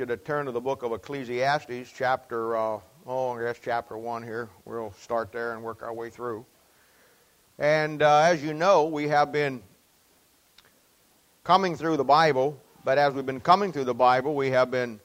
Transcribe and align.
you 0.00 0.06
to 0.06 0.16
turn 0.16 0.46
to 0.46 0.50
the 0.50 0.60
book 0.60 0.82
of 0.82 0.90
Ecclesiastes, 0.90 1.92
chapter, 1.96 2.56
uh, 2.56 2.80
oh, 3.06 3.30
I 3.30 3.42
guess 3.44 3.60
chapter 3.62 3.96
1 3.96 4.24
here. 4.24 4.48
We'll 4.64 4.92
start 4.98 5.30
there 5.30 5.52
and 5.52 5.62
work 5.62 5.84
our 5.84 5.94
way 5.94 6.10
through. 6.10 6.44
And 7.60 8.02
uh, 8.02 8.22
as 8.22 8.42
you 8.42 8.54
know, 8.54 8.86
we 8.86 9.06
have 9.06 9.30
been 9.30 9.62
coming 11.44 11.76
through 11.76 11.96
the 11.96 12.04
Bible, 12.04 12.60
but 12.84 12.98
as 12.98 13.14
we've 13.14 13.24
been 13.24 13.38
coming 13.38 13.70
through 13.70 13.84
the 13.84 13.94
Bible, 13.94 14.34
we 14.34 14.50
have 14.50 14.68
been 14.68 14.98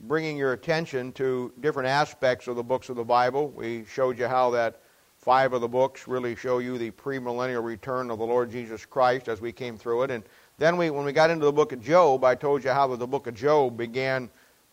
bringing 0.00 0.36
your 0.36 0.54
attention 0.54 1.12
to 1.12 1.52
different 1.60 1.88
aspects 1.88 2.48
of 2.48 2.56
the 2.56 2.64
books 2.64 2.88
of 2.88 2.96
the 2.96 3.04
Bible. 3.04 3.50
We 3.50 3.84
showed 3.84 4.18
you 4.18 4.26
how 4.26 4.50
that 4.50 4.80
five 5.18 5.52
of 5.52 5.60
the 5.60 5.68
books 5.68 6.08
really 6.08 6.34
show 6.34 6.58
you 6.58 6.78
the 6.78 6.90
premillennial 6.90 7.62
return 7.62 8.10
of 8.10 8.18
the 8.18 8.26
Lord 8.26 8.50
Jesus 8.50 8.84
Christ 8.84 9.28
as 9.28 9.40
we 9.40 9.52
came 9.52 9.78
through 9.78 10.02
it. 10.02 10.10
And 10.10 10.24
then 10.58 10.76
we, 10.76 10.90
when 10.90 11.04
we 11.04 11.12
got 11.12 11.30
into 11.30 11.44
the 11.44 11.52
book 11.52 11.72
of 11.72 11.82
Job, 11.82 12.24
I 12.24 12.34
told 12.34 12.64
you 12.64 12.70
how 12.70 12.94
the 12.94 13.06
book 13.06 13.26
of 13.26 13.34
Job 13.34 13.76
began 13.76 14.30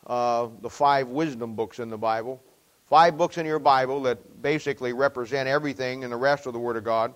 uh, 0.08 0.48
the 0.62 0.70
five 0.70 1.08
wisdom 1.08 1.56
books 1.56 1.80
in 1.80 1.90
the 1.90 1.98
Bible. 1.98 2.42
Five 2.88 3.18
books 3.18 3.38
in 3.38 3.46
your 3.46 3.60
Bible 3.60 4.02
that 4.04 4.42
basically 4.42 4.94
represent 4.94 5.48
everything 5.48 6.04
in 6.04 6.10
the 6.10 6.18
rest 6.18 6.48
of 6.48 6.54
the 6.54 6.60
Word 6.60 6.76
of 6.76 6.84
God. 6.84 7.14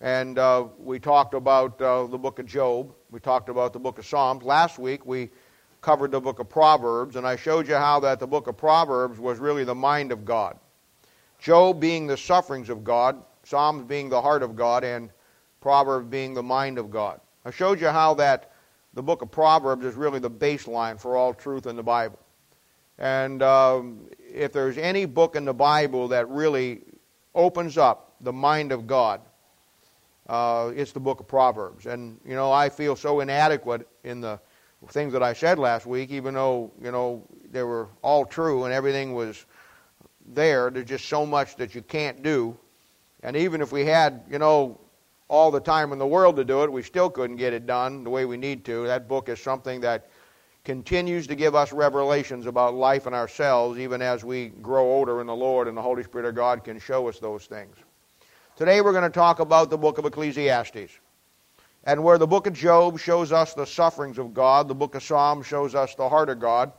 And 0.00 0.38
uh, 0.38 0.66
we 0.78 0.98
talked 0.98 1.34
about 1.34 1.80
uh, 1.80 2.06
the 2.06 2.18
book 2.18 2.38
of 2.38 2.46
Job. 2.46 2.92
We 3.10 3.20
talked 3.20 3.48
about 3.48 3.72
the 3.72 3.78
book 3.78 3.98
of 3.98 4.06
Psalms. 4.06 4.42
Last 4.42 4.78
week 4.78 5.06
we 5.06 5.30
covered 5.80 6.10
the 6.10 6.20
book 6.20 6.38
of 6.38 6.48
Proverbs, 6.48 7.16
and 7.16 7.26
I 7.26 7.36
showed 7.36 7.68
you 7.68 7.76
how 7.76 8.00
that 8.00 8.18
the 8.18 8.26
book 8.26 8.46
of 8.46 8.56
Proverbs 8.56 9.18
was 9.18 9.38
really 9.38 9.64
the 9.64 9.74
mind 9.74 10.12
of 10.12 10.24
God. 10.24 10.58
Job 11.38 11.80
being 11.80 12.06
the 12.06 12.16
sufferings 12.16 12.68
of 12.68 12.82
God, 12.82 13.22
Psalms 13.44 13.84
being 13.84 14.08
the 14.08 14.20
heart 14.20 14.42
of 14.42 14.56
God, 14.56 14.82
and 14.82 15.10
Proverbs 15.60 16.08
being 16.08 16.34
the 16.34 16.42
mind 16.42 16.78
of 16.78 16.90
God. 16.90 17.20
I 17.46 17.50
showed 17.52 17.80
you 17.80 17.86
how 17.86 18.14
that 18.14 18.50
the 18.92 19.04
book 19.04 19.22
of 19.22 19.30
Proverbs 19.30 19.84
is 19.84 19.94
really 19.94 20.18
the 20.18 20.28
baseline 20.30 21.00
for 21.00 21.16
all 21.16 21.32
truth 21.32 21.68
in 21.68 21.76
the 21.76 21.82
Bible. 21.82 22.18
And 22.98 23.40
um, 23.40 24.08
if 24.18 24.52
there's 24.52 24.76
any 24.78 25.04
book 25.04 25.36
in 25.36 25.44
the 25.44 25.54
Bible 25.54 26.08
that 26.08 26.28
really 26.28 26.80
opens 27.36 27.78
up 27.78 28.16
the 28.20 28.32
mind 28.32 28.72
of 28.72 28.88
God, 28.88 29.20
uh, 30.28 30.72
it's 30.74 30.90
the 30.90 30.98
book 30.98 31.20
of 31.20 31.28
Proverbs. 31.28 31.86
And, 31.86 32.18
you 32.26 32.34
know, 32.34 32.50
I 32.50 32.68
feel 32.68 32.96
so 32.96 33.20
inadequate 33.20 33.86
in 34.02 34.20
the 34.20 34.40
things 34.88 35.12
that 35.12 35.22
I 35.22 35.32
said 35.32 35.56
last 35.56 35.86
week, 35.86 36.10
even 36.10 36.34
though, 36.34 36.72
you 36.82 36.90
know, 36.90 37.22
they 37.52 37.62
were 37.62 37.86
all 38.02 38.24
true 38.24 38.64
and 38.64 38.74
everything 38.74 39.14
was 39.14 39.46
there. 40.26 40.68
There's 40.68 40.88
just 40.88 41.04
so 41.04 41.24
much 41.24 41.54
that 41.56 41.76
you 41.76 41.82
can't 41.82 42.24
do. 42.24 42.58
And 43.22 43.36
even 43.36 43.60
if 43.60 43.70
we 43.70 43.84
had, 43.84 44.24
you 44.28 44.40
know, 44.40 44.80
all 45.28 45.50
the 45.50 45.60
time 45.60 45.92
in 45.92 45.98
the 45.98 46.06
world 46.06 46.36
to 46.36 46.44
do 46.44 46.62
it. 46.62 46.72
We 46.72 46.82
still 46.82 47.10
couldn't 47.10 47.36
get 47.36 47.52
it 47.52 47.66
done 47.66 48.04
the 48.04 48.10
way 48.10 48.24
we 48.24 48.36
need 48.36 48.64
to. 48.66 48.86
That 48.86 49.08
book 49.08 49.28
is 49.28 49.40
something 49.40 49.80
that 49.80 50.08
continues 50.64 51.26
to 51.28 51.34
give 51.34 51.54
us 51.54 51.72
revelations 51.72 52.46
about 52.46 52.74
life 52.74 53.06
and 53.06 53.14
ourselves, 53.14 53.78
even 53.78 54.02
as 54.02 54.24
we 54.24 54.48
grow 54.48 54.84
older 54.84 55.20
in 55.20 55.26
the 55.26 55.34
Lord 55.34 55.68
and 55.68 55.76
the 55.76 55.82
Holy 55.82 56.02
Spirit 56.02 56.26
of 56.26 56.34
God 56.34 56.64
can 56.64 56.78
show 56.78 57.08
us 57.08 57.18
those 57.18 57.46
things. 57.46 57.76
Today 58.56 58.80
we're 58.80 58.92
going 58.92 59.04
to 59.04 59.10
talk 59.10 59.38
about 59.38 59.70
the 59.70 59.78
book 59.78 59.98
of 59.98 60.04
Ecclesiastes. 60.04 60.98
And 61.84 62.02
where 62.02 62.18
the 62.18 62.26
book 62.26 62.48
of 62.48 62.52
Job 62.52 62.98
shows 62.98 63.30
us 63.30 63.54
the 63.54 63.64
sufferings 63.64 64.18
of 64.18 64.34
God, 64.34 64.66
the 64.66 64.74
book 64.74 64.96
of 64.96 65.04
Psalms 65.04 65.46
shows 65.46 65.76
us 65.76 65.94
the 65.94 66.08
heart 66.08 66.28
of 66.28 66.40
God, 66.40 66.72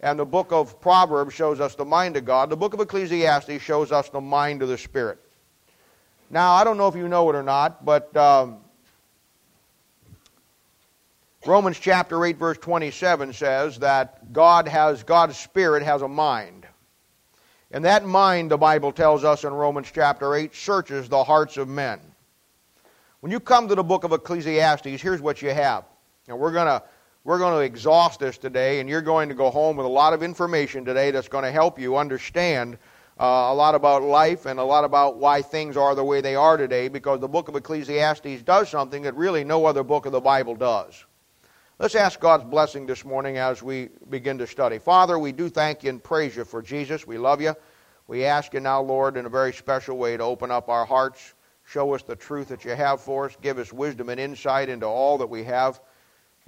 and 0.00 0.18
the 0.18 0.26
book 0.26 0.52
of 0.52 0.78
Proverbs 0.82 1.32
shows 1.32 1.60
us 1.60 1.74
the 1.74 1.84
mind 1.84 2.18
of 2.18 2.26
God, 2.26 2.50
the 2.50 2.56
book 2.56 2.74
of 2.74 2.80
Ecclesiastes 2.80 3.62
shows 3.62 3.90
us 3.90 4.10
the 4.10 4.20
mind 4.20 4.60
of 4.60 4.68
the 4.68 4.76
Spirit. 4.76 5.18
Now, 6.30 6.52
I 6.52 6.64
don't 6.64 6.76
know 6.78 6.88
if 6.88 6.96
you 6.96 7.08
know 7.08 7.28
it 7.30 7.36
or 7.36 7.42
not, 7.42 7.84
but 7.84 8.16
um, 8.16 8.58
Romans 11.46 11.78
chapter 11.78 12.24
8, 12.24 12.36
verse 12.38 12.58
27 12.58 13.32
says 13.32 13.78
that 13.80 14.32
God 14.32 14.66
has, 14.66 15.02
God's 15.02 15.36
Spirit 15.36 15.82
has 15.82 16.02
a 16.02 16.08
mind. 16.08 16.66
And 17.70 17.84
that 17.84 18.06
mind, 18.06 18.50
the 18.50 18.56
Bible 18.56 18.92
tells 18.92 19.24
us 19.24 19.44
in 19.44 19.52
Romans 19.52 19.90
chapter 19.92 20.34
8, 20.34 20.54
searches 20.54 21.08
the 21.08 21.22
hearts 21.22 21.56
of 21.56 21.68
men. 21.68 22.00
When 23.20 23.30
you 23.30 23.40
come 23.40 23.68
to 23.68 23.74
the 23.74 23.82
book 23.82 24.04
of 24.04 24.12
Ecclesiastes, 24.12 25.00
here's 25.00 25.20
what 25.20 25.42
you 25.42 25.50
have. 25.50 25.84
Now, 26.28 26.36
we're 26.36 26.52
going 26.52 26.66
to 26.66 26.82
we're 27.24 27.38
going 27.38 27.54
to 27.54 27.64
exhaust 27.64 28.20
this 28.20 28.36
today, 28.36 28.80
and 28.80 28.88
you're 28.88 29.00
going 29.00 29.30
to 29.30 29.34
go 29.34 29.48
home 29.48 29.78
with 29.78 29.86
a 29.86 29.88
lot 29.88 30.12
of 30.12 30.22
information 30.22 30.84
today 30.84 31.10
that's 31.10 31.26
going 31.26 31.44
to 31.44 31.50
help 31.50 31.78
you 31.78 31.96
understand 31.96 32.76
uh, 33.18 33.24
a 33.24 33.54
lot 33.54 33.74
about 33.74 34.02
life 34.02 34.46
and 34.46 34.58
a 34.58 34.64
lot 34.64 34.84
about 34.84 35.18
why 35.18 35.40
things 35.40 35.76
are 35.76 35.94
the 35.94 36.04
way 36.04 36.20
they 36.20 36.34
are 36.34 36.56
today 36.56 36.88
because 36.88 37.20
the 37.20 37.28
book 37.28 37.48
of 37.48 37.54
Ecclesiastes 37.54 38.42
does 38.42 38.68
something 38.68 39.02
that 39.02 39.14
really 39.14 39.44
no 39.44 39.66
other 39.66 39.84
book 39.84 40.06
of 40.06 40.12
the 40.12 40.20
Bible 40.20 40.56
does. 40.56 41.04
Let's 41.78 41.94
ask 41.94 42.18
God's 42.18 42.44
blessing 42.44 42.86
this 42.86 43.04
morning 43.04 43.36
as 43.36 43.62
we 43.62 43.88
begin 44.08 44.38
to 44.38 44.46
study. 44.46 44.78
Father, 44.78 45.18
we 45.18 45.32
do 45.32 45.48
thank 45.48 45.82
you 45.82 45.90
and 45.90 46.02
praise 46.02 46.36
you 46.36 46.44
for 46.44 46.62
Jesus. 46.62 47.06
We 47.06 47.18
love 47.18 47.40
you. 47.40 47.54
We 48.06 48.24
ask 48.24 48.52
you 48.52 48.60
now, 48.60 48.80
Lord, 48.82 49.16
in 49.16 49.26
a 49.26 49.30
very 49.30 49.52
special 49.52 49.96
way 49.96 50.16
to 50.16 50.22
open 50.22 50.50
up 50.50 50.68
our 50.68 50.84
hearts, 50.84 51.34
show 51.64 51.94
us 51.94 52.02
the 52.02 52.16
truth 52.16 52.48
that 52.48 52.64
you 52.64 52.72
have 52.72 53.00
for 53.00 53.26
us, 53.26 53.36
give 53.40 53.58
us 53.58 53.72
wisdom 53.72 54.08
and 54.08 54.20
insight 54.20 54.68
into 54.68 54.86
all 54.86 55.18
that 55.18 55.26
we 55.26 55.42
have 55.44 55.80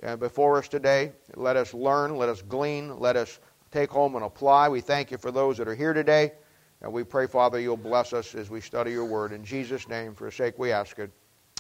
uh, 0.03 0.17
before 0.17 0.59
us 0.59 0.69
today. 0.69 1.13
Let 1.35 1.57
us 1.57 1.73
learn, 1.73 2.17
let 2.17 2.29
us 2.29 2.43
glean, 2.43 2.99
let 2.99 3.17
us 3.17 3.41
take 3.71 3.91
home 3.91 4.17
and 4.17 4.25
apply. 4.25 4.69
We 4.69 4.81
thank 4.81 5.11
you 5.11 5.19
for 5.19 5.31
those 5.31 5.57
that 5.59 5.69
are 5.69 5.75
here 5.75 5.93
today. 5.93 6.33
And 6.83 6.93
we 6.93 7.05
pray, 7.05 7.27
Father, 7.27 7.59
you'll 7.59 7.77
bless 7.77 8.13
us 8.13 8.35
as 8.35 8.51
we 8.51 8.61
study 8.61 8.93
your 8.93 9.05
word. 9.05 9.33
In 9.33 9.45
Jesus' 9.45 9.89
name, 9.89 10.15
for 10.15 10.25
the 10.25 10.33
sake 10.33 10.59
we 10.59 10.73
ask 10.73 10.99
it. 10.99 11.11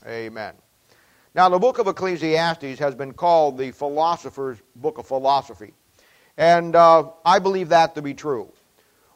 Amen. 0.07 0.55
Now, 1.35 1.49
the 1.49 1.59
book 1.59 1.79
of 1.79 1.87
Ecclesiastes 1.87 2.79
has 2.79 2.95
been 2.95 3.13
called 3.13 3.59
the 3.59 3.71
philosopher's 3.71 4.59
book 4.77 4.99
of 4.99 5.07
philosophy. 5.07 5.73
And 6.37 6.77
uh, 6.77 7.11
I 7.25 7.39
believe 7.39 7.71
that 7.71 7.95
to 7.95 8.03
be 8.03 8.15
true. 8.15 8.53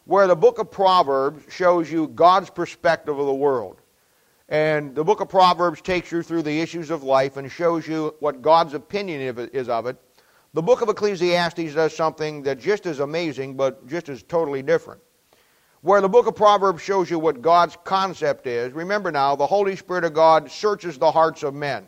Where 0.05 0.27
the 0.27 0.37
book 0.37 0.59
of 0.59 0.71
Proverbs 0.71 1.53
shows 1.53 1.91
you 1.91 2.09
God's 2.09 2.51
perspective 2.51 3.19
of 3.19 3.27
the 3.27 3.35
world. 3.35 3.81
And 4.49 4.95
the 4.95 5.05
book 5.05 5.21
of 5.21 5.29
Proverbs 5.29 5.81
takes 5.81 6.11
you 6.11 6.23
through 6.23 6.43
the 6.43 6.61
issues 6.61 6.91
of 6.91 7.03
life 7.03 7.37
and 7.37 7.51
shows 7.53 7.87
you 7.87 8.15
what 8.21 8.43
God's 8.43 8.75
opinion 8.75 9.51
is 9.53 9.69
of 9.69 9.87
it. 9.87 9.97
The 10.55 10.63
book 10.63 10.81
of 10.81 10.89
Ecclesiastes 10.89 11.75
does 11.75 11.95
something 11.95 12.43
that 12.43 12.59
just 12.59 12.87
is 12.87 12.99
amazing, 12.99 13.55
but 13.57 13.87
just 13.87 14.09
is 14.09 14.23
totally 14.23 14.63
different 14.63 15.01
where 15.83 16.01
the 16.01 16.09
book 16.09 16.27
of 16.27 16.37
Proverbs 16.37 16.83
shows 16.83 17.11
you 17.11 17.19
what 17.19 17.41
God's 17.41 17.77
concept 17.85 18.47
is. 18.47 18.73
Remember 18.73 19.11
now, 19.11 19.35
the 19.35 19.47
Holy 19.47 19.77
Spirit 19.77 20.05
of 20.05 20.13
God 20.13 20.51
searches 20.51 20.99
the 20.99 21.11
hearts 21.11 21.43
of 21.43 21.55
men. 21.55 21.87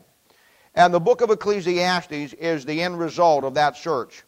And 0.75 0.94
the 0.94 1.00
book 1.00 1.20
of 1.20 1.30
Ecclesiastes 1.30 2.32
is 2.34 2.64
the 2.64 2.80
end 2.80 2.98
result 2.98 3.44
of 3.44 3.54
that 3.54 3.76
search. 3.76 4.22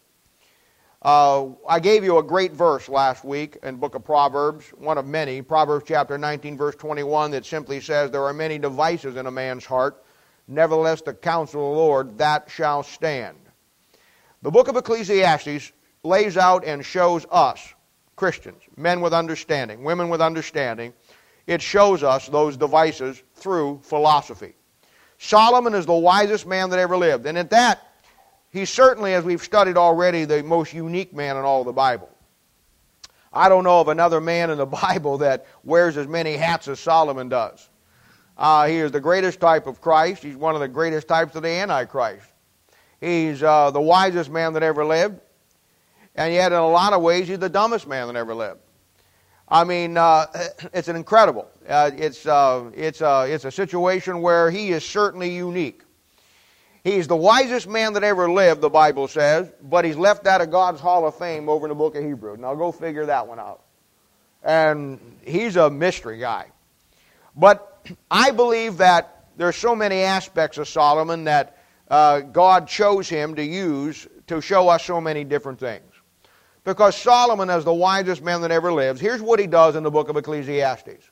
Uh, 1.00 1.48
I 1.68 1.80
gave 1.80 2.04
you 2.04 2.18
a 2.18 2.22
great 2.22 2.52
verse 2.52 2.88
last 2.88 3.24
week 3.24 3.58
in 3.62 3.76
book 3.76 3.94
of 3.94 4.04
Proverbs, 4.04 4.68
one 4.76 4.96
of 4.96 5.06
many, 5.06 5.42
Proverbs 5.42 5.84
chapter 5.86 6.16
19, 6.16 6.56
verse 6.56 6.74
21, 6.76 7.30
that 7.32 7.44
simply 7.44 7.80
says, 7.80 8.10
There 8.10 8.24
are 8.24 8.32
many 8.32 8.58
devices 8.58 9.16
in 9.16 9.26
a 9.26 9.30
man's 9.30 9.66
heart, 9.66 10.02
nevertheless 10.48 11.02
the 11.02 11.12
counsel 11.12 11.70
of 11.70 11.74
the 11.74 11.80
Lord, 11.82 12.18
that 12.18 12.50
shall 12.50 12.82
stand. 12.82 13.36
The 14.40 14.50
book 14.50 14.68
of 14.68 14.76
Ecclesiastes 14.76 15.72
lays 16.02 16.36
out 16.38 16.64
and 16.64 16.84
shows 16.84 17.26
us 17.30 17.73
Christians, 18.16 18.62
men 18.76 19.00
with 19.00 19.12
understanding, 19.12 19.84
women 19.84 20.08
with 20.08 20.20
understanding, 20.20 20.92
it 21.46 21.60
shows 21.60 22.02
us 22.02 22.28
those 22.28 22.56
devices 22.56 23.22
through 23.34 23.80
philosophy. 23.82 24.54
Solomon 25.18 25.74
is 25.74 25.86
the 25.86 25.94
wisest 25.94 26.46
man 26.46 26.70
that 26.70 26.78
ever 26.78 26.96
lived. 26.96 27.26
And 27.26 27.36
at 27.38 27.50
that, 27.50 27.86
he's 28.50 28.70
certainly, 28.70 29.14
as 29.14 29.24
we've 29.24 29.42
studied 29.42 29.76
already, 29.76 30.24
the 30.24 30.42
most 30.42 30.72
unique 30.72 31.12
man 31.12 31.36
in 31.36 31.44
all 31.44 31.64
the 31.64 31.72
Bible. 31.72 32.10
I 33.32 33.48
don't 33.48 33.64
know 33.64 33.80
of 33.80 33.88
another 33.88 34.20
man 34.20 34.50
in 34.50 34.58
the 34.58 34.66
Bible 34.82 35.18
that 35.18 35.46
wears 35.64 35.96
as 35.96 36.06
many 36.06 36.36
hats 36.36 36.68
as 36.68 36.80
Solomon 36.80 37.28
does. 37.28 37.68
Uh, 38.36 38.66
he 38.66 38.76
is 38.76 38.90
the 38.90 39.00
greatest 39.00 39.40
type 39.40 39.66
of 39.66 39.80
Christ. 39.80 40.22
He's 40.22 40.36
one 40.36 40.54
of 40.54 40.60
the 40.60 40.68
greatest 40.68 41.06
types 41.06 41.36
of 41.36 41.42
the 41.42 41.48
Antichrist. 41.48 42.26
He's 43.00 43.42
uh, 43.42 43.70
the 43.70 43.80
wisest 43.80 44.30
man 44.30 44.54
that 44.54 44.62
ever 44.62 44.84
lived. 44.84 45.20
And 46.14 46.32
yet, 46.32 46.52
in 46.52 46.58
a 46.58 46.68
lot 46.68 46.92
of 46.92 47.02
ways, 47.02 47.28
he's 47.28 47.38
the 47.38 47.48
dumbest 47.48 47.86
man 47.88 48.06
that 48.06 48.16
ever 48.16 48.34
lived. 48.34 48.60
I 49.48 49.64
mean, 49.64 49.96
uh, 49.96 50.26
it's 50.72 50.88
an 50.88 50.96
incredible. 50.96 51.48
Uh, 51.68 51.90
it's, 51.96 52.26
uh, 52.26 52.70
it's, 52.74 53.02
uh, 53.02 53.26
it's 53.28 53.44
a 53.44 53.50
situation 53.50 54.20
where 54.20 54.50
he 54.50 54.70
is 54.70 54.84
certainly 54.84 55.34
unique. 55.34 55.82
He's 56.84 57.08
the 57.08 57.16
wisest 57.16 57.66
man 57.66 57.94
that 57.94 58.04
ever 58.04 58.30
lived, 58.30 58.60
the 58.60 58.68
Bible 58.68 59.08
says, 59.08 59.50
but 59.62 59.86
he's 59.86 59.96
left 59.96 60.26
out 60.26 60.42
of 60.42 60.50
God's 60.50 60.82
Hall 60.82 61.06
of 61.06 61.16
Fame 61.16 61.48
over 61.48 61.64
in 61.64 61.70
the 61.70 61.74
book 61.74 61.96
of 61.96 62.04
Hebrews. 62.04 62.38
Now 62.38 62.54
go 62.54 62.72
figure 62.72 63.06
that 63.06 63.26
one 63.26 63.38
out. 63.38 63.62
And 64.42 65.00
he's 65.24 65.56
a 65.56 65.70
mystery 65.70 66.18
guy. 66.18 66.48
But 67.34 67.88
I 68.10 68.30
believe 68.32 68.76
that 68.78 69.24
there's 69.36 69.56
so 69.56 69.74
many 69.74 70.02
aspects 70.02 70.58
of 70.58 70.68
Solomon 70.68 71.24
that 71.24 71.58
uh, 71.88 72.20
God 72.20 72.68
chose 72.68 73.08
him 73.08 73.34
to 73.36 73.42
use 73.42 74.06
to 74.26 74.40
show 74.40 74.68
us 74.68 74.84
so 74.84 75.00
many 75.00 75.24
different 75.24 75.58
things. 75.58 75.93
Because 76.64 76.96
Solomon, 76.96 77.50
as 77.50 77.64
the 77.64 77.74
wisest 77.74 78.22
man 78.22 78.40
that 78.40 78.50
ever 78.50 78.72
lives, 78.72 79.00
here's 79.00 79.20
what 79.20 79.38
he 79.38 79.46
does 79.46 79.76
in 79.76 79.82
the 79.82 79.90
book 79.90 80.08
of 80.08 80.16
Ecclesiastes. 80.16 81.10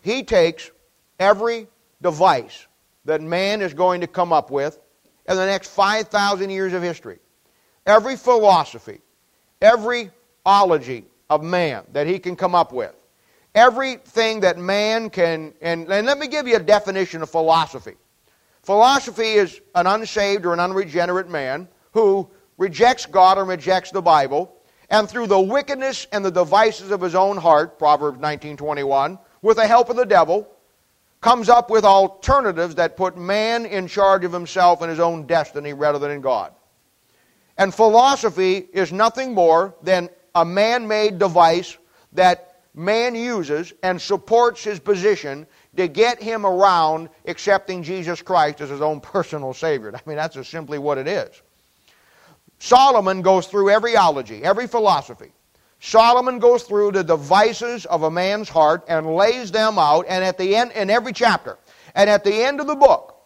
He 0.00 0.22
takes 0.22 0.70
every 1.18 1.66
device 2.00 2.66
that 3.04 3.20
man 3.20 3.62
is 3.62 3.74
going 3.74 4.00
to 4.00 4.06
come 4.06 4.32
up 4.32 4.50
with 4.50 4.78
in 5.28 5.36
the 5.36 5.46
next 5.46 5.70
5,000 5.70 6.50
years 6.50 6.72
of 6.72 6.82
history. 6.82 7.18
every 7.86 8.16
philosophy, 8.16 9.00
every 9.60 10.10
ology 10.46 11.04
of 11.28 11.42
man 11.42 11.84
that 11.92 12.06
he 12.06 12.18
can 12.18 12.36
come 12.36 12.54
up 12.54 12.72
with, 12.72 12.94
everything 13.54 14.40
that 14.40 14.58
man 14.58 15.10
can, 15.10 15.52
and, 15.60 15.90
and 15.90 16.06
let 16.06 16.18
me 16.18 16.28
give 16.28 16.46
you 16.46 16.56
a 16.56 16.60
definition 16.60 17.22
of 17.22 17.30
philosophy. 17.30 17.94
Philosophy 18.62 19.32
is 19.32 19.60
an 19.74 19.86
unsaved 19.86 20.44
or 20.46 20.52
an 20.52 20.60
unregenerate 20.60 21.28
man 21.28 21.68
who 21.92 22.28
rejects 22.58 23.06
God 23.06 23.38
or 23.38 23.44
rejects 23.44 23.90
the 23.90 24.02
Bible, 24.02 24.54
and 24.90 25.08
through 25.08 25.28
the 25.28 25.40
wickedness 25.40 26.06
and 26.12 26.24
the 26.24 26.30
devices 26.30 26.90
of 26.90 27.00
his 27.00 27.14
own 27.14 27.36
heart, 27.36 27.78
Proverbs 27.78 28.18
19:21, 28.18 29.18
with 29.40 29.56
the 29.56 29.66
help 29.66 29.88
of 29.88 29.96
the 29.96 30.04
devil, 30.04 30.46
comes 31.20 31.48
up 31.48 31.70
with 31.70 31.84
alternatives 31.84 32.74
that 32.74 32.96
put 32.96 33.16
man 33.16 33.66
in 33.66 33.86
charge 33.86 34.24
of 34.24 34.32
himself 34.32 34.80
and 34.82 34.90
his 34.90 35.00
own 35.00 35.26
destiny 35.26 35.72
rather 35.72 35.98
than 35.98 36.10
in 36.10 36.20
God. 36.20 36.52
And 37.56 37.74
philosophy 37.74 38.68
is 38.72 38.90
nothing 38.90 39.34
more 39.34 39.74
than 39.82 40.08
a 40.34 40.44
man 40.44 40.88
made 40.88 41.18
device 41.18 41.76
that 42.12 42.62
man 42.74 43.14
uses 43.14 43.72
and 43.82 44.00
supports 44.00 44.64
his 44.64 44.80
position 44.80 45.46
to 45.76 45.86
get 45.88 46.22
him 46.22 46.46
around 46.46 47.10
accepting 47.26 47.82
Jesus 47.82 48.22
Christ 48.22 48.60
as 48.60 48.70
his 48.70 48.80
own 48.80 49.00
personal 49.00 49.52
Savior. 49.52 49.94
I 49.94 50.00
mean, 50.06 50.16
that's 50.16 50.34
just 50.34 50.50
simply 50.50 50.78
what 50.78 50.98
it 50.98 51.06
is. 51.06 51.42
Solomon 52.60 53.22
goes 53.22 53.46
through 53.46 53.70
every 53.70 53.96
ology, 53.96 54.44
every 54.44 54.68
philosophy. 54.68 55.32
Solomon 55.80 56.38
goes 56.38 56.62
through 56.64 56.92
the 56.92 57.02
devices 57.02 57.86
of 57.86 58.02
a 58.02 58.10
man's 58.10 58.50
heart 58.50 58.84
and 58.86 59.16
lays 59.16 59.50
them 59.50 59.78
out, 59.78 60.04
and 60.08 60.22
at 60.22 60.36
the 60.36 60.54
end, 60.54 60.72
in 60.72 60.90
every 60.90 61.14
chapter, 61.14 61.58
and 61.94 62.08
at 62.10 62.22
the 62.22 62.44
end 62.44 62.60
of 62.60 62.66
the 62.66 62.76
book, 62.76 63.16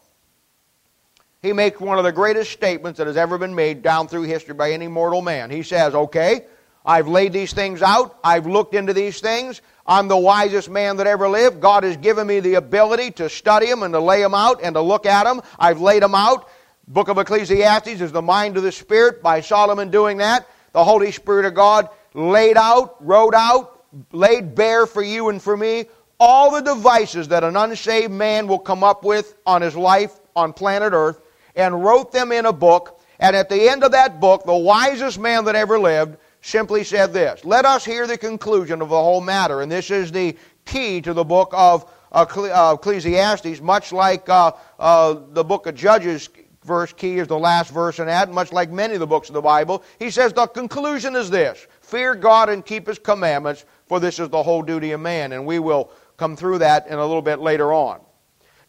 he 1.42 1.52
makes 1.52 1.80
one 1.80 1.98
of 1.98 2.04
the 2.04 2.12
greatest 2.12 2.52
statements 2.52 2.96
that 2.98 3.08
has 3.08 3.16
ever 3.16 3.36
been 3.36 3.54
made 3.56 3.82
down 3.82 4.06
through 4.06 4.22
history 4.22 4.54
by 4.54 4.70
any 4.70 4.86
mortal 4.86 5.20
man. 5.20 5.50
He 5.50 5.64
says, 5.64 5.94
Okay, 5.94 6.46
I've 6.86 7.08
laid 7.08 7.32
these 7.32 7.52
things 7.52 7.82
out, 7.82 8.16
I've 8.22 8.46
looked 8.46 8.72
into 8.72 8.92
these 8.92 9.20
things, 9.20 9.60
I'm 9.86 10.06
the 10.06 10.16
wisest 10.16 10.70
man 10.70 10.96
that 10.98 11.06
ever 11.06 11.28
lived. 11.28 11.60
God 11.60 11.82
has 11.82 11.96
given 11.96 12.26
me 12.26 12.40
the 12.40 12.54
ability 12.54 13.10
to 13.12 13.28
study 13.28 13.66
them 13.66 13.82
and 13.82 13.92
to 13.92 14.00
lay 14.00 14.22
them 14.22 14.34
out 14.34 14.60
and 14.62 14.74
to 14.74 14.80
look 14.80 15.04
at 15.04 15.24
them. 15.24 15.42
I've 15.58 15.80
laid 15.80 16.02
them 16.02 16.14
out. 16.14 16.48
Book 16.88 17.08
of 17.08 17.18
Ecclesiastes 17.18 18.00
is 18.00 18.12
the 18.12 18.22
mind 18.22 18.56
of 18.56 18.62
the 18.62 18.72
Spirit. 18.72 19.22
By 19.22 19.40
Solomon 19.40 19.90
doing 19.90 20.18
that, 20.18 20.48
the 20.72 20.84
Holy 20.84 21.12
Spirit 21.12 21.46
of 21.46 21.54
God 21.54 21.88
laid 22.12 22.56
out, 22.56 22.96
wrote 23.04 23.34
out, 23.34 23.84
laid 24.12 24.54
bare 24.54 24.86
for 24.86 25.02
you 25.02 25.28
and 25.30 25.40
for 25.40 25.56
me 25.56 25.86
all 26.20 26.50
the 26.50 26.60
devices 26.60 27.28
that 27.28 27.44
an 27.44 27.56
unsaved 27.56 28.12
man 28.12 28.46
will 28.46 28.58
come 28.58 28.84
up 28.84 29.04
with 29.04 29.34
on 29.46 29.62
his 29.62 29.76
life 29.76 30.20
on 30.36 30.52
planet 30.52 30.92
Earth 30.92 31.20
and 31.56 31.84
wrote 31.84 32.12
them 32.12 32.32
in 32.32 32.46
a 32.46 32.52
book. 32.52 33.00
And 33.18 33.34
at 33.34 33.48
the 33.48 33.68
end 33.68 33.84
of 33.84 33.92
that 33.92 34.20
book, 34.20 34.44
the 34.44 34.56
wisest 34.56 35.18
man 35.18 35.44
that 35.44 35.54
ever 35.54 35.78
lived 35.78 36.18
simply 36.40 36.84
said 36.84 37.12
this 37.12 37.44
Let 37.44 37.64
us 37.64 37.84
hear 37.84 38.06
the 38.06 38.18
conclusion 38.18 38.82
of 38.82 38.88
the 38.90 38.96
whole 38.96 39.20
matter. 39.20 39.62
And 39.62 39.70
this 39.70 39.90
is 39.90 40.12
the 40.12 40.36
key 40.66 41.00
to 41.02 41.12
the 41.14 41.24
book 41.24 41.50
of 41.52 41.90
Ecclesiastes, 42.14 43.60
much 43.60 43.92
like 43.92 44.28
uh, 44.28 44.52
uh, 44.78 45.16
the 45.30 45.44
book 45.44 45.66
of 45.66 45.74
Judges 45.74 46.28
verse 46.64 46.92
key 46.92 47.18
is 47.18 47.28
the 47.28 47.38
last 47.38 47.70
verse 47.70 47.98
in 47.98 48.06
that, 48.06 48.32
much 48.32 48.52
like 48.52 48.70
many 48.70 48.94
of 48.94 49.00
the 49.00 49.06
books 49.06 49.28
of 49.28 49.34
the 49.34 49.42
Bible. 49.42 49.84
He 49.98 50.10
says 50.10 50.32
the 50.32 50.46
conclusion 50.46 51.14
is 51.14 51.30
this 51.30 51.66
fear 51.80 52.14
God 52.14 52.48
and 52.48 52.64
keep 52.64 52.86
his 52.86 52.98
commandments, 52.98 53.64
for 53.86 54.00
this 54.00 54.18
is 54.18 54.28
the 54.28 54.42
whole 54.42 54.62
duty 54.62 54.92
of 54.92 55.00
man. 55.00 55.32
And 55.32 55.46
we 55.46 55.58
will 55.58 55.90
come 56.16 56.36
through 56.36 56.58
that 56.58 56.86
in 56.86 56.94
a 56.94 57.06
little 57.06 57.22
bit 57.22 57.38
later 57.38 57.72
on. 57.72 58.00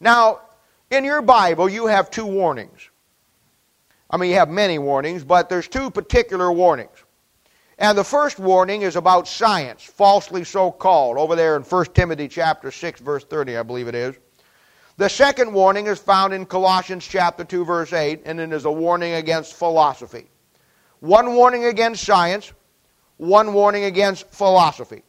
Now, 0.00 0.40
in 0.90 1.04
your 1.04 1.22
Bible, 1.22 1.68
you 1.68 1.86
have 1.86 2.10
two 2.10 2.26
warnings. 2.26 2.90
I 4.10 4.16
mean, 4.16 4.30
you 4.30 4.36
have 4.36 4.50
many 4.50 4.78
warnings, 4.78 5.24
but 5.24 5.48
there's 5.48 5.66
two 5.66 5.90
particular 5.90 6.52
warnings. 6.52 7.04
And 7.78 7.98
the 7.98 8.04
first 8.04 8.38
warning 8.38 8.82
is 8.82 8.96
about 8.96 9.28
science, 9.28 9.82
falsely 9.82 10.44
so 10.44 10.70
called, 10.70 11.18
over 11.18 11.36
there 11.36 11.56
in 11.56 11.62
1 11.62 11.84
Timothy 11.86 12.28
chapter 12.28 12.70
6 12.70 13.00
verse 13.00 13.24
30, 13.24 13.58
I 13.58 13.62
believe 13.62 13.88
it 13.88 13.94
is. 13.94 14.16
The 14.98 15.08
second 15.10 15.52
warning 15.52 15.88
is 15.88 15.98
found 15.98 16.32
in 16.32 16.46
Colossians 16.46 17.06
chapter 17.06 17.44
2 17.44 17.66
verse 17.66 17.92
8 17.92 18.22
and 18.24 18.40
it 18.40 18.50
is 18.52 18.64
a 18.64 18.72
warning 18.72 19.12
against 19.12 19.52
philosophy. 19.52 20.30
One 21.00 21.34
warning 21.34 21.66
against 21.66 22.04
science, 22.04 22.52
one 23.18 23.52
warning 23.52 23.84
against 23.84 24.30
philosophy. 24.30 25.02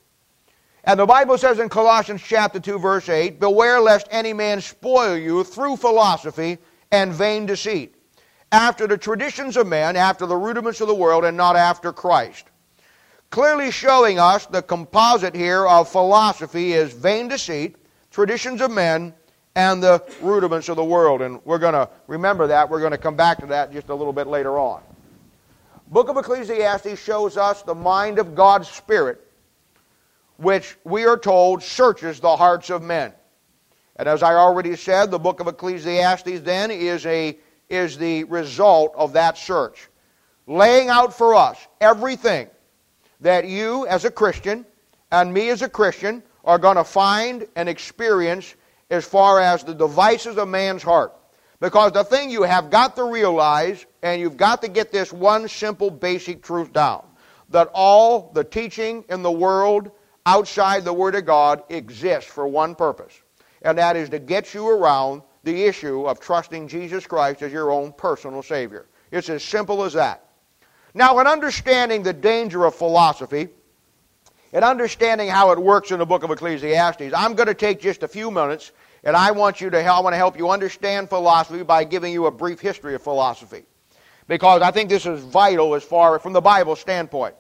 And 0.84 1.00
the 1.00 1.06
Bible 1.06 1.38
says 1.38 1.60
in 1.60 1.70
Colossians 1.70 2.22
chapter 2.22 2.60
2 2.60 2.80
verse 2.80 3.08
8, 3.08 3.40
"Beware 3.40 3.80
lest 3.80 4.08
any 4.12 4.34
man 4.34 4.60
spoil 4.60 5.16
you 5.16 5.46
through 5.46 5.78
philosophy 5.78 6.58
and 6.92 7.14
vain 7.14 7.46
deceit, 7.46 7.96
after 8.52 8.88
the 8.88 8.98
traditions 8.98 9.56
of 9.56 9.68
men, 9.68 9.96
after 9.96 10.26
the 10.26 10.36
rudiments 10.36 10.82
of 10.82 10.88
the 10.88 10.96
world 10.96 11.24
and 11.24 11.38
not 11.38 11.56
after 11.56 11.94
Christ." 11.94 12.46
Clearly 13.30 13.72
showing 13.72 14.20
us 14.20 14.46
the 14.46 14.62
composite 14.62 15.36
here 15.36 15.66
of 15.66 15.88
philosophy 15.88 16.74
is 16.74 16.92
vain 16.92 17.30
deceit, 17.30 17.78
traditions 18.12 18.60
of 18.60 18.72
men, 18.72 19.14
and 19.58 19.82
the 19.82 20.04
rudiments 20.22 20.70
of 20.70 20.76
the 20.76 20.84
world. 20.84 21.24
And 21.24 21.44
we're 21.44 21.58
going 21.58 21.74
to 21.74 21.90
remember 22.06 22.46
that. 22.46 22.70
We're 22.70 22.80
going 22.80 22.92
to 22.92 22.98
come 23.00 23.16
back 23.16 23.40
to 23.40 23.48
that 23.48 23.74
just 23.74 23.90
a 23.90 23.96
little 23.96 24.14
bit 24.14 24.28
later 24.28 24.60
on. 24.60 24.84
Book 25.88 26.10
of 26.10 26.18
Ecclesiastes 26.18 27.00
shows 27.00 27.38
us 27.38 27.64
the 27.64 27.74
mind 27.74 28.20
of 28.20 28.36
God's 28.36 28.68
Spirit, 28.68 29.20
which 30.38 30.78
we 30.84 31.08
are 31.08 31.18
told 31.18 31.64
searches 31.64 32.20
the 32.20 32.36
hearts 32.36 32.70
of 32.70 32.84
men. 32.84 33.14
And 33.96 34.08
as 34.08 34.22
I 34.22 34.36
already 34.36 34.76
said, 34.76 35.10
the 35.10 35.18
book 35.18 35.40
of 35.40 35.48
Ecclesiastes 35.48 36.42
then 36.42 36.70
is, 36.70 37.04
a, 37.08 37.36
is 37.68 37.98
the 37.98 38.26
result 38.26 38.94
of 38.96 39.14
that 39.14 39.40
search. 39.40 39.88
Laying 40.46 40.90
out 40.90 41.18
for 41.18 41.34
us 41.34 41.58
everything 41.82 42.48
that 43.22 43.48
you 43.48 43.88
as 43.88 44.06
a 44.06 44.12
Christian 44.12 44.68
and 45.12 45.34
me 45.34 45.50
as 45.50 45.64
a 45.64 45.70
Christian 45.70 46.22
are 46.46 46.60
going 46.60 46.78
to 46.78 46.84
find 46.84 47.48
and 47.56 47.68
experience 47.68 48.54
as 48.90 49.06
far 49.06 49.40
as 49.40 49.64
the 49.64 49.74
devices 49.74 50.38
of 50.38 50.48
man's 50.48 50.84
heart. 50.84 51.14
Because 51.60 51.92
the 51.92 52.04
thing 52.04 52.30
you 52.30 52.44
have 52.44 52.70
got 52.70 52.96
to 52.96 53.04
realize, 53.04 53.86
and 54.04 54.22
you've 54.22 54.38
got 54.38 54.62
to 54.62 54.68
get 54.68 54.92
this 54.92 55.12
one 55.12 55.48
simple 55.48 55.90
basic 55.90 56.44
truth 56.44 56.72
down 56.72 57.04
that 57.50 57.70
all 57.74 58.32
the 58.34 58.44
teaching 58.44 59.04
in 59.10 59.24
the 59.24 59.32
world 59.32 59.92
outside 60.26 60.84
the 60.84 60.94
Word 60.94 61.16
of 61.16 61.26
God 61.26 61.64
exists 61.70 62.30
for 62.30 62.48
one 62.48 62.76
purpose, 62.76 63.22
and 63.62 63.78
that 63.78 63.96
is 63.96 64.10
to 64.10 64.20
get 64.20 64.54
you 64.54 64.70
around 64.70 65.22
the 65.44 65.64
issue 65.64 66.06
of 66.06 66.20
trusting 66.20 66.68
Jesus 66.68 67.08
Christ 67.08 67.42
as 67.42 67.52
your 67.52 67.72
own 67.72 67.94
personal 67.94 68.44
Savior. 68.44 68.88
It's 69.12 69.30
as 69.30 69.44
simple 69.44 69.84
as 69.84 69.94
that. 69.94 70.26
Now, 70.94 71.20
in 71.20 71.28
understanding 71.28 72.04
the 72.04 72.14
danger 72.14 72.66
of 72.66 72.76
philosophy, 72.76 73.48
and 74.54 74.64
understanding 74.64 75.28
how 75.28 75.52
it 75.52 75.60
works 75.60 75.92
in 75.92 76.00
the 76.00 76.06
book 76.06 76.24
of 76.24 76.32
Ecclesiastes, 76.32 77.14
I'm 77.16 77.36
going 77.36 77.48
to 77.48 77.54
take 77.54 77.80
just 77.80 78.04
a 78.04 78.08
few 78.08 78.32
minutes 78.32 78.72
and 79.04 79.16
I 79.16 79.32
want 79.32 79.62
you 79.62 79.70
to 79.70 79.84
I 79.84 80.00
want 80.00 80.14
to 80.14 80.18
help 80.18 80.38
you 80.38 80.50
understand 80.50 81.10
philosophy 81.10 81.64
by 81.64 81.84
giving 81.84 82.12
you 82.12 82.26
a 82.26 82.32
brief 82.32 82.60
history 82.60 82.96
of 82.96 83.02
philosophy. 83.02 83.64
Because 84.28 84.62
I 84.62 84.72
think 84.72 84.90
this 84.90 85.06
is 85.06 85.24
vital 85.24 85.76
as 85.76 85.84
far 85.84 86.20
from 86.20 86.34
the 86.34 86.42
Bible 86.42 86.76
standpoint. 86.76 87.36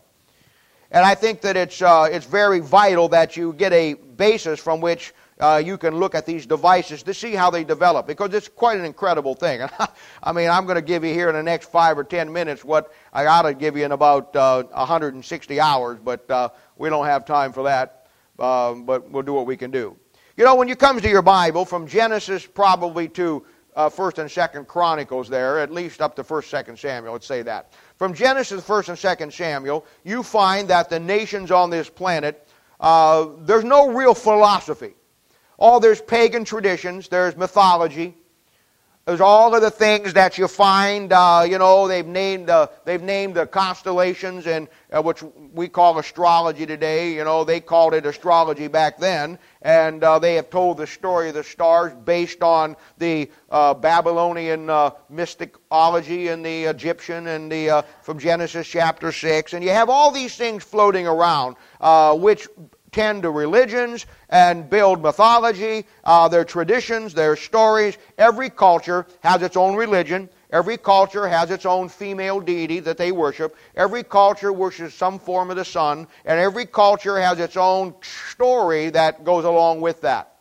And 0.92 1.04
I 1.06 1.16
think 1.16 1.42
that 1.42 1.58
it's, 1.58 1.82
uh, 1.82 2.08
it's 2.10 2.26
very 2.26 2.60
vital 2.60 3.10
that 3.10 3.36
you 3.36 3.54
get 3.54 3.74
a 3.74 3.94
basis 3.94 4.60
from 4.60 4.80
which 4.80 5.14
uh, 5.40 5.62
you 5.64 5.78
can 5.78 5.96
look 5.96 6.16
at 6.16 6.26
these 6.26 6.46
devices 6.46 7.04
to 7.04 7.14
see 7.14 7.34
how 7.34 7.50
they 7.50 7.64
develop 7.64 8.08
because 8.08 8.34
it's 8.34 8.48
quite 8.48 8.80
an 8.80 8.86
incredible 8.86 9.36
thing. 9.36 9.68
I 10.24 10.32
mean, 10.32 10.50
I'm 10.50 10.66
going 10.66 10.78
to 10.78 10.82
give 10.82 11.04
you 11.04 11.14
here 11.14 11.30
in 11.30 11.36
the 11.36 11.44
next 11.44 11.70
five 11.70 11.98
or 11.98 12.04
ten 12.04 12.32
minutes 12.32 12.64
what 12.64 12.92
I 13.14 13.26
ought 13.28 13.44
to 13.44 13.54
give 13.54 13.78
you 13.78 13.86
in 13.86 13.92
about 13.92 14.36
uh, 14.36 14.64
160 14.64 15.60
hours, 15.60 16.00
but 16.04 16.30
uh, 16.32 16.50
we 16.78 16.90
don't 16.90 17.06
have 17.06 17.26
time 17.26 17.54
for 17.54 17.64
that. 17.64 18.08
Uh, 18.40 18.74
but 18.76 19.10
we'll 19.10 19.24
do 19.24 19.34
what 19.34 19.48
we 19.48 19.58
can 19.58 19.72
do. 19.72 19.98
You 20.36 20.46
know, 20.46 20.56
when 20.56 20.68
you 20.68 20.76
come 20.76 21.00
to 21.00 21.10
your 21.10 21.24
Bible, 21.24 21.66
from 21.66 21.88
Genesis 21.88 22.46
probably 22.46 23.08
to 23.10 23.44
uh, 23.76 23.90
First 23.90 24.20
and 24.20 24.30
Second 24.30 24.68
Chronicles, 24.68 25.30
there 25.30 25.60
at 25.60 25.72
least 25.72 26.02
up 26.02 26.16
to 26.16 26.24
First, 26.24 26.50
Second 26.50 26.78
Samuel, 26.78 27.14
let's 27.14 27.28
say 27.28 27.42
that. 27.44 27.74
From 27.96 28.14
Genesis, 28.14 28.64
First 28.64 28.90
and 28.90 28.98
Second 28.98 29.34
Samuel, 29.34 29.86
you 30.04 30.24
find 30.24 30.68
that 30.68 30.90
the 30.90 31.00
nations 31.00 31.52
on 31.52 31.70
this 31.70 31.90
planet, 31.90 32.48
uh, 32.80 33.30
there's 33.40 33.64
no 33.64 33.92
real 33.92 34.14
philosophy. 34.14 34.94
Oh, 35.60 35.80
there's 35.80 36.02
pagan 36.02 36.44
traditions, 36.44 37.08
there's 37.08 37.36
mythology, 37.36 38.17
there's 39.08 39.22
all 39.22 39.56
of 39.56 39.62
the 39.62 39.72
things 39.72 40.14
that 40.16 40.38
you 40.38 40.50
find. 40.50 41.14
Uh, 41.14 41.46
you 41.50 41.58
know, 41.58 41.88
they've 41.88 42.06
named 42.06 42.50
uh, 42.50 42.68
they've 42.84 43.02
named 43.02 43.36
the 43.36 43.48
constellations, 43.48 44.46
and 44.46 44.68
uh, 44.92 45.02
which 45.02 45.24
we 45.54 45.70
call 45.70 45.98
astrology 45.98 46.66
today. 46.66 47.14
You 47.14 47.24
know, 47.24 47.46
they 47.46 47.62
called 47.62 47.94
it 47.94 48.06
astrology 48.06 48.68
back 48.68 48.98
then, 48.98 49.40
and 49.62 50.04
uh, 50.04 50.20
they 50.20 50.36
have 50.36 50.50
told 50.50 50.76
the 50.76 50.88
story 50.88 51.30
of 51.30 51.36
the 51.36 51.46
stars 51.46 51.94
based 52.04 52.44
on 52.44 52.76
the 52.98 53.32
uh, 53.50 53.74
Babylonian 53.76 54.70
uh, 54.70 54.92
mysticology 55.10 56.34
and 56.34 56.46
the 56.46 56.66
Egyptian 56.66 57.28
and 57.28 57.50
the 57.50 57.86
from 58.02 58.20
Genesis 58.20 58.68
chapter 58.68 59.14
six, 59.14 59.54
and 59.54 59.64
you 59.64 59.70
have 59.70 59.90
all 59.90 60.12
these 60.12 60.36
things 60.36 60.66
floating 60.66 61.08
around, 61.08 61.56
which 62.20 62.46
to 62.98 63.30
religions 63.30 64.06
and 64.30 64.70
build 64.70 65.02
mythology, 65.02 65.86
uh, 66.04 66.28
their 66.28 66.44
traditions, 66.44 67.14
their 67.14 67.36
stories. 67.36 67.98
Every 68.18 68.50
culture 68.50 69.06
has 69.22 69.42
its 69.42 69.56
own 69.56 69.76
religion, 69.76 70.30
Every 70.50 70.78
culture 70.78 71.28
has 71.28 71.52
its 71.52 71.66
own 71.66 71.90
female 71.90 72.40
deity 72.40 72.80
that 72.80 72.98
they 72.98 73.12
worship. 73.12 73.58
Every 73.76 74.04
culture 74.04 74.54
worships 74.54 74.94
some 74.94 75.20
form 75.20 75.50
of 75.50 75.58
the 75.58 75.66
sun, 75.66 76.08
and 76.24 76.40
every 76.40 76.66
culture 76.66 77.20
has 77.20 77.40
its 77.40 77.58
own 77.58 77.96
story 78.02 78.90
that 78.92 79.26
goes 79.26 79.44
along 79.44 79.82
with 79.82 80.02
that. 80.02 80.38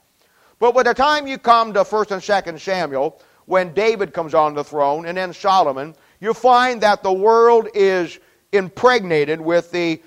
But 0.60 0.74
by 0.74 0.84
the 0.84 0.94
time 0.94 1.26
you 1.26 1.38
come 1.38 1.72
to 1.72 1.80
1st 1.80 2.12
and 2.12 2.22
2nd 2.22 2.60
Samuel, 2.60 3.20
when 3.46 3.74
David 3.74 4.12
comes 4.12 4.32
on 4.32 4.54
the 4.54 4.62
throne, 4.62 5.06
and 5.06 5.18
then 5.18 5.32
Solomon, 5.32 5.94
you 6.20 6.32
find 6.32 6.80
that 6.82 7.02
the 7.02 7.12
world 7.12 7.68
is 7.74 8.18
impregnated 8.52 9.40
with 9.40 9.72
the, 9.72 10.00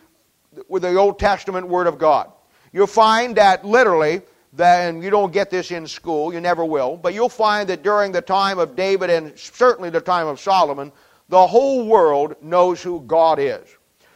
with 0.70 0.84
the 0.84 0.96
Old 0.96 1.20
Testament 1.20 1.68
Word 1.68 1.88
of 1.88 1.98
God. 1.98 2.32
You'll 2.72 2.88
find 2.88 3.36
that 3.38 3.66
literally, 3.66 4.22
and 4.58 5.04
you 5.04 5.10
don't 5.10 5.34
get 5.34 5.50
this 5.50 5.72
in 5.72 5.88
school, 5.88 6.34
you 6.34 6.40
never 6.40 6.66
will, 6.66 6.98
but 6.98 7.14
you'll 7.14 7.30
find 7.30 7.70
that 7.70 7.84
during 7.84 8.12
the 8.12 8.22
time 8.22 8.60
of 8.60 8.76
David 8.76 9.10
and 9.10 9.38
certainly 9.38 9.90
the 9.90 10.02
time 10.02 10.28
of 10.28 10.40
Solomon, 10.40 10.92
the 11.30 11.48
whole 11.48 11.88
world 11.88 12.36
knows 12.42 12.82
who 12.82 13.02
God 13.02 13.40
is. 13.40 13.68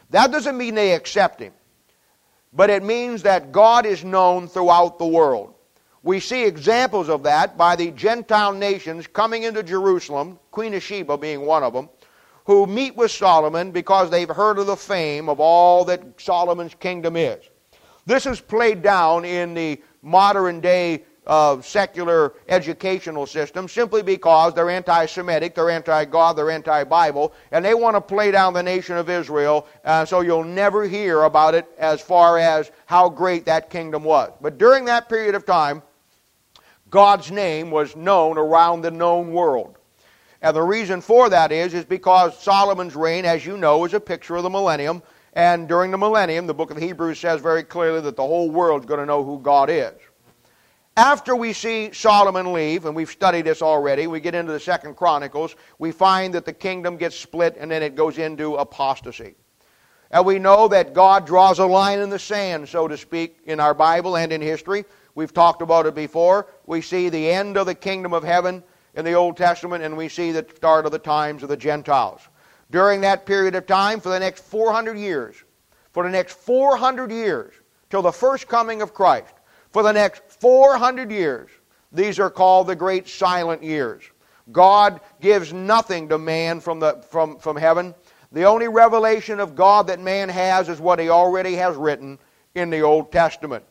That 0.10 0.32
doesn't 0.32 0.58
mean 0.58 0.76
they 0.76 0.94
accept 0.94 1.40
Him, 1.40 1.54
but 2.52 2.70
it 2.70 2.84
means 2.84 3.24
that 3.24 3.52
God 3.52 3.86
is 3.86 4.04
known 4.04 4.48
throughout 4.48 5.00
the 5.00 5.06
world. 5.06 5.54
We 6.04 6.20
see 6.20 6.44
examples 6.44 7.10
of 7.10 7.24
that 7.24 7.58
by 7.58 7.76
the 7.76 7.92
Gentile 7.92 8.52
nations 8.52 9.08
coming 9.08 9.44
into 9.44 9.64
Jerusalem, 9.64 10.38
Queen 10.52 10.74
of 10.74 10.84
Sheba 10.84 11.18
being 11.18 11.46
one 11.46 11.64
of 11.64 11.74
them, 11.74 11.90
who 12.46 12.68
meet 12.68 12.96
with 12.98 13.10
Solomon 13.10 13.72
because 13.72 14.10
they've 14.10 14.30
heard 14.30 14.60
of 14.60 14.68
the 14.68 14.76
fame 14.76 15.30
of 15.30 15.40
all 15.40 15.86
that 15.86 16.20
Solomon's 16.20 16.76
kingdom 16.76 17.16
is. 17.16 17.42
This 18.06 18.26
is 18.26 18.42
played 18.42 18.82
down 18.82 19.26
in 19.26 19.54
the 19.54 19.82
modern 20.02 20.60
day 20.60 21.04
uh, 21.26 21.62
secular 21.62 22.34
educational 22.50 23.26
system 23.26 23.68
simply 23.68 24.04
because 24.04 24.54
they're 24.54 24.70
anti 24.70 25.06
Semitic, 25.06 25.56
they're 25.56 25.70
anti 25.70 26.06
God, 26.06 26.36
they're 26.36 26.52
anti 26.52 26.84
Bible, 26.84 27.34
and 27.52 27.64
they 27.64 27.74
want 27.74 27.96
to 27.96 28.02
play 28.02 28.32
down 28.32 28.54
the 28.54 28.64
nation 28.64 28.98
of 28.98 29.10
Israel, 29.10 29.68
uh, 29.86 30.04
so 30.04 30.22
you'll 30.22 30.44
never 30.44 30.84
hear 30.84 31.24
about 31.24 31.56
it 31.56 31.66
as 31.78 32.02
far 32.02 32.38
as 32.38 32.72
how 32.86 33.08
great 33.10 33.46
that 33.46 33.70
kingdom 33.70 34.04
was. 34.04 34.32
But 34.42 34.58
during 34.58 34.86
that 34.86 35.08
period 35.08 35.36
of 35.36 35.46
time, 35.46 35.82
God's 36.90 37.32
name 37.32 37.72
was 37.72 37.96
known 37.96 38.38
around 38.38 38.82
the 38.82 38.92
known 38.92 39.32
world. 39.32 39.78
And 40.42 40.54
the 40.54 40.62
reason 40.62 41.00
for 41.00 41.30
that 41.30 41.54
is, 41.54 41.74
is 41.74 41.86
because 41.86 42.38
Solomon's 42.38 42.96
reign, 42.96 43.24
as 43.24 43.46
you 43.46 43.56
know, 43.56 43.86
is 43.86 43.94
a 43.94 44.00
picture 44.00 44.36
of 44.36 44.44
the 44.44 44.50
millennium. 44.50 45.02
And 45.34 45.68
during 45.68 45.90
the 45.92 45.98
millennium, 45.98 46.46
the 46.46 46.54
book 46.54 46.70
of 46.70 46.78
Hebrews 46.78 47.20
says 47.20 47.42
very 47.42 47.64
clearly 47.64 48.02
that 48.02 48.16
the 48.16 48.24
whole 48.24 48.52
world's 48.52 48.86
going 48.86 49.00
to 49.00 49.06
know 49.06 49.24
who 49.24 49.40
God 49.40 49.70
is. 49.70 49.94
After 50.96 51.36
we 51.36 51.54
see 51.54 51.92
Solomon 51.92 52.54
leave, 52.54 52.86
and 52.86 52.96
we've 52.96 53.10
studied 53.10 53.46
this 53.46 53.64
already, 53.64 54.06
we 54.06 54.20
get 54.20 54.36
into 54.36 54.52
the 54.52 54.60
Second 54.60 54.96
Chronicles, 54.96 55.56
we 55.80 55.92
find 55.92 56.36
that 56.36 56.46
the 56.46 56.54
kingdom 56.54 56.98
gets 56.98 57.16
split 57.16 57.58
and 57.60 57.72
then 57.72 57.82
it 57.82 57.96
goes 57.96 58.20
into 58.20 58.56
apostasy. 58.56 59.34
And 60.12 60.24
we 60.24 60.38
know 60.38 60.68
that 60.68 60.94
God 60.94 61.26
draws 61.26 61.58
a 61.58 61.66
line 61.66 61.98
in 61.98 62.12
the 62.12 62.20
sand, 62.20 62.70
so 62.70 62.88
to 62.88 62.96
speak, 62.96 63.40
in 63.46 63.60
our 63.60 63.74
Bible 63.74 64.16
and 64.16 64.32
in 64.32 64.40
history. 64.40 64.86
We've 65.16 65.34
talked 65.34 65.64
about 65.64 65.88
it 65.88 65.96
before. 65.96 66.46
We 66.68 66.82
see 66.82 67.10
the 67.10 67.32
end 67.32 67.58
of 67.58 67.66
the 67.66 67.74
kingdom 67.74 68.14
of 68.14 68.24
heaven 68.24 68.64
in 68.94 69.04
the 69.04 69.14
Old 69.14 69.36
Testament, 69.36 69.84
and 69.84 69.98
we 69.98 70.10
see 70.10 70.32
the 70.32 70.46
start 70.56 70.86
of 70.86 70.92
the 70.92 71.00
times 71.00 71.42
of 71.42 71.50
the 71.50 71.58
Gentiles. 71.58 72.22
During 72.74 73.02
that 73.02 73.28
period 73.28 73.54
of 73.54 73.68
time, 73.68 74.00
for 74.00 74.10
the 74.10 74.20
next 74.20 74.44
400 74.46 74.98
years, 74.98 75.36
for 75.92 76.04
the 76.04 76.10
next 76.10 76.34
400 76.40 77.12
years, 77.12 77.54
till 77.92 78.02
the 78.02 78.12
first 78.12 78.48
coming 78.48 78.82
of 78.82 78.96
Christ, 78.96 79.36
for 79.72 79.84
the 79.84 79.94
next 79.94 80.24
400 80.42 81.12
years, 81.12 81.52
these 81.92 82.18
are 82.20 82.32
called 82.32 82.66
the 82.66 82.76
great 82.76 83.08
silent 83.08 83.62
years. 83.62 84.04
God 84.52 85.02
gives 85.22 85.54
nothing 85.54 86.10
to 86.10 86.18
man 86.18 86.60
from, 86.60 86.80
the, 86.80 87.06
from, 87.12 87.38
from 87.38 87.58
heaven. 87.58 87.94
The 88.32 88.46
only 88.46 88.68
revelation 88.68 89.40
of 89.40 89.54
God 89.54 89.86
that 89.86 90.00
man 90.00 90.28
has 90.30 90.68
is 90.68 90.82
what 90.82 90.98
he 90.98 91.10
already 91.10 91.54
has 91.54 91.76
written 91.76 92.18
in 92.56 92.72
the 92.72 92.82
Old 92.82 93.12
Testament. 93.12 93.66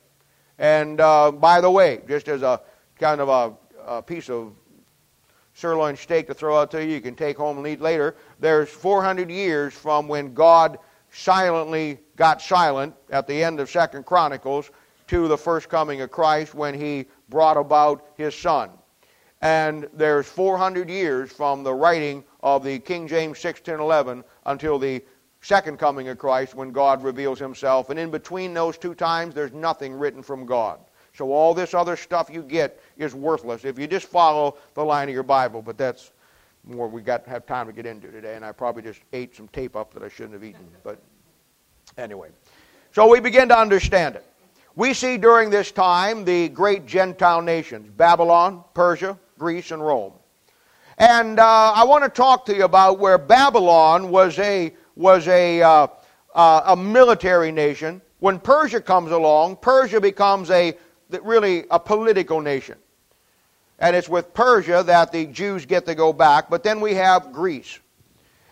And 0.61 1.01
uh, 1.01 1.33
by 1.33 1.61
the 1.61 1.73
way, 1.73 2.03
just 2.07 2.29
as 2.29 2.43
a 2.43 2.61
kind 3.01 3.21
of 3.21 3.29
a, 3.29 3.97
a, 3.97 4.01
piece 4.01 4.31
of 4.31 4.53
sirloin 5.55 5.97
steak 5.97 6.27
to 6.27 6.35
throw 6.35 6.59
out 6.59 6.71
to 6.71 6.85
you, 6.85 6.95
you 6.95 7.01
can 7.01 7.15
take 7.15 7.37
home 7.37 7.59
and 7.59 7.67
eat 7.67 7.81
later. 7.81 8.17
There's 8.41 8.69
400 8.69 9.31
years 9.31 9.75
from 9.75 10.09
when 10.09 10.35
God 10.35 10.79
silently 11.11 12.01
got 12.17 12.41
silent 12.41 12.95
at 13.11 13.27
the 13.27 13.45
end 13.45 13.61
of 13.61 13.71
Second 13.71 14.07
Chronicles 14.07 14.71
to 15.09 15.29
the 15.29 15.37
first 15.37 15.69
coming 15.69 16.01
of 16.01 16.11
Christ 16.11 16.55
when 16.55 16.75
he 16.75 17.07
brought 17.29 17.57
about 17.57 18.07
his 18.17 18.35
son. 18.35 18.71
And 19.43 19.89
there's 19.93 20.27
400 20.27 20.89
years 20.89 21.33
from 21.33 21.65
the 21.65 21.75
writing 21.75 22.25
of 22.43 22.63
the 22.65 22.79
King 22.79 23.09
James 23.09 23.43
1611 23.43 24.25
until 24.47 24.79
the 24.79 25.03
second 25.41 25.79
coming 25.79 26.09
of 26.09 26.19
Christ 26.19 26.55
when 26.55 26.71
God 26.71 27.03
reveals 27.03 27.39
himself. 27.39 27.91
And 27.91 27.99
in 27.99 28.11
between 28.11 28.55
those 28.55 28.79
two 28.79 28.95
times, 28.95 29.35
there's 29.35 29.53
nothing 29.53 29.93
written 29.93 30.23
from 30.23 30.47
God. 30.47 30.79
So 31.15 31.33
all 31.33 31.53
this 31.53 31.75
other 31.75 31.97
stuff 31.97 32.31
you 32.33 32.43
get 32.43 32.81
is 32.97 33.15
worthless 33.15 33.65
if 33.65 33.79
you 33.79 33.87
just 33.87 34.07
follow 34.07 34.57
the 34.75 34.85
line 34.85 35.09
of 35.09 35.15
your 35.15 35.23
Bible. 35.23 35.61
But 35.61 35.77
that's 35.77 36.13
more 36.65 36.89
we 36.89 37.03
got 37.03 37.27
have 37.27 37.45
time 37.47 37.67
to 37.67 37.73
get 37.73 37.87
into 37.87 38.11
today, 38.11 38.35
and 38.37 38.45
I 38.45 38.53
probably 38.53 38.83
just 38.83 39.01
ate 39.13 39.37
some 39.37 39.49
tape 39.49 39.77
up 39.77 39.93
that 39.95 40.03
I 40.03 40.09
shouldn't 40.09 40.35
have 40.35 40.45
eaten. 40.45 40.67
But 40.85 40.99
anyway, 41.99 42.29
so 42.93 43.09
we 43.09 43.21
begin 43.21 43.49
to 43.49 43.59
understand 43.59 44.17
it. 44.17 44.25
We 44.75 44.95
see 44.95 45.19
during 45.19 45.51
this 45.51 45.71
time 45.71 46.25
the 46.25 46.49
great 46.49 46.87
Gentile 46.87 47.43
nations 47.43 47.91
Babylon, 47.91 48.65
Persia, 48.75 49.19
Greece, 49.39 49.71
and 49.71 49.85
Rome. 49.85 50.13
And 50.99 51.39
uh, 51.39 51.73
I 51.75 51.85
want 51.85 52.05
to 52.05 52.11
talk 52.11 52.47
to 52.47 52.55
you 52.55 52.65
about 52.65 52.99
where 52.99 53.19
Babylon 53.19 54.11
was 54.11 54.39
a 54.39 54.73
was 54.95 55.27
a, 55.29 55.63
uh, 55.63 55.87
uh, 56.35 56.63
a 56.67 56.77
military 56.77 57.51
nation. 57.51 58.01
When 58.21 58.39
Persia 58.39 58.81
comes 58.81 59.11
along, 59.11 59.57
Persia 59.57 60.01
becomes 60.01 60.51
a 60.51 60.77
really 61.23 61.65
a 61.71 61.79
political 61.79 62.41
nation. 62.41 62.79
And 63.79 63.97
it's 63.97 64.09
with 64.09 64.33
Persia 64.33 64.85
that 64.85 65.11
the 65.11 65.27
Jews 65.27 65.67
get 65.67 65.87
to 65.87 65.95
go 65.95 66.13
back. 66.13 66.49
But 66.49 66.63
then 66.63 66.81
we 66.81 66.95
have 66.95 67.33
Greece. 67.33 67.81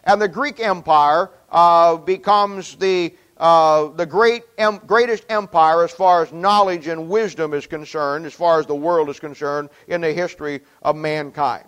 And 0.05 0.21
the 0.21 0.29
Greek 0.29 0.61
Empire 0.61 1.31
uh, 1.51 1.97
becomes 1.97 2.75
the, 2.77 3.15
uh, 3.37 3.89
the 3.89 4.07
great, 4.07 4.43
em- 4.59 4.81
greatest 4.87 5.25
empire 5.29 5.85
as 5.85 5.93
far 5.93 6.23
as 6.23 6.33
knowledge 6.33 6.89
and 6.89 7.09
wisdom 7.09 7.55
is 7.55 7.67
concerned, 7.67 8.27
as 8.27 8.35
far 8.35 8.59
as 8.59 8.67
the 8.67 8.75
world 8.75 9.09
is 9.09 9.21
concerned, 9.21 9.69
in 9.89 10.01
the 10.01 10.13
history 10.13 10.63
of 10.83 10.97
mankind. 10.97 11.65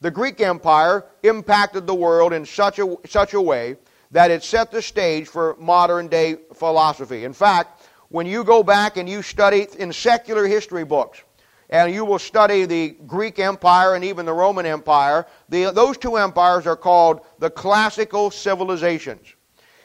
The 0.00 0.10
Greek 0.10 0.40
Empire 0.40 1.04
impacted 1.22 1.86
the 1.86 1.94
world 1.94 2.32
in 2.32 2.46
such 2.46 2.78
a, 2.78 2.96
such 3.06 3.34
a 3.34 3.40
way 3.40 3.76
that 4.10 4.30
it 4.30 4.42
set 4.42 4.70
the 4.70 4.82
stage 4.82 5.28
for 5.28 5.56
modern 5.58 6.08
day 6.08 6.36
philosophy. 6.54 7.24
In 7.24 7.32
fact, 7.32 7.81
when 8.12 8.26
you 8.26 8.44
go 8.44 8.62
back 8.62 8.98
and 8.98 9.08
you 9.08 9.22
study 9.22 9.66
in 9.78 9.90
secular 9.90 10.46
history 10.46 10.84
books, 10.84 11.22
and 11.70 11.94
you 11.94 12.04
will 12.04 12.18
study 12.18 12.66
the 12.66 12.90
Greek 13.06 13.38
Empire 13.38 13.94
and 13.94 14.04
even 14.04 14.26
the 14.26 14.32
Roman 14.32 14.66
Empire, 14.66 15.26
the, 15.48 15.70
those 15.70 15.96
two 15.96 16.16
empires 16.16 16.66
are 16.66 16.76
called 16.76 17.22
the 17.38 17.48
classical 17.48 18.30
civilizations. 18.30 19.34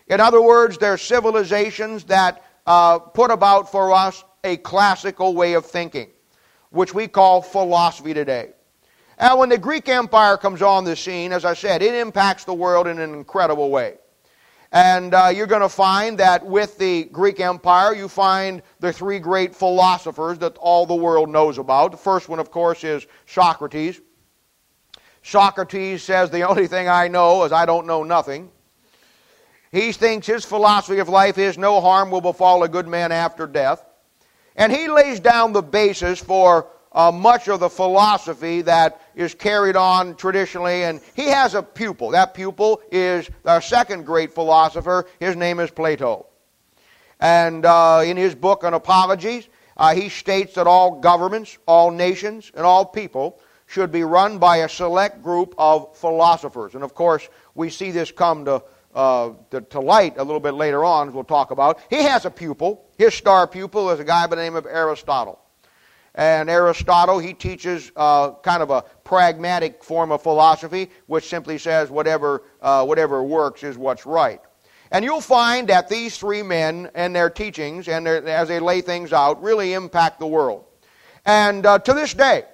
In 0.07 0.19
other 0.19 0.41
words, 0.41 0.77
they're 0.77 0.97
civilizations 0.97 2.03
that 2.05 2.43
uh, 2.65 2.99
put 2.99 3.31
about 3.31 3.71
for 3.71 3.93
us 3.93 4.25
a 4.43 4.57
classical 4.57 5.33
way 5.33 5.53
of 5.53 5.65
thinking, 5.65 6.09
which 6.71 6.93
we 6.93 7.07
call 7.07 7.41
philosophy 7.41 8.13
today. 8.13 8.49
And 9.17 9.39
when 9.39 9.47
the 9.47 9.57
Greek 9.57 9.87
Empire 9.87 10.35
comes 10.35 10.61
on 10.61 10.83
the 10.83 10.97
scene, 10.97 11.31
as 11.31 11.45
I 11.45 11.53
said, 11.53 11.81
it 11.81 11.93
impacts 11.93 12.43
the 12.43 12.53
world 12.53 12.87
in 12.87 12.99
an 12.99 13.13
incredible 13.13 13.69
way. 13.69 13.99
And 14.71 15.13
uh, 15.13 15.31
you're 15.33 15.47
going 15.47 15.61
to 15.61 15.69
find 15.69 16.17
that 16.17 16.45
with 16.45 16.77
the 16.77 17.05
Greek 17.05 17.39
Empire, 17.39 17.95
you 17.95 18.07
find 18.07 18.61
the 18.79 18.91
three 18.91 19.19
great 19.19 19.55
philosophers 19.55 20.39
that 20.39 20.57
all 20.57 20.85
the 20.85 20.95
world 20.95 21.29
knows 21.29 21.57
about. 21.57 21.91
The 21.91 21.97
first 21.97 22.27
one, 22.27 22.39
of 22.39 22.51
course, 22.51 22.83
is 22.83 23.07
Socrates. 23.25 24.01
Socrates 25.23 26.03
says, 26.03 26.29
The 26.29 26.43
only 26.43 26.67
thing 26.67 26.87
I 26.89 27.07
know 27.07 27.43
is 27.43 27.51
I 27.51 27.65
don't 27.65 27.87
know 27.87 28.03
nothing. 28.03 28.51
He 29.71 29.91
thinks 29.91 30.27
his 30.27 30.45
philosophy 30.45 30.99
of 30.99 31.09
life 31.09 31.37
is 31.37 31.57
no 31.57 31.81
harm 31.81 32.11
will 32.11 32.21
befall 32.21 32.63
a 32.63 32.69
good 32.69 32.87
man 32.87 33.11
after 33.11 33.47
death. 33.47 33.85
And 34.55 34.71
he 34.71 34.87
lays 34.87 35.19
down 35.19 35.53
the 35.53 35.61
basis 35.61 36.19
for 36.19 36.67
uh, 36.91 37.11
much 37.11 37.47
of 37.47 37.59
the 37.59 37.69
philosophy 37.69 38.61
that 38.63 39.01
is 39.17 39.33
carried 39.33 39.75
on 39.75 40.15
traditionally. 40.15 40.83
And 40.83 41.01
he 41.15 41.25
has 41.25 41.55
a 41.55 41.63
pupil. 41.63 42.11
That 42.11 42.33
pupil 42.33 42.81
is 42.91 43.29
our 43.43 43.61
second 43.61 44.05
great 44.05 44.33
philosopher. 44.33 45.07
His 45.19 45.35
name 45.35 45.59
is 45.59 45.71
Plato. 45.71 46.27
And 47.19 47.65
uh, 47.65 48.03
in 48.05 48.15
his 48.15 48.35
book 48.35 48.63
on 48.63 48.75
apologies, 48.75 49.49
uh, 49.75 49.95
he 49.95 50.09
states 50.09 50.53
that 50.53 50.67
all 50.67 50.99
governments, 50.99 51.57
all 51.65 51.89
nations, 51.89 52.51
and 52.55 52.63
all 52.63 52.85
people 52.85 53.39
should 53.65 53.91
be 53.91 54.03
run 54.03 54.37
by 54.37 54.57
a 54.57 54.69
select 54.69 55.23
group 55.23 55.55
of 55.57 55.97
philosophers. 55.97 56.75
And 56.75 56.83
of 56.83 56.93
course, 56.93 57.27
we 57.55 57.71
see 57.71 57.89
this 57.89 58.11
come 58.11 58.45
to, 58.45 58.63
uh, 58.93 59.31
to, 59.49 59.61
to, 59.61 59.79
light 59.79 60.15
a 60.17 60.23
little 60.23 60.39
bit 60.39 60.53
later 60.53 60.85
on, 60.85 61.09
as 61.09 61.13
we'll 61.13 61.23
talk 61.23 61.49
about. 61.49 61.79
He 61.89 62.03
has 62.03 62.25
a 62.25 62.31
pupil. 62.31 62.85
His 62.97 63.15
star 63.15 63.47
pupil 63.47 63.89
is 63.89 63.99
a 63.99 64.03
guy 64.03 64.27
by 64.27 64.35
the 64.35 64.43
name 64.43 64.55
of 64.55 64.67
Aristotle. 64.67 65.39
And 66.17 66.49
Aristotle, 66.49 67.19
he 67.19 67.33
teaches 67.33 67.91
uh, 67.95 68.31
kind 68.41 68.63
of 68.63 68.71
a 68.71 68.81
pragmatic 69.03 69.83
form 69.83 70.11
of 70.11 70.23
philosophy, 70.23 70.89
which 71.05 71.25
simply 71.25 71.59
says 71.59 71.91
whatever, 71.91 72.43
uh, 72.59 72.83
whatever 72.83 73.23
works 73.23 73.63
is 73.63 73.77
what's 73.77 74.05
right. 74.07 74.41
And 74.89 75.05
you'll 75.05 75.21
find 75.21 75.67
that 75.67 75.89
these 75.89 76.17
three 76.17 76.41
men 76.41 76.89
and 76.95 77.15
their 77.15 77.29
teachings, 77.29 77.87
and 77.87 78.03
their, 78.03 78.27
as 78.27 78.47
they 78.47 78.59
lay 78.59 78.81
things 78.81 79.13
out, 79.13 79.43
really 79.43 79.73
impact 79.73 80.19
the 80.19 80.25
world. 80.27 80.65
And 81.23 81.63
uh, 81.65 81.79
to 81.79 81.93
this 81.93 82.15
day, 82.15 82.45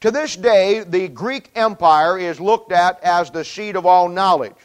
to 0.00 0.10
this 0.10 0.34
day, 0.34 0.80
the 0.80 1.08
Greek 1.08 1.50
Empire 1.54 2.18
is 2.18 2.40
looked 2.40 2.72
at 2.72 3.02
as 3.02 3.30
the 3.30 3.44
seat 3.44 3.76
of 3.76 3.84
all 3.84 4.08
knowledge. 4.08 4.56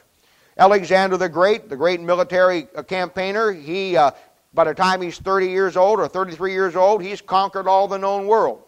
Alexander 0.58 1.18
the 1.18 1.28
Great, 1.28 1.68
the 1.68 1.76
great 1.76 2.00
military 2.00 2.68
uh, 2.76 2.84
campaigner, 2.84 3.52
he 3.52 3.98
uh, 3.98 4.12
by 4.54 4.66
the 4.66 4.74
time 4.74 5.02
he's 5.02 5.18
30 5.18 5.48
years 5.48 5.78
old 5.78 6.00
or 6.00 6.08
33 6.08 6.52
years 6.52 6.76
old, 6.76 7.02
he's 7.02 7.22
conquered 7.22 7.68
all 7.68 7.88
the 7.88 7.98
known 7.98 8.28
world. 8.28 8.64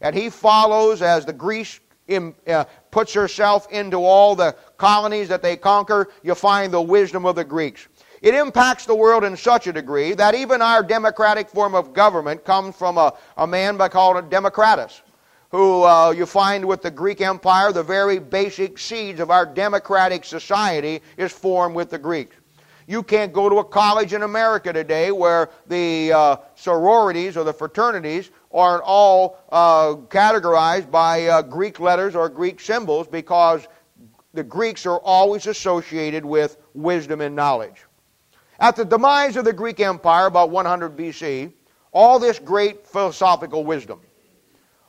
And 0.00 0.14
he 0.14 0.30
follows 0.30 1.02
as 1.02 1.24
the 1.24 1.32
Greece 1.32 1.80
in, 2.08 2.34
uh, 2.46 2.64
puts 2.90 3.12
herself 3.12 3.70
into 3.70 3.98
all 3.98 4.34
the 4.34 4.56
colonies 4.78 5.28
that 5.28 5.42
they 5.42 5.56
conquer, 5.56 6.08
you 6.22 6.34
find 6.34 6.72
the 6.72 6.80
wisdom 6.80 7.26
of 7.26 7.36
the 7.36 7.44
Greeks. 7.44 7.86
It 8.22 8.34
impacts 8.34 8.86
the 8.86 8.94
world 8.94 9.22
in 9.22 9.36
such 9.36 9.66
a 9.68 9.72
degree 9.72 10.14
that 10.14 10.34
even 10.34 10.60
our 10.60 10.82
democratic 10.82 11.48
form 11.48 11.74
of 11.74 11.92
government 11.92 12.44
comes 12.44 12.74
from 12.74 12.98
a, 12.98 13.14
a 13.36 13.46
man 13.46 13.76
by 13.76 13.88
called 13.88 14.28
Democritus, 14.28 15.02
who 15.50 15.84
uh, 15.84 16.10
you 16.10 16.26
find 16.26 16.64
with 16.64 16.82
the 16.82 16.90
Greek 16.90 17.20
Empire, 17.20 17.72
the 17.72 17.82
very 17.82 18.18
basic 18.18 18.78
seeds 18.78 19.20
of 19.20 19.30
our 19.30 19.46
democratic 19.46 20.24
society 20.24 21.00
is 21.16 21.30
formed 21.30 21.76
with 21.76 21.90
the 21.90 21.98
Greeks. 21.98 22.34
You 22.88 23.02
can't 23.02 23.34
go 23.34 23.50
to 23.50 23.58
a 23.58 23.64
college 23.64 24.14
in 24.14 24.22
America 24.22 24.72
today 24.72 25.12
where 25.12 25.50
the 25.66 26.10
uh, 26.10 26.36
sororities 26.54 27.36
or 27.36 27.44
the 27.44 27.52
fraternities 27.52 28.30
aren't 28.50 28.82
all 28.82 29.38
uh, 29.52 29.94
categorized 30.08 30.90
by 30.90 31.26
uh, 31.26 31.42
Greek 31.42 31.80
letters 31.80 32.16
or 32.16 32.30
Greek 32.30 32.60
symbols 32.60 33.06
because 33.06 33.68
the 34.32 34.42
Greeks 34.42 34.86
are 34.86 35.00
always 35.00 35.46
associated 35.46 36.24
with 36.24 36.56
wisdom 36.72 37.20
and 37.20 37.36
knowledge. 37.36 37.84
At 38.58 38.74
the 38.74 38.86
demise 38.86 39.36
of 39.36 39.44
the 39.44 39.52
Greek 39.52 39.80
Empire, 39.80 40.24
about 40.24 40.48
100 40.48 40.96
BC, 40.96 41.52
all 41.92 42.18
this 42.18 42.38
great 42.38 42.86
philosophical 42.86 43.66
wisdom, 43.66 44.00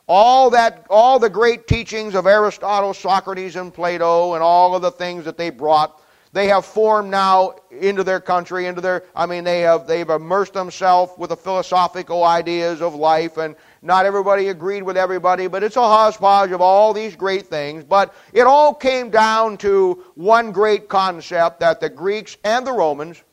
all 0.07 0.49
that, 0.51 0.87
all 0.89 1.19
the 1.19 1.29
great 1.29 1.67
teachings 1.67 2.15
of 2.15 2.27
Aristotle, 2.27 2.93
Socrates, 2.93 3.57
and 3.57 3.73
Plato, 3.73 4.35
and 4.35 4.41
all 4.41 4.73
of 4.73 4.81
the 4.81 4.91
things 4.91 5.25
that 5.25 5.37
they 5.37 5.49
brought 5.49 6.01
they 6.31 6.47
have 6.47 6.65
formed 6.65 7.09
now 7.09 7.55
into 7.71 8.03
their 8.03 8.19
country, 8.19 8.67
into 8.67 8.81
their, 8.81 9.03
I 9.15 9.25
mean, 9.25 9.43
they 9.43 9.61
have, 9.61 9.87
they've 9.87 10.09
immersed 10.09 10.53
themselves 10.53 11.11
with 11.17 11.29
the 11.29 11.37
philosophical 11.37 12.23
ideas 12.23 12.81
of 12.81 12.93
life, 12.93 13.37
and 13.37 13.55
not 13.81 14.05
everybody 14.05 14.49
agreed 14.49 14.83
with 14.83 14.95
everybody, 14.95 15.47
but 15.47 15.63
it's 15.63 15.75
a 15.75 15.81
hodgepodge 15.81 16.51
of 16.51 16.61
all 16.61 16.93
these 16.93 17.15
great 17.15 17.47
things. 17.47 17.83
But 17.83 18.13
it 18.31 18.43
all 18.43 18.75
came 18.75 19.09
down 19.09 19.57
to 19.57 20.03
one 20.15 20.51
great 20.51 20.87
concept 20.87 21.61
that 21.61 21.79
the 21.79 21.89
Greeks 21.89 22.37
and 22.43 22.65
the 22.65 22.73
Romans, 22.73 23.23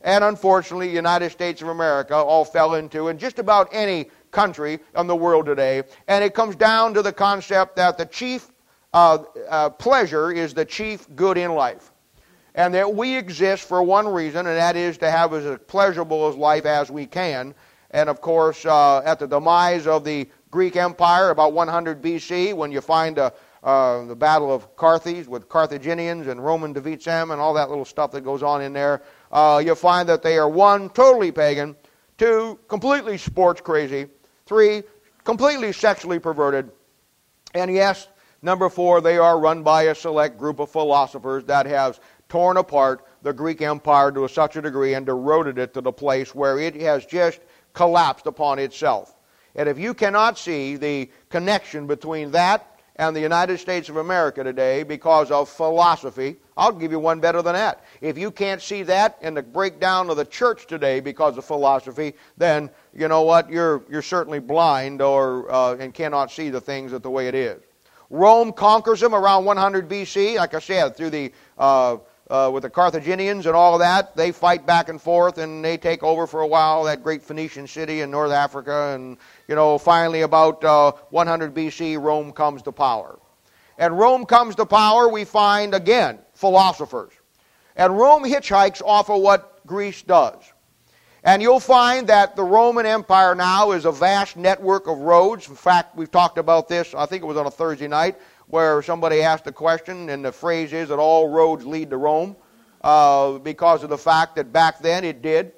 and 0.00 0.24
unfortunately 0.24 0.88
the 0.88 0.94
United 0.94 1.30
States 1.30 1.62
of 1.62 1.68
America, 1.68 2.16
all 2.16 2.44
fell 2.44 2.74
into, 2.74 3.08
and 3.08 3.20
just 3.20 3.38
about 3.38 3.68
any 3.70 4.10
country 4.32 4.80
in 4.96 5.06
the 5.06 5.14
world 5.14 5.46
today. 5.46 5.84
And 6.08 6.24
it 6.24 6.34
comes 6.34 6.56
down 6.56 6.94
to 6.94 7.02
the 7.02 7.12
concept 7.12 7.76
that 7.76 7.96
the 7.96 8.06
chief 8.06 8.48
uh, 8.92 9.18
uh, 9.48 9.70
pleasure 9.70 10.32
is 10.32 10.52
the 10.52 10.64
chief 10.64 11.06
good 11.14 11.38
in 11.38 11.54
life 11.54 11.92
and 12.54 12.74
that 12.74 12.94
we 12.94 13.16
exist 13.16 13.66
for 13.66 13.82
one 13.82 14.06
reason, 14.06 14.46
and 14.46 14.56
that 14.56 14.76
is 14.76 14.98
to 14.98 15.10
have 15.10 15.32
as 15.34 15.58
pleasurable 15.66 16.28
a 16.28 16.30
life 16.30 16.66
as 16.66 16.90
we 16.90 17.06
can. 17.06 17.54
And 17.90 18.08
of 18.08 18.20
course, 18.20 18.64
uh, 18.64 18.98
at 19.04 19.18
the 19.18 19.26
demise 19.26 19.86
of 19.86 20.04
the 20.04 20.28
Greek 20.50 20.76
Empire, 20.76 21.30
about 21.30 21.52
100 21.52 22.02
BC, 22.02 22.54
when 22.54 22.70
you 22.70 22.80
find 22.80 23.18
uh, 23.18 23.30
uh, 23.62 24.04
the 24.04 24.16
Battle 24.16 24.52
of 24.52 24.76
Carthage 24.76 25.26
with 25.26 25.48
Carthaginians 25.48 26.26
and 26.26 26.44
Roman 26.44 26.72
them 26.72 27.30
and 27.30 27.40
all 27.40 27.54
that 27.54 27.68
little 27.68 27.84
stuff 27.84 28.10
that 28.12 28.22
goes 28.22 28.42
on 28.42 28.62
in 28.62 28.72
there, 28.72 29.02
uh, 29.32 29.62
you 29.64 29.74
find 29.74 30.08
that 30.08 30.22
they 30.22 30.38
are 30.38 30.48
one, 30.48 30.90
totally 30.90 31.32
pagan, 31.32 31.74
two, 32.18 32.58
completely 32.68 33.18
sports 33.18 33.60
crazy, 33.60 34.06
three, 34.46 34.82
completely 35.24 35.72
sexually 35.72 36.18
perverted, 36.18 36.70
and 37.54 37.72
yes, 37.72 38.08
number 38.42 38.68
four, 38.68 39.00
they 39.00 39.16
are 39.16 39.38
run 39.38 39.62
by 39.62 39.84
a 39.84 39.94
select 39.94 40.38
group 40.38 40.58
of 40.58 40.70
philosophers 40.70 41.44
that 41.44 41.66
has 41.66 42.00
torn 42.34 42.56
apart 42.56 43.06
the 43.22 43.32
Greek 43.32 43.62
Empire 43.62 44.10
to 44.10 44.26
such 44.26 44.56
a 44.56 44.60
degree 44.60 44.94
and 44.94 45.08
eroded 45.08 45.56
it 45.56 45.72
to 45.72 45.80
the 45.80 45.92
place 45.92 46.34
where 46.34 46.58
it 46.58 46.74
has 46.80 47.06
just 47.06 47.38
collapsed 47.74 48.26
upon 48.26 48.58
itself. 48.58 49.14
And 49.54 49.68
if 49.68 49.78
you 49.78 49.94
cannot 49.94 50.36
see 50.36 50.74
the 50.74 51.08
connection 51.28 51.86
between 51.86 52.32
that 52.32 52.80
and 52.96 53.14
the 53.14 53.20
United 53.20 53.58
States 53.58 53.88
of 53.88 53.98
America 53.98 54.42
today 54.42 54.82
because 54.82 55.30
of 55.30 55.48
philosophy, 55.48 56.34
I'll 56.56 56.72
give 56.72 56.90
you 56.90 56.98
one 56.98 57.20
better 57.20 57.40
than 57.40 57.54
that. 57.54 57.84
If 58.00 58.18
you 58.18 58.32
can't 58.32 58.60
see 58.60 58.82
that 58.82 59.16
and 59.22 59.36
the 59.36 59.42
breakdown 59.44 60.10
of 60.10 60.16
the 60.16 60.24
church 60.24 60.66
today 60.66 60.98
because 60.98 61.38
of 61.38 61.44
philosophy, 61.44 62.14
then 62.36 62.68
you 62.92 63.06
know 63.06 63.22
what? 63.22 63.48
You're, 63.48 63.84
you're 63.88 64.02
certainly 64.02 64.40
blind 64.40 65.00
or, 65.00 65.48
uh, 65.52 65.76
and 65.76 65.94
cannot 65.94 66.32
see 66.32 66.50
the 66.50 66.60
things 66.60 66.90
the 66.90 67.08
way 67.08 67.28
it 67.28 67.36
is. 67.36 67.62
Rome 68.10 68.52
conquers 68.52 68.98
them 68.98 69.14
around 69.14 69.44
100 69.44 69.88
BC, 69.88 70.34
like 70.34 70.54
I 70.54 70.58
said, 70.58 70.96
through 70.96 71.10
the 71.10 71.32
uh, 71.58 71.98
uh, 72.30 72.50
with 72.52 72.62
the 72.62 72.70
Carthaginians 72.70 73.46
and 73.46 73.54
all 73.54 73.74
of 73.74 73.80
that. 73.80 74.16
They 74.16 74.32
fight 74.32 74.66
back 74.66 74.88
and 74.88 75.00
forth 75.00 75.38
and 75.38 75.64
they 75.64 75.76
take 75.76 76.02
over 76.02 76.26
for 76.26 76.40
a 76.40 76.46
while 76.46 76.84
that 76.84 77.02
great 77.02 77.22
Phoenician 77.22 77.66
city 77.66 78.00
in 78.00 78.10
North 78.10 78.32
Africa. 78.32 78.92
And, 78.94 79.18
you 79.48 79.54
know, 79.54 79.78
finally 79.78 80.22
about 80.22 80.64
uh, 80.64 80.92
100 81.10 81.54
BC, 81.54 82.00
Rome 82.00 82.32
comes 82.32 82.62
to 82.62 82.72
power. 82.72 83.18
And 83.76 83.98
Rome 83.98 84.24
comes 84.24 84.54
to 84.56 84.66
power, 84.66 85.08
we 85.08 85.24
find 85.24 85.74
again 85.74 86.18
philosophers. 86.32 87.12
And 87.76 87.98
Rome 87.98 88.22
hitchhikes 88.22 88.80
off 88.82 89.10
of 89.10 89.20
what 89.20 89.66
Greece 89.66 90.02
does. 90.02 90.40
And 91.24 91.40
you'll 91.40 91.58
find 91.58 92.06
that 92.08 92.36
the 92.36 92.44
Roman 92.44 92.84
Empire 92.84 93.34
now 93.34 93.72
is 93.72 93.86
a 93.86 93.92
vast 93.92 94.36
network 94.36 94.86
of 94.86 94.98
roads. 94.98 95.48
In 95.48 95.56
fact, 95.56 95.96
we've 95.96 96.10
talked 96.10 96.36
about 96.36 96.68
this, 96.68 96.94
I 96.94 97.06
think 97.06 97.22
it 97.22 97.26
was 97.26 97.38
on 97.38 97.46
a 97.46 97.50
Thursday 97.50 97.88
night 97.88 98.16
where 98.48 98.82
somebody 98.82 99.22
asked 99.22 99.46
a 99.46 99.52
question, 99.52 100.08
and 100.10 100.24
the 100.24 100.32
phrase 100.32 100.72
is 100.72 100.88
that 100.88 100.98
all 100.98 101.28
roads 101.28 101.64
lead 101.64 101.90
to 101.90 101.96
Rome 101.96 102.36
uh, 102.82 103.38
because 103.38 103.82
of 103.82 103.90
the 103.90 103.98
fact 103.98 104.36
that 104.36 104.52
back 104.52 104.80
then 104.80 105.04
it 105.04 105.22
did. 105.22 105.52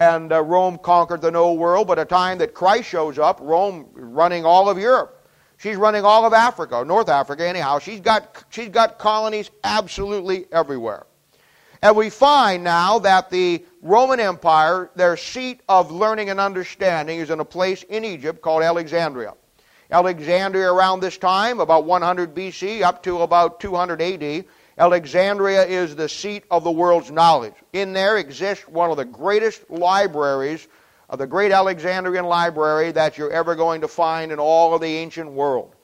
And 0.00 0.32
uh, 0.32 0.42
Rome 0.42 0.78
conquered 0.78 1.20
the 1.22 1.30
New 1.30 1.52
World. 1.52 1.88
but 1.88 1.98
a 1.98 2.04
time 2.04 2.38
that 2.38 2.54
Christ 2.54 2.88
shows 2.88 3.18
up, 3.18 3.40
Rome 3.42 3.88
running 3.92 4.44
all 4.44 4.70
of 4.70 4.78
Europe. 4.78 5.26
She's 5.56 5.76
running 5.76 6.04
all 6.04 6.24
of 6.24 6.32
Africa, 6.32 6.84
North 6.86 7.08
Africa, 7.08 7.44
anyhow. 7.44 7.80
She's 7.80 8.00
got, 8.00 8.44
she's 8.48 8.68
got 8.68 8.98
colonies 8.98 9.50
absolutely 9.64 10.46
everywhere. 10.52 11.06
And 11.82 11.96
we 11.96 12.10
find 12.10 12.62
now 12.62 13.00
that 13.00 13.30
the 13.30 13.64
Roman 13.82 14.20
Empire, 14.20 14.90
their 14.94 15.16
seat 15.16 15.60
of 15.68 15.90
learning 15.90 16.30
and 16.30 16.38
understanding, 16.38 17.18
is 17.18 17.30
in 17.30 17.40
a 17.40 17.44
place 17.44 17.82
in 17.84 18.04
Egypt 18.04 18.40
called 18.40 18.62
Alexandria. 18.62 19.34
Alexandria 19.90 20.70
around 20.70 21.00
this 21.00 21.16
time, 21.16 21.60
about 21.60 21.84
100 21.86 22.34
BC 22.34 22.82
up 22.82 23.02
to 23.04 23.22
about 23.22 23.58
200 23.58 24.02
AD. 24.02 24.44
Alexandria 24.76 25.64
is 25.64 25.96
the 25.96 26.08
seat 26.08 26.44
of 26.50 26.62
the 26.62 26.70
world's 26.70 27.10
knowledge. 27.10 27.54
In 27.72 27.92
there 27.92 28.18
exists 28.18 28.68
one 28.68 28.90
of 28.90 28.96
the 28.96 29.04
greatest 29.04 29.68
libraries 29.70 30.68
of 31.08 31.18
the 31.18 31.26
great 31.26 31.52
Alexandrian 31.52 32.26
library 32.26 32.92
that 32.92 33.16
you're 33.16 33.32
ever 33.32 33.54
going 33.54 33.80
to 33.80 33.88
find 33.88 34.30
in 34.30 34.38
all 34.38 34.74
of 34.74 34.82
the 34.82 34.86
ancient 34.86 35.30
world. 35.30 35.74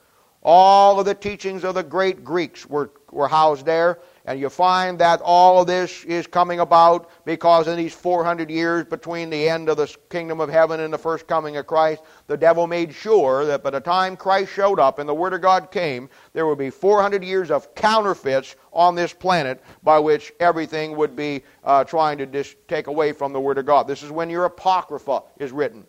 All 0.42 1.00
of 1.00 1.06
the 1.06 1.14
teachings 1.14 1.64
of 1.64 1.74
the 1.74 1.82
great 1.82 2.22
Greeks 2.22 2.66
were, 2.68 2.90
were 3.10 3.28
housed 3.28 3.64
there. 3.64 4.00
And 4.26 4.40
you 4.40 4.48
find 4.48 4.98
that 5.00 5.20
all 5.22 5.60
of 5.60 5.66
this 5.66 6.02
is 6.04 6.26
coming 6.26 6.60
about 6.60 7.10
because 7.26 7.68
in 7.68 7.76
these 7.76 7.92
400 7.92 8.48
years 8.48 8.87
between 8.87 9.28
the 9.28 9.48
end 9.50 9.68
of 9.68 9.76
the 9.76 9.94
kingdom 10.08 10.40
of 10.40 10.48
heaven 10.48 10.80
and 10.80 10.92
the 10.92 10.98
first 10.98 11.26
coming 11.26 11.58
of 11.58 11.66
Christ, 11.66 12.02
the 12.26 12.37
devil 12.37 12.66
made 12.66 12.94
sure 12.94 13.44
that 13.44 13.62
by 13.62 13.68
the 13.68 13.80
time 13.80 14.16
Christ 14.16 14.50
showed 14.52 14.80
up 14.80 14.98
and 14.98 15.06
the 15.06 15.14
Word 15.14 15.34
of 15.34 15.42
God 15.42 15.70
came, 15.70 16.08
there 16.32 16.46
would 16.46 16.56
be 16.56 16.70
400 16.70 17.22
years 17.22 17.50
of 17.50 17.74
counterfeits 17.74 18.56
on 18.72 18.94
this 18.94 19.12
planet 19.12 19.62
by 19.82 19.98
which 19.98 20.32
everything 20.40 20.96
would 20.96 21.14
be 21.14 21.42
uh, 21.62 21.84
trying 21.84 22.16
to 22.16 22.24
dis- 22.24 22.56
take 22.66 22.87
away 22.87 23.12
from 23.12 23.34
the 23.34 23.40
Word 23.40 23.58
of 23.58 23.66
God. 23.66 23.87
This 23.87 24.02
is 24.02 24.10
when 24.10 24.30
your 24.30 24.46
Apocrypha 24.46 25.22
is 25.38 25.52
written. 25.52 25.87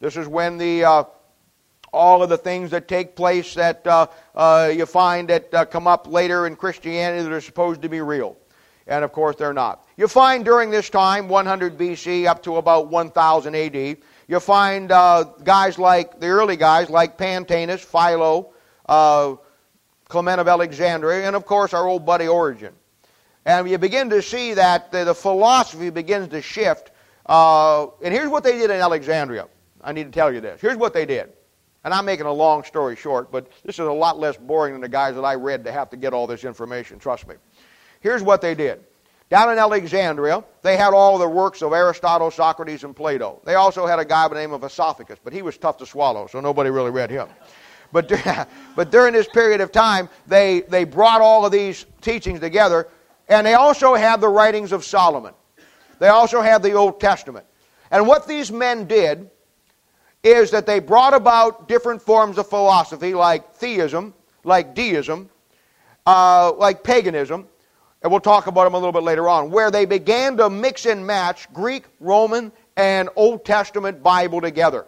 This 0.00 0.16
is 0.16 0.26
when 0.26 0.58
the. 0.58 0.84
Uh, 0.84 1.04
all 1.96 2.22
of 2.22 2.28
the 2.28 2.38
things 2.38 2.70
that 2.70 2.86
take 2.86 3.16
place 3.16 3.54
that 3.54 3.86
uh, 3.86 4.06
uh, 4.34 4.72
you 4.74 4.86
find 4.86 5.28
that 5.28 5.52
uh, 5.52 5.64
come 5.64 5.86
up 5.86 6.06
later 6.06 6.46
in 6.46 6.54
Christianity 6.54 7.22
that 7.22 7.32
are 7.32 7.40
supposed 7.40 7.82
to 7.82 7.88
be 7.88 8.00
real. 8.00 8.36
And 8.86 9.04
of 9.04 9.12
course, 9.12 9.36
they're 9.36 9.52
not. 9.52 9.84
You 9.96 10.06
find 10.06 10.44
during 10.44 10.70
this 10.70 10.90
time, 10.90 11.28
100 11.28 11.76
BC 11.76 12.26
up 12.26 12.42
to 12.44 12.56
about 12.56 12.88
1000 12.88 13.54
AD, 13.54 13.96
you 14.28 14.40
find 14.40 14.92
uh, 14.92 15.24
guys 15.42 15.78
like 15.78 16.20
the 16.20 16.26
early 16.26 16.56
guys 16.56 16.90
like 16.90 17.18
Pantaenus, 17.18 17.84
Philo, 17.84 18.52
uh, 18.88 19.36
Clement 20.08 20.40
of 20.40 20.46
Alexandria, 20.46 21.26
and 21.26 21.34
of 21.34 21.46
course 21.46 21.74
our 21.74 21.86
old 21.86 22.06
buddy 22.06 22.28
Origen. 22.28 22.74
And 23.44 23.68
you 23.68 23.78
begin 23.78 24.10
to 24.10 24.22
see 24.22 24.54
that 24.54 24.92
the, 24.92 25.04
the 25.04 25.14
philosophy 25.14 25.90
begins 25.90 26.28
to 26.28 26.42
shift. 26.42 26.90
Uh, 27.24 27.86
and 28.02 28.12
here's 28.12 28.28
what 28.28 28.44
they 28.44 28.52
did 28.52 28.70
in 28.70 28.80
Alexandria. 28.80 29.48
I 29.82 29.92
need 29.92 30.04
to 30.04 30.10
tell 30.10 30.32
you 30.32 30.40
this. 30.40 30.60
Here's 30.60 30.76
what 30.76 30.92
they 30.92 31.06
did. 31.06 31.32
And 31.86 31.94
I'm 31.94 32.04
making 32.04 32.26
a 32.26 32.32
long 32.32 32.64
story 32.64 32.96
short, 32.96 33.30
but 33.30 33.48
this 33.64 33.76
is 33.76 33.86
a 33.86 33.92
lot 33.92 34.18
less 34.18 34.36
boring 34.36 34.72
than 34.72 34.80
the 34.80 34.88
guys 34.88 35.14
that 35.14 35.24
I 35.24 35.36
read 35.36 35.62
to 35.66 35.72
have 35.72 35.88
to 35.90 35.96
get 35.96 36.12
all 36.12 36.26
this 36.26 36.42
information, 36.42 36.98
trust 36.98 37.28
me. 37.28 37.36
Here's 38.00 38.24
what 38.24 38.40
they 38.40 38.56
did. 38.56 38.82
Down 39.30 39.52
in 39.52 39.58
Alexandria, 39.58 40.42
they 40.62 40.76
had 40.76 40.92
all 40.92 41.16
the 41.16 41.28
works 41.28 41.62
of 41.62 41.72
Aristotle, 41.72 42.32
Socrates, 42.32 42.82
and 42.82 42.94
Plato. 42.94 43.40
They 43.44 43.54
also 43.54 43.86
had 43.86 44.00
a 44.00 44.04
guy 44.04 44.26
by 44.26 44.34
the 44.34 44.40
name 44.40 44.52
of 44.52 44.64
Esophagus, 44.64 45.20
but 45.22 45.32
he 45.32 45.42
was 45.42 45.56
tough 45.58 45.76
to 45.76 45.86
swallow, 45.86 46.26
so 46.26 46.40
nobody 46.40 46.70
really 46.70 46.90
read 46.90 47.08
him. 47.08 47.28
But, 47.92 48.10
but 48.74 48.90
during 48.90 49.12
this 49.12 49.28
period 49.28 49.60
of 49.60 49.70
time, 49.70 50.08
they, 50.26 50.62
they 50.62 50.82
brought 50.82 51.20
all 51.20 51.46
of 51.46 51.52
these 51.52 51.86
teachings 52.00 52.40
together, 52.40 52.88
and 53.28 53.46
they 53.46 53.54
also 53.54 53.94
had 53.94 54.20
the 54.20 54.28
writings 54.28 54.72
of 54.72 54.84
Solomon. 54.84 55.34
They 56.00 56.08
also 56.08 56.40
had 56.40 56.64
the 56.64 56.72
Old 56.72 56.98
Testament. 56.98 57.46
And 57.92 58.08
what 58.08 58.26
these 58.26 58.50
men 58.50 58.88
did 58.88 59.30
is 60.26 60.50
that 60.50 60.66
they 60.66 60.80
brought 60.80 61.14
about 61.14 61.68
different 61.68 62.02
forms 62.02 62.36
of 62.36 62.48
philosophy, 62.48 63.14
like 63.14 63.54
theism, 63.54 64.12
like 64.42 64.74
deism, 64.74 65.30
uh, 66.04 66.52
like 66.52 66.82
paganism, 66.82 67.46
and 68.02 68.10
we'll 68.10 68.20
talk 68.20 68.46
about 68.46 68.64
them 68.64 68.74
a 68.74 68.78
little 68.78 68.92
bit 68.92 69.02
later 69.02 69.28
on, 69.28 69.50
where 69.50 69.70
they 69.70 69.84
began 69.84 70.36
to 70.36 70.50
mix 70.50 70.84
and 70.86 71.06
match 71.06 71.52
Greek, 71.52 71.84
Roman, 72.00 72.52
and 72.76 73.08
Old 73.16 73.44
Testament 73.44 74.02
Bible 74.02 74.40
together. 74.40 74.86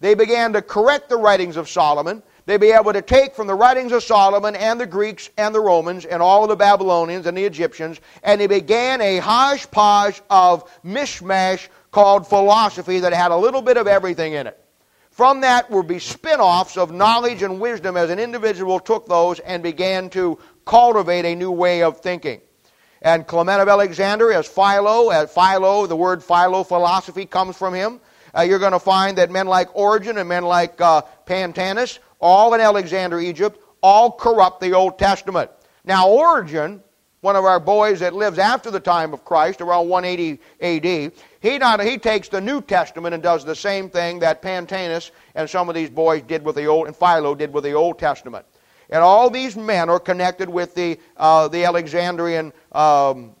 They 0.00 0.14
began 0.14 0.52
to 0.54 0.62
correct 0.62 1.08
the 1.08 1.16
writings 1.16 1.56
of 1.56 1.68
Solomon. 1.68 2.22
They'd 2.46 2.60
be 2.60 2.70
able 2.70 2.92
to 2.92 3.02
take 3.02 3.34
from 3.34 3.46
the 3.46 3.54
writings 3.54 3.92
of 3.92 4.02
Solomon 4.02 4.56
and 4.56 4.80
the 4.80 4.86
Greeks 4.86 5.28
and 5.36 5.54
the 5.54 5.60
Romans 5.60 6.06
and 6.06 6.22
all 6.22 6.44
of 6.44 6.48
the 6.48 6.56
Babylonians 6.56 7.26
and 7.26 7.36
the 7.36 7.44
Egyptians, 7.44 8.00
and 8.22 8.40
they 8.40 8.46
began 8.46 9.02
a 9.02 9.18
hodgepodge 9.18 10.22
of 10.30 10.70
mishmash 10.82 11.68
called 11.90 12.26
philosophy 12.26 13.00
that 13.00 13.12
had 13.12 13.32
a 13.32 13.36
little 13.36 13.60
bit 13.60 13.76
of 13.76 13.86
everything 13.86 14.32
in 14.32 14.46
it. 14.46 14.57
From 15.18 15.40
that 15.40 15.68
would 15.72 15.88
be 15.88 15.98
spin 15.98 16.38
offs 16.38 16.76
of 16.76 16.92
knowledge 16.92 17.42
and 17.42 17.58
wisdom 17.58 17.96
as 17.96 18.08
an 18.08 18.20
individual 18.20 18.78
took 18.78 19.08
those 19.08 19.40
and 19.40 19.64
began 19.64 20.10
to 20.10 20.38
cultivate 20.64 21.24
a 21.24 21.34
new 21.34 21.50
way 21.50 21.82
of 21.82 21.98
thinking. 21.98 22.40
And 23.02 23.26
Clement 23.26 23.60
of 23.60 23.66
Alexandria 23.66 24.38
as 24.38 24.46
Philo, 24.46 25.08
as 25.08 25.34
Philo, 25.34 25.88
the 25.88 25.96
word 25.96 26.22
philo 26.22 26.62
philosophy 26.62 27.26
comes 27.26 27.56
from 27.56 27.74
him. 27.74 28.00
Uh, 28.32 28.42
you're 28.42 28.60
going 28.60 28.70
to 28.70 28.78
find 28.78 29.18
that 29.18 29.28
men 29.28 29.48
like 29.48 29.74
Origen 29.74 30.18
and 30.18 30.28
men 30.28 30.44
like 30.44 30.80
uh, 30.80 31.02
Pantaenus, 31.26 31.98
all 32.20 32.54
in 32.54 32.60
Alexandria, 32.60 33.28
Egypt, 33.28 33.58
all 33.82 34.12
corrupt 34.12 34.60
the 34.60 34.72
Old 34.72 35.00
Testament. 35.00 35.50
Now, 35.84 36.08
Origen, 36.08 36.80
one 37.22 37.34
of 37.34 37.44
our 37.44 37.58
boys 37.58 37.98
that 38.00 38.14
lives 38.14 38.38
after 38.38 38.70
the 38.70 38.78
time 38.78 39.12
of 39.12 39.24
Christ, 39.24 39.60
around 39.60 39.88
180 39.88 40.40
AD, 40.60 41.12
he, 41.40 41.58
not, 41.58 41.80
he 41.80 41.98
takes 41.98 42.28
the 42.28 42.40
New 42.40 42.60
Testament 42.60 43.14
and 43.14 43.22
does 43.22 43.44
the 43.44 43.54
same 43.54 43.88
thing 43.88 44.18
that 44.20 44.42
Pantaenus 44.42 45.12
and 45.34 45.48
some 45.48 45.68
of 45.68 45.74
these 45.74 45.90
boys 45.90 46.22
did 46.22 46.44
with 46.44 46.56
the 46.56 46.66
Old, 46.66 46.86
and 46.86 46.96
Philo 46.96 47.34
did 47.34 47.52
with 47.52 47.64
the 47.64 47.72
Old 47.72 47.98
Testament. 47.98 48.44
And 48.90 49.02
all 49.02 49.30
these 49.30 49.56
men 49.56 49.90
are 49.90 50.00
connected 50.00 50.48
with 50.48 50.74
the, 50.74 50.98
uh, 51.16 51.48
the 51.48 51.64
Alexandrian 51.64 52.52
um, 52.72 53.34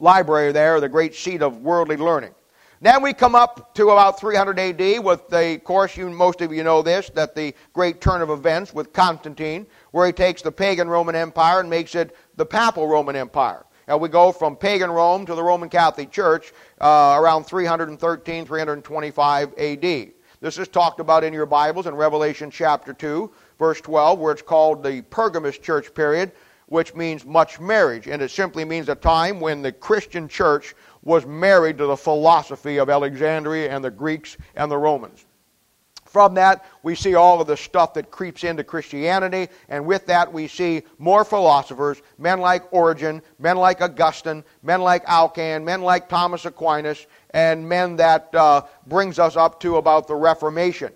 library 0.00 0.52
there, 0.52 0.80
the 0.80 0.88
great 0.88 1.14
seat 1.14 1.42
of 1.42 1.62
worldly 1.62 1.96
learning. 1.96 2.34
Then 2.80 3.02
we 3.02 3.14
come 3.14 3.34
up 3.34 3.74
to 3.74 3.90
about 3.90 4.20
300 4.20 4.58
AD 4.58 5.04
with 5.04 5.28
the, 5.28 5.54
of 5.54 5.64
course, 5.64 5.96
you, 5.96 6.10
most 6.10 6.40
of 6.42 6.52
you 6.52 6.62
know 6.62 6.82
this, 6.82 7.08
that 7.10 7.34
the 7.34 7.54
great 7.72 8.00
turn 8.00 8.20
of 8.20 8.30
events 8.30 8.74
with 8.74 8.92
Constantine, 8.92 9.66
where 9.92 10.06
he 10.06 10.12
takes 10.12 10.42
the 10.42 10.52
pagan 10.52 10.88
Roman 10.88 11.14
Empire 11.14 11.60
and 11.60 11.70
makes 11.70 11.94
it 11.94 12.14
the 12.36 12.44
papal 12.44 12.86
Roman 12.86 13.16
Empire. 13.16 13.64
And 13.88 14.00
we 14.00 14.08
go 14.08 14.32
from 14.32 14.56
pagan 14.56 14.90
Rome 14.90 15.24
to 15.26 15.34
the 15.34 15.42
Roman 15.42 15.68
Catholic 15.68 16.10
Church 16.10 16.52
uh, 16.80 17.16
around 17.18 17.44
313, 17.44 18.46
325 18.46 19.54
AD. 19.58 20.12
This 20.40 20.58
is 20.58 20.68
talked 20.68 21.00
about 21.00 21.24
in 21.24 21.32
your 21.32 21.46
Bibles 21.46 21.86
in 21.86 21.94
Revelation 21.94 22.50
chapter 22.50 22.92
2, 22.92 23.30
verse 23.58 23.80
12, 23.80 24.18
where 24.18 24.32
it's 24.32 24.42
called 24.42 24.82
the 24.82 25.02
Pergamus 25.02 25.58
church 25.58 25.94
period, 25.94 26.32
which 26.66 26.94
means 26.94 27.24
much 27.24 27.58
marriage. 27.58 28.06
And 28.06 28.20
it 28.20 28.30
simply 28.30 28.64
means 28.64 28.88
a 28.88 28.94
time 28.94 29.40
when 29.40 29.62
the 29.62 29.72
Christian 29.72 30.28
church 30.28 30.74
was 31.02 31.24
married 31.24 31.78
to 31.78 31.86
the 31.86 31.96
philosophy 31.96 32.78
of 32.78 32.90
Alexandria 32.90 33.70
and 33.74 33.82
the 33.82 33.90
Greeks 33.90 34.36
and 34.56 34.70
the 34.70 34.76
Romans. 34.76 35.24
From 36.16 36.32
that, 36.36 36.64
we 36.82 36.94
see 36.94 37.14
all 37.14 37.42
of 37.42 37.46
the 37.46 37.58
stuff 37.58 37.92
that 37.92 38.10
creeps 38.10 38.42
into 38.42 38.64
Christianity, 38.64 39.48
and 39.68 39.84
with 39.84 40.06
that, 40.06 40.32
we 40.32 40.48
see 40.48 40.82
more 40.96 41.26
philosophers, 41.26 42.00
men 42.16 42.40
like 42.40 42.72
Origen, 42.72 43.20
men 43.38 43.58
like 43.58 43.82
Augustine, 43.82 44.42
men 44.62 44.80
like 44.80 45.04
Alcan, 45.04 45.62
men 45.62 45.82
like 45.82 46.08
Thomas 46.08 46.46
Aquinas, 46.46 47.06
and 47.32 47.68
men 47.68 47.96
that 47.96 48.34
uh, 48.34 48.62
brings 48.86 49.18
us 49.18 49.36
up 49.36 49.60
to 49.60 49.76
about 49.76 50.06
the 50.08 50.14
Reformation. 50.14 50.90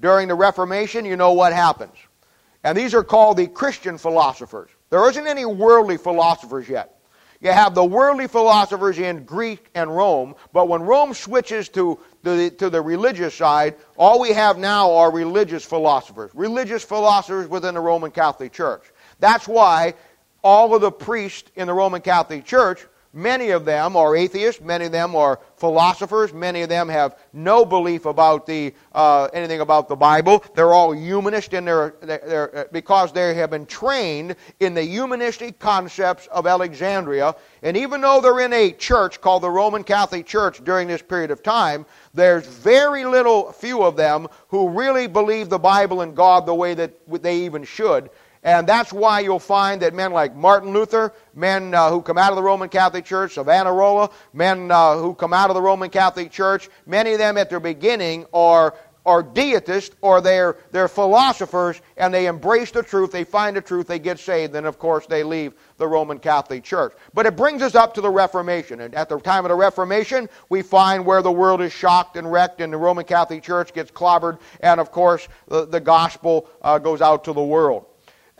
During 0.00 0.26
the 0.26 0.34
Reformation, 0.34 1.04
you 1.04 1.16
know 1.16 1.34
what 1.34 1.52
happens. 1.52 1.98
And 2.64 2.74
these 2.74 2.94
are 2.94 3.04
called 3.04 3.36
the 3.36 3.48
Christian 3.48 3.98
philosophers. 3.98 4.70
There 4.88 5.06
isn't 5.10 5.26
any 5.26 5.44
worldly 5.44 5.98
philosophers 5.98 6.66
yet. 6.66 6.98
You 7.42 7.52
have 7.52 7.74
the 7.74 7.84
worldly 7.84 8.26
philosophers 8.26 8.98
in 8.98 9.24
Greek 9.24 9.68
and 9.74 9.94
Rome, 9.94 10.34
but 10.54 10.68
when 10.68 10.80
Rome 10.80 11.12
switches 11.12 11.68
to 12.24 12.36
the, 12.36 12.50
to 12.50 12.70
the 12.70 12.80
religious 12.80 13.34
side, 13.34 13.76
all 13.96 14.20
we 14.20 14.30
have 14.30 14.58
now 14.58 14.92
are 14.92 15.12
religious 15.12 15.64
philosophers. 15.64 16.30
Religious 16.34 16.84
philosophers 16.84 17.48
within 17.48 17.74
the 17.74 17.80
Roman 17.80 18.10
Catholic 18.10 18.52
Church. 18.52 18.82
That's 19.18 19.48
why 19.48 19.94
all 20.42 20.74
of 20.74 20.80
the 20.80 20.92
priests 20.92 21.50
in 21.56 21.66
the 21.66 21.74
Roman 21.74 22.00
Catholic 22.00 22.44
Church 22.44 22.86
Many 23.12 23.50
of 23.50 23.64
them 23.64 23.96
are 23.96 24.16
atheists. 24.16 24.62
Many 24.62 24.86
of 24.86 24.92
them 24.92 25.14
are 25.14 25.38
philosophers. 25.62 26.32
Many 26.32 26.62
of 26.62 26.68
them 26.68 26.88
have 26.88 27.16
no 27.32 27.64
belief 27.64 28.04
about 28.04 28.46
the 28.46 28.74
uh, 28.90 29.28
anything 29.32 29.60
about 29.60 29.88
the 29.88 29.94
Bible. 29.94 30.44
They're 30.56 30.72
all 30.72 30.90
humanist 30.92 31.54
in 31.54 31.64
their, 31.64 31.94
their, 32.00 32.56
uh, 32.56 32.64
because 32.72 33.12
they 33.12 33.32
have 33.34 33.50
been 33.50 33.66
trained 33.66 34.34
in 34.58 34.74
the 34.74 34.82
humanistic 34.82 35.60
concepts 35.60 36.26
of 36.26 36.48
Alexandria. 36.48 37.36
And 37.62 37.76
even 37.76 38.00
though 38.00 38.20
they're 38.20 38.40
in 38.40 38.52
a 38.52 38.72
church 38.72 39.20
called 39.20 39.44
the 39.44 39.50
Roman 39.50 39.84
Catholic 39.84 40.26
Church 40.26 40.64
during 40.64 40.88
this 40.88 41.00
period 41.00 41.30
of 41.30 41.44
time, 41.44 41.86
there's 42.12 42.44
very 42.44 43.04
little 43.04 43.52
few 43.52 43.84
of 43.84 43.94
them 43.94 44.26
who 44.48 44.68
really 44.68 45.06
believe 45.06 45.48
the 45.48 45.60
Bible 45.60 46.00
and 46.00 46.16
God 46.16 46.44
the 46.44 46.54
way 46.54 46.74
that 46.74 47.22
they 47.22 47.36
even 47.46 47.62
should. 47.62 48.10
And 48.44 48.66
that's 48.66 48.92
why 48.92 49.20
you'll 49.20 49.38
find 49.38 49.80
that 49.82 49.94
men 49.94 50.12
like 50.12 50.34
Martin 50.34 50.72
Luther, 50.72 51.12
men 51.34 51.74
uh, 51.74 51.90
who 51.90 52.02
come 52.02 52.18
out 52.18 52.30
of 52.30 52.36
the 52.36 52.42
Roman 52.42 52.68
Catholic 52.68 53.04
Church, 53.04 53.34
Savonarola, 53.34 54.10
men 54.32 54.70
uh, 54.70 54.96
who 54.96 55.14
come 55.14 55.32
out 55.32 55.48
of 55.48 55.54
the 55.54 55.62
Roman 55.62 55.90
Catholic 55.90 56.32
Church, 56.32 56.68
many 56.84 57.12
of 57.12 57.18
them 57.18 57.38
at 57.38 57.48
their 57.50 57.60
beginning 57.60 58.26
are 58.32 58.74
are 59.04 59.22
deists 59.22 59.90
or 60.00 60.20
they're, 60.20 60.56
they're 60.70 60.88
philosophers 60.88 61.80
and 61.96 62.12
they 62.12 62.26
embrace 62.26 62.70
the 62.70 62.82
truth, 62.82 63.10
they 63.10 63.24
find 63.24 63.56
the 63.56 63.60
truth, 63.60 63.86
they 63.86 63.98
get 63.98 64.18
saved, 64.18 64.52
then 64.52 64.64
of 64.64 64.78
course 64.78 65.06
they 65.06 65.22
leave 65.22 65.54
the 65.76 65.86
Roman 65.86 66.18
Catholic 66.18 66.62
Church. 66.62 66.92
But 67.12 67.26
it 67.26 67.36
brings 67.36 67.62
us 67.62 67.74
up 67.74 67.94
to 67.94 68.00
the 68.00 68.10
Reformation. 68.10 68.80
And 68.80 68.94
at 68.94 69.08
the 69.08 69.18
time 69.18 69.44
of 69.44 69.48
the 69.48 69.56
Reformation, 69.56 70.28
we 70.48 70.62
find 70.62 71.04
where 71.04 71.22
the 71.22 71.32
world 71.32 71.60
is 71.60 71.72
shocked 71.72 72.16
and 72.16 72.30
wrecked 72.30 72.60
and 72.60 72.72
the 72.72 72.76
Roman 72.76 73.04
Catholic 73.04 73.42
Church 73.42 73.72
gets 73.72 73.90
clobbered, 73.90 74.38
and 74.60 74.80
of 74.80 74.92
course 74.92 75.28
the, 75.48 75.66
the 75.66 75.80
gospel 75.80 76.48
uh, 76.62 76.78
goes 76.78 77.00
out 77.00 77.24
to 77.24 77.32
the 77.32 77.42
world. 77.42 77.86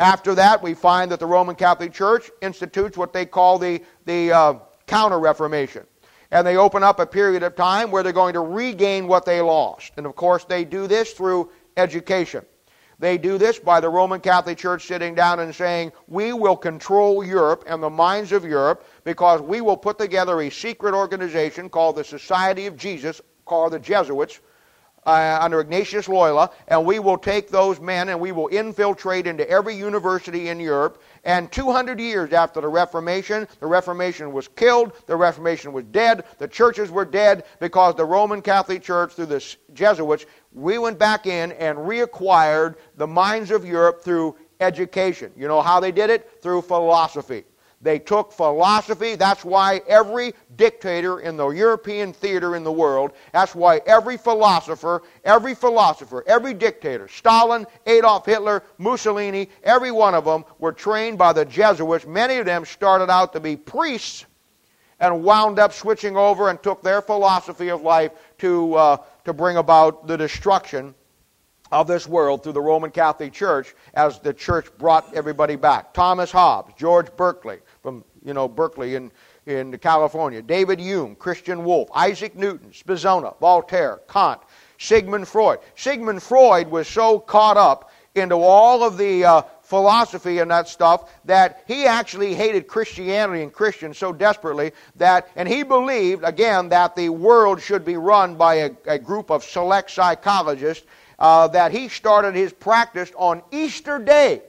After 0.03 0.35
that, 0.35 0.61
we 0.61 0.75
find 0.75 1.13
that 1.13 1.21
the 1.21 1.27
Roman 1.27 1.55
Catholic 1.55 1.93
Church 1.93 2.29
institutes 2.41 2.99
what 2.99 3.13
they 3.13 3.25
call 3.25 3.57
the, 3.57 3.81
the 4.05 4.33
uh, 4.33 4.55
Counter 4.89 5.21
Reformation. 5.21 5.87
And 6.33 6.45
they 6.45 6.57
open 6.57 6.83
up 6.83 6.99
a 6.99 7.07
period 7.07 7.45
of 7.45 7.55
time 7.55 7.93
where 7.93 8.03
they're 8.03 8.13
going 8.13 8.33
to 8.35 8.41
regain 8.41 9.07
what 9.07 9.25
they 9.25 9.41
lost. 9.41 9.93
And 9.97 10.05
of 10.05 10.17
course, 10.17 10.45
they 10.45 10.65
do 10.65 10.89
this 10.89 11.13
through 11.13 11.53
education. 11.77 12.45
They 12.99 13.17
do 13.17 13.39
this 13.39 13.61
by 13.61 13.79
the 13.79 13.89
Roman 13.89 14.21
Catholic 14.21 14.59
Church 14.59 14.89
sitting 14.89 15.15
down 15.15 15.39
and 15.39 15.55
saying, 15.55 15.93
We 16.09 16.33
will 16.33 16.57
control 16.57 17.25
Europe 17.25 17.63
and 17.69 17.81
the 17.81 17.91
minds 17.91 18.33
of 18.33 18.45
Europe 18.45 18.85
because 19.05 19.41
we 19.41 19.61
will 19.61 19.77
put 19.77 19.99
together 19.99 20.41
a 20.41 20.51
secret 20.51 20.95
organization 20.95 21.69
called 21.69 21.95
the 21.95 22.03
Society 22.03 22.67
of 22.67 22.77
Jesus, 22.77 23.21
called 23.45 23.73
the 23.73 23.79
Jesuits, 23.79 24.41
uh, 25.05 25.39
under 25.41 25.61
Ignatius 25.61 26.09
Loyola, 26.09 26.51
and 26.69 26.85
we 26.85 26.99
will 26.99 27.19
take 27.19 27.49
those 27.49 27.81
men 27.81 28.09
and 28.09 28.21
we 28.21 28.33
will 28.33 28.49
infiltrate 28.49 29.27
into 29.27 29.49
every 29.49 29.75
university 29.75 30.49
in 30.49 30.61
Europe. 30.61 31.03
And 31.25 31.51
200 31.51 31.99
years 31.99 32.33
after 32.33 32.61
the 32.61 32.69
Reformation, 32.69 33.49
the 33.61 33.67
Reformation 33.67 34.33
was 34.33 34.49
killed, 34.49 34.93
the 35.07 35.17
Reformation 35.17 35.73
was 35.73 35.85
dead, 35.85 36.25
the 36.39 36.49
churches 36.49 36.91
were 36.91 37.05
dead 37.05 37.45
because 37.61 37.95
the 37.95 38.05
Roman 38.05 38.43
Catholic 38.43 38.83
Church, 38.83 39.13
through 39.13 39.27
the 39.27 39.57
Jesuits, 39.73 40.27
we 40.53 40.79
went 40.79 40.99
back 40.99 41.27
in 41.27 41.53
and 41.53 41.79
reacquired 41.79 42.77
the 42.97 43.07
minds 43.07 43.51
of 43.51 43.65
Europe 43.65 44.03
through 44.03 44.37
education. 44.61 45.33
You 45.37 45.49
know 45.49 45.63
how 45.63 45.81
they 45.81 45.93
did 45.93 46.11
it? 46.11 46.31
Through 46.43 46.63
philosophy. 46.63 47.45
They 47.83 47.99
took 47.99 48.33
philosophy. 48.33 49.17
That's 49.17 49.45
why 49.45 49.83
every 49.89 50.35
dictator 50.57 51.21
in 51.21 51.37
the 51.37 51.49
European 51.49 52.13
theater 52.13 52.55
in 52.55 52.63
the 52.63 52.71
world, 52.71 53.11
that's 53.33 53.57
why 53.57 53.81
every 53.87 54.17
philosopher, 54.17 55.03
every 55.25 55.57
philosopher, 55.57 56.23
every 56.29 56.55
dictator, 56.55 57.09
Stalin, 57.09 57.67
Adolf 57.87 58.25
Hitler, 58.25 58.63
Mussolini, 58.79 59.49
every 59.65 59.91
one 59.91 60.15
of 60.15 60.25
them 60.25 60.45
were 60.61 60.73
trained 60.73 61.19
by 61.19 61.33
the 61.33 61.45
Jesuits. 61.45 62.07
Many 62.07 62.37
of 62.37 62.47
them 62.47 62.65
started 62.65 63.11
out 63.11 63.33
to 63.33 63.41
be 63.41 63.57
priests 63.57 64.27
and 65.01 65.25
wound 65.25 65.59
up 65.59 65.73
switching 65.73 66.17
over 66.17 66.49
and 66.51 66.63
took 66.63 66.83
their 66.83 67.03
philosophy 67.03 67.69
of 67.69 67.83
life 67.83 68.13
to, 68.39 68.75
uh, 68.77 68.97
to 69.25 69.33
bring 69.33 69.57
about 69.57 70.07
the 70.07 70.17
destruction 70.17 70.95
of 71.73 71.89
this 71.89 72.07
world 72.07 72.43
through 72.43 72.53
the 72.53 72.61
Roman 72.61 72.91
Catholic 72.91 73.33
Church 73.33 73.75
as 73.95 74.21
the 74.21 74.33
church 74.33 74.67
brought 74.79 75.13
everybody 75.15 75.57
back. 75.57 75.93
Thomas 75.95 76.31
Hobbes, 76.31 76.75
George 76.77 77.09
Berkeley 77.17 77.59
you 78.25 78.35
know 78.35 78.49
Berkeley 78.49 78.95
in, 78.95 79.11
in 79.47 79.77
California, 79.79 80.43
David 80.43 80.81
Hume, 80.81 81.15
Christian 81.17 81.65
Wolff, 81.65 81.89
Isaac 81.95 82.37
Newton, 82.37 82.73
Spinoza, 82.73 83.35
Voltaire, 83.41 84.01
Kant, 84.09 84.41
Sigmund 84.79 85.29
Freud. 85.29 85.59
Sigmund 85.77 86.23
Freud 86.23 86.69
was 86.69 86.89
so 86.89 87.19
caught 87.19 87.57
up 87.57 87.91
into 88.15 88.37
all 88.37 88.83
of 88.83 88.99
the 88.99 89.25
uh, 89.25 89.43
philosophy 89.63 90.39
and 90.41 90.51
that 90.51 90.69
stuff 90.69 91.11
that 91.25 91.65
he 91.67 91.87
actually 91.87 92.35
hated 92.35 92.67
Christianity 92.67 93.43
and 93.43 93.53
Christians 93.53 93.97
so 93.97 94.13
desperately 94.13 94.73
that, 94.97 95.29
and 95.35 95.49
he 95.49 95.63
believed, 95.63 96.23
again, 96.25 96.69
that 96.69 96.95
the 96.95 97.09
world 97.09 97.63
should 97.63 97.85
be 97.85 97.97
run 97.97 98.35
by 98.35 98.55
a, 98.55 98.71
a 98.87 98.99
group 98.99 99.31
of 99.31 99.43
select 99.43 99.91
psychologists, 99.91 100.87
uh, 101.19 101.49
that 101.49 101.73
he 101.73 101.89
started 101.89 102.35
his 102.35 102.53
practice 102.53 103.13
on 103.17 103.43
Easter 103.51 103.99
Day 103.99 104.43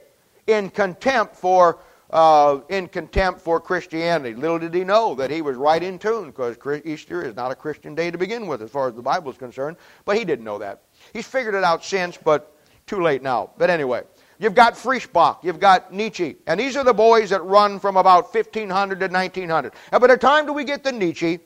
in 0.46 0.68
contempt 0.70 1.36
for. 1.36 1.78
Uh, 2.10 2.60
in 2.68 2.86
contempt 2.86 3.40
for 3.40 3.58
Christianity. 3.58 4.34
Little 4.36 4.58
did 4.58 4.74
he 4.74 4.84
know 4.84 5.14
that 5.16 5.30
he 5.30 5.42
was 5.42 5.56
right 5.56 5.82
in 5.82 5.98
tune 5.98 6.26
because 6.26 6.56
Easter 6.84 7.24
is 7.24 7.34
not 7.34 7.50
a 7.50 7.54
Christian 7.54 7.94
day 7.94 8.10
to 8.10 8.18
begin 8.18 8.46
with, 8.46 8.62
as 8.62 8.70
far 8.70 8.88
as 8.88 8.94
the 8.94 9.02
Bible 9.02 9.32
is 9.32 9.38
concerned. 9.38 9.78
But 10.04 10.18
he 10.18 10.24
didn't 10.24 10.44
know 10.44 10.58
that. 10.58 10.82
He's 11.12 11.26
figured 11.26 11.54
it 11.54 11.64
out 11.64 11.82
since, 11.82 12.16
but 12.16 12.56
too 12.86 13.02
late 13.02 13.22
now. 13.22 13.50
But 13.56 13.70
anyway, 13.70 14.02
You've 14.38 14.54
got 14.54 14.76
Feuerbach, 14.76 15.44
you've 15.44 15.60
got 15.60 15.92
Nietzsche, 15.92 16.36
and 16.46 16.58
these 16.58 16.76
are 16.76 16.84
the 16.84 16.92
boys 16.92 17.30
that 17.30 17.42
run 17.44 17.78
from 17.78 17.96
about 17.96 18.34
1500 18.34 19.00
to 19.00 19.06
1900. 19.06 19.72
And 19.92 20.00
by 20.00 20.06
the 20.08 20.16
time 20.16 20.46
do 20.46 20.52
we 20.52 20.64
get 20.64 20.82
to 20.84 20.92
Nietzsche, 20.92 21.38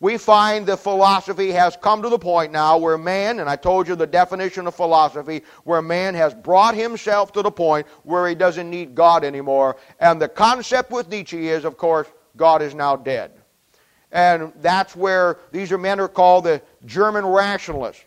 we 0.00 0.16
find 0.16 0.66
the 0.66 0.78
philosophy 0.78 1.50
has 1.52 1.76
come 1.76 2.02
to 2.02 2.08
the 2.08 2.18
point 2.18 2.52
now 2.52 2.78
where 2.78 2.96
man, 2.96 3.38
and 3.38 3.48
I 3.48 3.56
told 3.56 3.86
you 3.86 3.94
the 3.94 4.06
definition 4.06 4.66
of 4.66 4.74
philosophy, 4.74 5.42
where 5.64 5.82
man 5.82 6.14
has 6.14 6.34
brought 6.34 6.74
himself 6.74 7.32
to 7.32 7.42
the 7.42 7.50
point 7.50 7.86
where 8.04 8.26
he 8.26 8.34
doesn't 8.34 8.68
need 8.68 8.94
God 8.94 9.24
anymore. 9.24 9.76
And 10.00 10.20
the 10.20 10.28
concept 10.28 10.90
with 10.90 11.10
Nietzsche 11.10 11.48
is, 11.48 11.66
of 11.66 11.76
course, 11.76 12.08
God 12.36 12.62
is 12.62 12.74
now 12.74 12.96
dead. 12.96 13.32
And 14.10 14.52
that's 14.60 14.96
where 14.96 15.38
these 15.52 15.70
are 15.70 15.78
men 15.78 16.00
are 16.00 16.08
called 16.08 16.44
the 16.44 16.62
German 16.86 17.24
rationalists. 17.26 18.04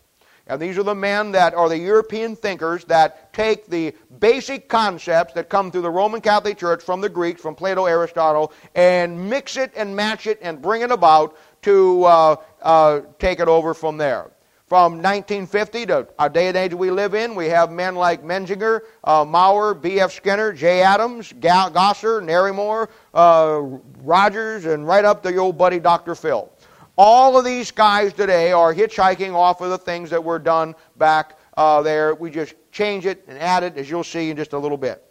And 0.47 0.61
these 0.61 0.77
are 0.77 0.83
the 0.83 0.95
men 0.95 1.31
that 1.31 1.53
are 1.53 1.69
the 1.69 1.77
European 1.77 2.35
thinkers 2.35 2.83
that 2.85 3.31
take 3.31 3.67
the 3.67 3.95
basic 4.19 4.67
concepts 4.67 5.33
that 5.35 5.47
come 5.47 5.71
through 5.71 5.83
the 5.83 5.89
Roman 5.89 6.19
Catholic 6.19 6.57
Church 6.57 6.83
from 6.83 6.99
the 6.99 7.07
Greeks, 7.07 7.41
from 7.41 7.55
Plato, 7.55 7.85
Aristotle, 7.85 8.51
and 8.75 9.29
mix 9.29 9.55
it 9.55 9.71
and 9.73 9.95
match 9.95 10.27
it 10.27 10.39
and 10.41 10.61
bring 10.61 10.81
it 10.81 10.91
about 10.91 11.37
to 11.63 12.03
uh, 12.03 12.35
uh, 12.61 13.01
take 13.19 13.39
it 13.39 13.47
over 13.47 13.73
from 13.73 13.97
there. 13.97 14.31
From 14.67 14.93
1950 14.93 15.85
to 15.87 16.07
our 16.17 16.29
day 16.29 16.47
and 16.47 16.57
age 16.57 16.73
we 16.73 16.89
live 16.89 17.13
in, 17.13 17.35
we 17.35 17.47
have 17.47 17.71
men 17.71 17.95
like 17.95 18.23
Menzinger, 18.23 18.81
uh, 19.03 19.23
Mowrer, 19.23 19.75
B.F. 19.75 20.11
Skinner, 20.11 20.51
Jay 20.51 20.81
Adams, 20.81 21.31
Glasser, 21.33 22.21
Narramore, 22.21 22.89
uh, 23.13 23.59
Rogers, 24.01 24.65
and 24.65 24.87
right 24.87 25.05
up 25.05 25.21
to 25.23 25.31
your 25.31 25.41
old 25.41 25.57
buddy 25.57 25.79
Dr. 25.79 26.15
Phil. 26.15 26.51
All 26.97 27.37
of 27.37 27.45
these 27.45 27.71
guys 27.71 28.13
today 28.13 28.51
are 28.51 28.73
hitchhiking 28.73 29.33
off 29.33 29.61
of 29.61 29.69
the 29.69 29.77
things 29.77 30.09
that 30.09 30.23
were 30.23 30.39
done 30.39 30.75
back 30.97 31.37
uh, 31.55 31.81
there. 31.81 32.15
We 32.15 32.31
just 32.31 32.55
change 32.71 33.05
it 33.05 33.23
and 33.27 33.37
add 33.37 33.63
it, 33.63 33.77
as 33.77 33.89
you'll 33.89 34.03
see 34.03 34.29
in 34.29 34.37
just 34.37 34.53
a 34.53 34.57
little 34.57 34.77
bit. 34.77 35.03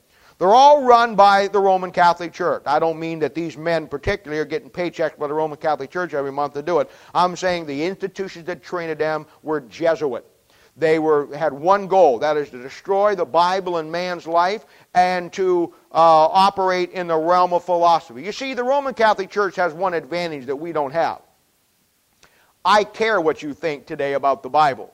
They're 0.43 0.57
all 0.57 0.83
run 0.83 1.15
by 1.15 1.47
the 1.47 1.61
Roman 1.61 1.93
Catholic 1.93 2.33
Church. 2.33 2.65
I 2.67 2.81
don't 2.81 2.99
mean 2.99 3.21
that 3.21 3.33
these 3.33 3.57
men 3.57 3.87
particularly 3.87 4.41
are 4.41 4.45
getting 4.45 4.71
paychecks 4.71 5.17
by 5.17 5.29
the 5.29 5.35
Roman 5.35 5.57
Catholic 5.57 5.89
Church 5.89 6.15
every 6.15 6.33
month 6.33 6.55
to 6.55 6.63
do 6.63 6.81
it. 6.81 6.91
I'm 7.15 7.37
saying 7.37 7.67
the 7.67 7.85
institutions 7.85 8.47
that 8.47 8.61
trained 8.61 8.99
them 8.99 9.27
were 9.45 9.61
Jesuit. 9.61 10.27
They 10.77 10.99
were, 10.99 11.33
had 11.37 11.53
one 11.53 11.87
goal, 11.87 12.19
that 12.19 12.37
is 12.37 12.51
to 12.51 12.61
destroy 12.61 13.15
the 13.15 13.25
Bible 13.25 13.77
and 13.77 13.93
man's 13.93 14.27
life 14.27 14.67
and 14.95 15.33
to 15.35 15.73
uh, 15.93 16.27
operate 16.27 16.91
in 16.91 17.07
the 17.07 17.17
realm 17.17 17.53
of 17.53 17.65
philosophy. 17.65 18.25
You 18.25 18.33
see, 18.33 18.53
the 18.53 18.65
Roman 18.65 18.95
Catholic 18.95 19.31
Church 19.31 19.55
has 19.55 19.73
one 19.73 19.95
advantage 19.95 20.47
that 20.47 20.57
we 20.57 20.73
don't 20.73 20.93
have. 20.93 21.23
I 22.65 22.83
care 22.83 23.21
what 23.21 23.45
you 23.45 23.55
think 23.55 23.87
today 23.87 24.15
about 24.15 24.43
the 24.43 24.51
Bible. 24.51 24.93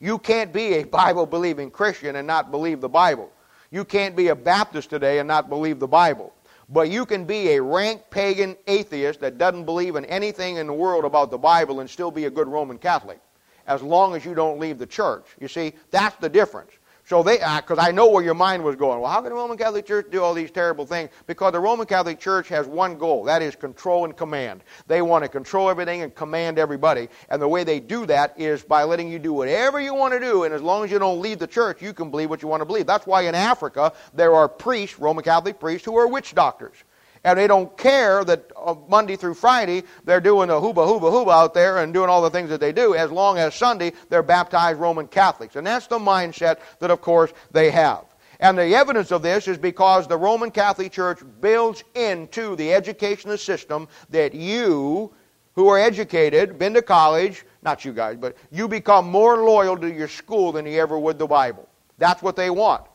You 0.00 0.18
can't 0.18 0.52
be 0.52 0.74
a 0.74 0.84
Bible 0.84 1.24
believing 1.24 1.70
Christian 1.70 2.16
and 2.16 2.26
not 2.26 2.50
believe 2.50 2.82
the 2.82 2.90
Bible. 2.90 3.32
You 3.70 3.84
can't 3.84 4.16
be 4.16 4.28
a 4.28 4.34
Baptist 4.34 4.90
today 4.90 5.18
and 5.18 5.28
not 5.28 5.48
believe 5.48 5.78
the 5.78 5.88
Bible. 5.88 6.32
But 6.68 6.90
you 6.90 7.06
can 7.06 7.24
be 7.24 7.50
a 7.50 7.62
rank 7.62 8.02
pagan 8.10 8.56
atheist 8.66 9.20
that 9.20 9.38
doesn't 9.38 9.64
believe 9.64 9.96
in 9.96 10.04
anything 10.06 10.56
in 10.56 10.66
the 10.66 10.72
world 10.72 11.04
about 11.04 11.30
the 11.30 11.38
Bible 11.38 11.80
and 11.80 11.88
still 11.88 12.10
be 12.10 12.24
a 12.24 12.30
good 12.30 12.48
Roman 12.48 12.78
Catholic, 12.78 13.20
as 13.66 13.82
long 13.82 14.16
as 14.16 14.24
you 14.24 14.34
don't 14.34 14.58
leave 14.58 14.78
the 14.78 14.86
church. 14.86 15.26
You 15.40 15.46
see, 15.46 15.74
that's 15.90 16.16
the 16.16 16.28
difference. 16.28 16.72
So 17.06 17.22
they, 17.22 17.36
because 17.36 17.78
uh, 17.78 17.82
I 17.82 17.92
know 17.92 18.08
where 18.10 18.24
your 18.24 18.34
mind 18.34 18.64
was 18.64 18.74
going. 18.74 19.00
Well, 19.00 19.08
how 19.08 19.20
can 19.20 19.30
the 19.30 19.36
Roman 19.36 19.56
Catholic 19.56 19.86
Church 19.86 20.08
do 20.10 20.24
all 20.24 20.34
these 20.34 20.50
terrible 20.50 20.84
things? 20.84 21.10
Because 21.28 21.52
the 21.52 21.60
Roman 21.60 21.86
Catholic 21.86 22.18
Church 22.18 22.48
has 22.48 22.66
one 22.66 22.98
goal. 22.98 23.22
That 23.22 23.42
is 23.42 23.54
control 23.54 24.04
and 24.04 24.16
command. 24.16 24.64
They 24.88 25.02
want 25.02 25.22
to 25.22 25.28
control 25.28 25.70
everything 25.70 26.02
and 26.02 26.12
command 26.12 26.58
everybody. 26.58 27.08
And 27.30 27.40
the 27.40 27.46
way 27.46 27.62
they 27.62 27.78
do 27.78 28.06
that 28.06 28.34
is 28.36 28.64
by 28.64 28.82
letting 28.82 29.08
you 29.08 29.20
do 29.20 29.32
whatever 29.32 29.80
you 29.80 29.94
want 29.94 30.14
to 30.14 30.20
do. 30.20 30.42
And 30.42 30.52
as 30.52 30.62
long 30.62 30.82
as 30.82 30.90
you 30.90 30.98
don't 30.98 31.20
leave 31.20 31.38
the 31.38 31.46
church, 31.46 31.80
you 31.80 31.94
can 31.94 32.10
believe 32.10 32.28
what 32.28 32.42
you 32.42 32.48
want 32.48 32.60
to 32.60 32.66
believe. 32.66 32.86
That's 32.86 33.06
why 33.06 33.22
in 33.22 33.36
Africa, 33.36 33.92
there 34.12 34.34
are 34.34 34.48
priests, 34.48 34.98
Roman 34.98 35.22
Catholic 35.22 35.60
priests, 35.60 35.84
who 35.84 35.96
are 35.96 36.08
witch 36.08 36.34
doctors 36.34 36.82
and 37.26 37.36
they 37.36 37.48
don't 37.48 37.76
care 37.76 38.22
that 38.24 38.52
uh, 38.56 38.76
Monday 38.88 39.16
through 39.16 39.34
Friday 39.34 39.82
they're 40.04 40.20
doing 40.20 40.48
a 40.48 40.52
hooba 40.52 40.86
hooba 40.86 41.10
hooba 41.10 41.32
out 41.32 41.54
there 41.54 41.78
and 41.78 41.92
doing 41.92 42.08
all 42.08 42.22
the 42.22 42.30
things 42.30 42.48
that 42.50 42.60
they 42.60 42.70
do, 42.70 42.94
as 42.94 43.10
long 43.10 43.36
as 43.36 43.52
Sunday 43.52 43.92
they're 44.08 44.22
baptized 44.22 44.78
Roman 44.78 45.08
Catholics. 45.08 45.56
And 45.56 45.66
that's 45.66 45.88
the 45.88 45.98
mindset 45.98 46.58
that, 46.78 46.92
of 46.92 47.00
course, 47.00 47.32
they 47.50 47.72
have. 47.72 48.04
And 48.38 48.56
the 48.56 48.76
evidence 48.76 49.10
of 49.10 49.22
this 49.22 49.48
is 49.48 49.58
because 49.58 50.06
the 50.06 50.16
Roman 50.16 50.52
Catholic 50.52 50.92
Church 50.92 51.18
builds 51.40 51.82
into 51.96 52.54
the 52.54 52.72
educational 52.72 53.38
system 53.38 53.88
that 54.10 54.32
you, 54.32 55.12
who 55.54 55.66
are 55.66 55.78
educated, 55.78 56.60
been 56.60 56.74
to 56.74 56.82
college, 56.82 57.44
not 57.62 57.84
you 57.84 57.92
guys, 57.92 58.18
but 58.20 58.36
you 58.52 58.68
become 58.68 59.10
more 59.10 59.38
loyal 59.38 59.76
to 59.78 59.92
your 59.92 60.06
school 60.06 60.52
than 60.52 60.64
you 60.64 60.80
ever 60.80 60.96
would 60.96 61.18
the 61.18 61.26
Bible. 61.26 61.68
That's 61.98 62.22
what 62.22 62.36
they 62.36 62.50
want. 62.50 62.86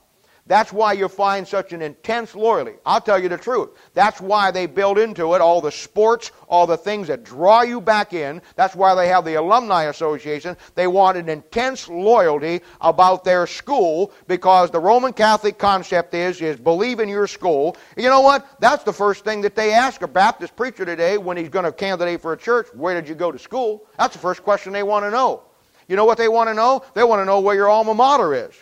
That's 0.52 0.74
why 0.74 0.92
you 0.92 1.08
find 1.08 1.48
such 1.48 1.72
an 1.72 1.82
intense 1.82 2.36
loyalty. 2.36 2.74
I'll 2.86 3.00
tell 3.00 3.18
you 3.18 3.30
the 3.30 3.38
truth. 3.38 3.70
That's 3.94 4.20
why 4.20 4.52
they 4.52 4.66
build 4.66 5.00
into 5.00 5.34
it 5.34 5.40
all 5.40 5.62
the 5.62 5.72
sports, 5.72 6.34
all 6.50 6.68
the 6.68 6.76
things 6.76 7.08
that 7.08 7.24
draw 7.24 7.62
you 7.62 7.80
back 7.80 8.12
in. 8.12 8.42
That's 8.58 8.76
why 8.76 8.94
they 8.94 9.08
have 9.08 9.24
the 9.24 9.36
Alumni 9.36 9.84
Association. 9.84 10.58
They 10.76 10.88
want 10.88 11.16
an 11.16 11.30
intense 11.30 11.88
loyalty 11.88 12.60
about 12.82 13.24
their 13.24 13.48
school 13.48 14.12
because 14.28 14.70
the 14.70 14.80
Roman 14.82 15.14
Catholic 15.14 15.58
concept 15.58 16.14
is, 16.16 16.42
is 16.42 16.60
believe 16.60 17.00
in 17.00 17.08
your 17.08 17.28
school. 17.28 17.78
You 17.96 18.10
know 18.10 18.20
what? 18.20 18.46
That's 18.60 18.84
the 18.84 18.92
first 18.92 19.24
thing 19.24 19.40
that 19.44 19.56
they 19.56 19.72
ask 19.72 20.02
a 20.02 20.08
Baptist 20.10 20.58
preacher 20.58 20.84
today 20.84 21.18
when 21.18 21.38
he's 21.38 21.48
going 21.48 21.64
to 21.64 21.72
candidate 21.72 22.20
for 22.20 22.34
a 22.34 22.38
church. 22.38 22.68
Where 22.74 22.94
did 22.94 23.08
you 23.08 23.16
go 23.16 23.32
to 23.32 23.40
school? 23.40 23.86
That's 23.98 24.16
the 24.16 24.20
first 24.20 24.44
question 24.44 24.74
they 24.74 24.84
want 24.84 25.06
to 25.06 25.12
know. 25.12 25.44
You 25.88 25.96
know 25.96 26.04
what 26.04 26.18
they 26.18 26.28
want 26.28 26.50
to 26.50 26.54
know? 26.54 26.84
They 26.94 27.06
want 27.06 27.22
to 27.22 27.26
know 27.26 27.40
where 27.40 27.56
your 27.56 27.70
alma 27.70 27.94
mater 27.94 28.34
is. 28.34 28.54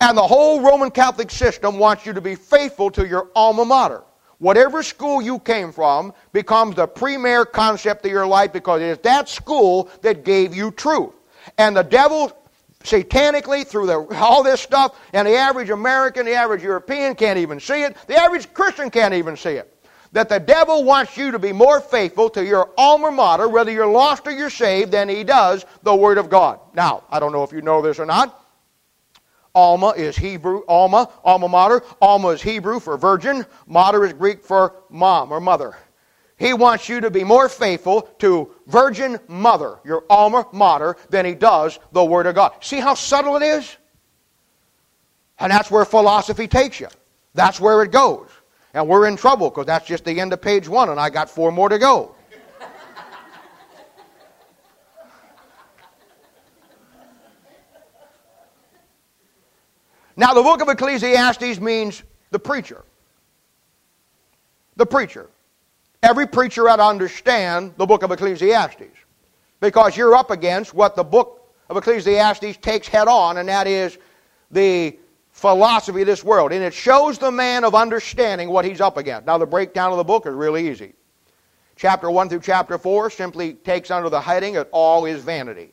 And 0.00 0.16
the 0.16 0.26
whole 0.26 0.60
Roman 0.60 0.90
Catholic 0.90 1.30
system 1.30 1.78
wants 1.78 2.04
you 2.04 2.12
to 2.12 2.20
be 2.20 2.34
faithful 2.34 2.90
to 2.92 3.06
your 3.06 3.30
alma 3.34 3.64
mater. 3.64 4.02
Whatever 4.38 4.82
school 4.82 5.22
you 5.22 5.38
came 5.38 5.72
from 5.72 6.12
becomes 6.32 6.76
the 6.76 6.86
premier 6.86 7.46
concept 7.46 8.04
of 8.04 8.10
your 8.10 8.26
life 8.26 8.52
because 8.52 8.82
it 8.82 8.86
is 8.86 8.98
that 8.98 9.28
school 9.28 9.88
that 10.02 10.24
gave 10.24 10.54
you 10.54 10.70
truth. 10.70 11.14
And 11.56 11.74
the 11.74 11.82
devil, 11.82 12.36
satanically, 12.84 13.66
through 13.66 13.86
the, 13.86 14.06
all 14.16 14.42
this 14.42 14.60
stuff, 14.60 14.98
and 15.14 15.26
the 15.26 15.36
average 15.36 15.70
American, 15.70 16.26
the 16.26 16.34
average 16.34 16.62
European 16.62 17.14
can't 17.14 17.38
even 17.38 17.58
see 17.58 17.82
it, 17.82 17.96
the 18.06 18.16
average 18.16 18.52
Christian 18.52 18.90
can't 18.90 19.14
even 19.14 19.36
see 19.36 19.52
it. 19.52 19.72
That 20.12 20.28
the 20.28 20.38
devil 20.38 20.84
wants 20.84 21.16
you 21.16 21.30
to 21.30 21.38
be 21.38 21.52
more 21.52 21.80
faithful 21.80 22.28
to 22.30 22.44
your 22.44 22.70
alma 22.76 23.10
mater, 23.10 23.48
whether 23.48 23.70
you're 23.70 23.86
lost 23.86 24.26
or 24.26 24.32
you're 24.32 24.50
saved, 24.50 24.92
than 24.92 25.08
he 25.08 25.24
does 25.24 25.64
the 25.82 25.94
Word 25.94 26.18
of 26.18 26.28
God. 26.28 26.60
Now, 26.74 27.04
I 27.10 27.18
don't 27.18 27.32
know 27.32 27.42
if 27.42 27.52
you 27.52 27.62
know 27.62 27.80
this 27.80 27.98
or 27.98 28.06
not. 28.06 28.45
Alma 29.56 29.94
is 29.96 30.14
Hebrew, 30.16 30.62
Alma, 30.68 31.08
alma 31.24 31.48
mater. 31.48 31.82
Alma 32.02 32.28
is 32.28 32.42
Hebrew 32.42 32.78
for 32.78 32.98
virgin. 32.98 33.46
Mater 33.66 34.04
is 34.04 34.12
Greek 34.12 34.44
for 34.44 34.74
mom 34.90 35.32
or 35.32 35.40
mother. 35.40 35.74
He 36.36 36.52
wants 36.52 36.90
you 36.90 37.00
to 37.00 37.10
be 37.10 37.24
more 37.24 37.48
faithful 37.48 38.02
to 38.18 38.54
virgin 38.66 39.18
mother, 39.28 39.78
your 39.82 40.04
alma 40.10 40.46
mater, 40.52 40.96
than 41.08 41.24
he 41.24 41.34
does 41.34 41.78
the 41.92 42.04
Word 42.04 42.26
of 42.26 42.34
God. 42.34 42.52
See 42.60 42.78
how 42.80 42.92
subtle 42.92 43.36
it 43.36 43.42
is? 43.42 43.76
And 45.38 45.50
that's 45.50 45.70
where 45.70 45.86
philosophy 45.86 46.46
takes 46.46 46.78
you. 46.78 46.88
That's 47.32 47.58
where 47.58 47.82
it 47.82 47.92
goes. 47.92 48.28
And 48.74 48.86
we're 48.86 49.06
in 49.06 49.16
trouble 49.16 49.48
because 49.48 49.64
that's 49.64 49.86
just 49.86 50.04
the 50.04 50.20
end 50.20 50.34
of 50.34 50.42
page 50.42 50.68
one, 50.68 50.90
and 50.90 51.00
I 51.00 51.08
got 51.08 51.30
four 51.30 51.50
more 51.50 51.70
to 51.70 51.78
go. 51.78 52.14
Now, 60.16 60.32
the 60.32 60.42
book 60.42 60.62
of 60.62 60.68
Ecclesiastes 60.68 61.60
means 61.60 62.02
the 62.30 62.38
preacher. 62.38 62.84
The 64.76 64.86
preacher. 64.86 65.28
Every 66.02 66.26
preacher 66.26 66.68
ought 66.68 66.76
to 66.76 66.84
understand 66.84 67.74
the 67.76 67.86
book 67.86 68.02
of 68.02 68.10
Ecclesiastes 68.10 68.84
because 69.60 69.96
you're 69.96 70.14
up 70.14 70.30
against 70.30 70.72
what 70.72 70.96
the 70.96 71.04
book 71.04 71.52
of 71.68 71.76
Ecclesiastes 71.76 72.58
takes 72.58 72.88
head 72.88 73.08
on, 73.08 73.38
and 73.38 73.48
that 73.48 73.66
is 73.66 73.98
the 74.50 74.96
philosophy 75.32 76.00
of 76.00 76.06
this 76.06 76.24
world. 76.24 76.52
And 76.52 76.62
it 76.62 76.72
shows 76.72 77.18
the 77.18 77.30
man 77.30 77.64
of 77.64 77.74
understanding 77.74 78.48
what 78.48 78.64
he's 78.64 78.80
up 78.80 78.96
against. 78.96 79.26
Now, 79.26 79.36
the 79.36 79.46
breakdown 79.46 79.90
of 79.90 79.98
the 79.98 80.04
book 80.04 80.26
is 80.26 80.32
really 80.32 80.68
easy. 80.68 80.94
Chapter 81.76 82.10
1 82.10 82.30
through 82.30 82.40
chapter 82.40 82.78
4 82.78 83.10
simply 83.10 83.52
takes 83.52 83.90
under 83.90 84.08
the 84.08 84.20
heading 84.20 84.54
that 84.54 84.68
all 84.72 85.04
is 85.04 85.22
vanity. 85.22 85.72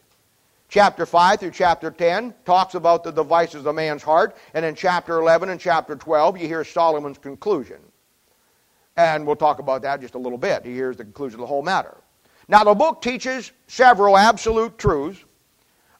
Chapter 0.74 1.06
5 1.06 1.40
through 1.40 1.52
chapter 1.52 1.92
10 1.92 2.34
talks 2.46 2.74
about 2.74 3.04
the 3.04 3.12
devices 3.12 3.68
of 3.68 3.76
man's 3.76 4.02
heart. 4.02 4.36
And 4.56 4.66
in 4.66 4.74
chapter 4.74 5.20
11 5.20 5.50
and 5.50 5.60
chapter 5.60 5.96
12, 5.96 6.40
you 6.40 6.48
hear 6.48 6.64
Solomon's 6.64 7.20
conclusion. 7.20 7.78
And 8.98 9.28
we'll 9.28 9.36
talk 9.36 9.60
about 9.60 9.84
that 9.84 10.02
just 10.02 10.16
a 10.16 10.18
little 10.18 10.40
bit. 10.40 10.66
He 10.66 10.74
hears 10.74 10.98
the 10.98 11.04
conclusion 11.04 11.36
of 11.36 11.42
the 11.42 11.46
whole 11.46 11.62
matter. 11.62 11.96
Now, 12.48 12.64
the 12.64 12.74
book 12.74 13.04
teaches 13.04 13.52
several 13.68 14.18
absolute 14.18 14.80
truths 14.80 15.24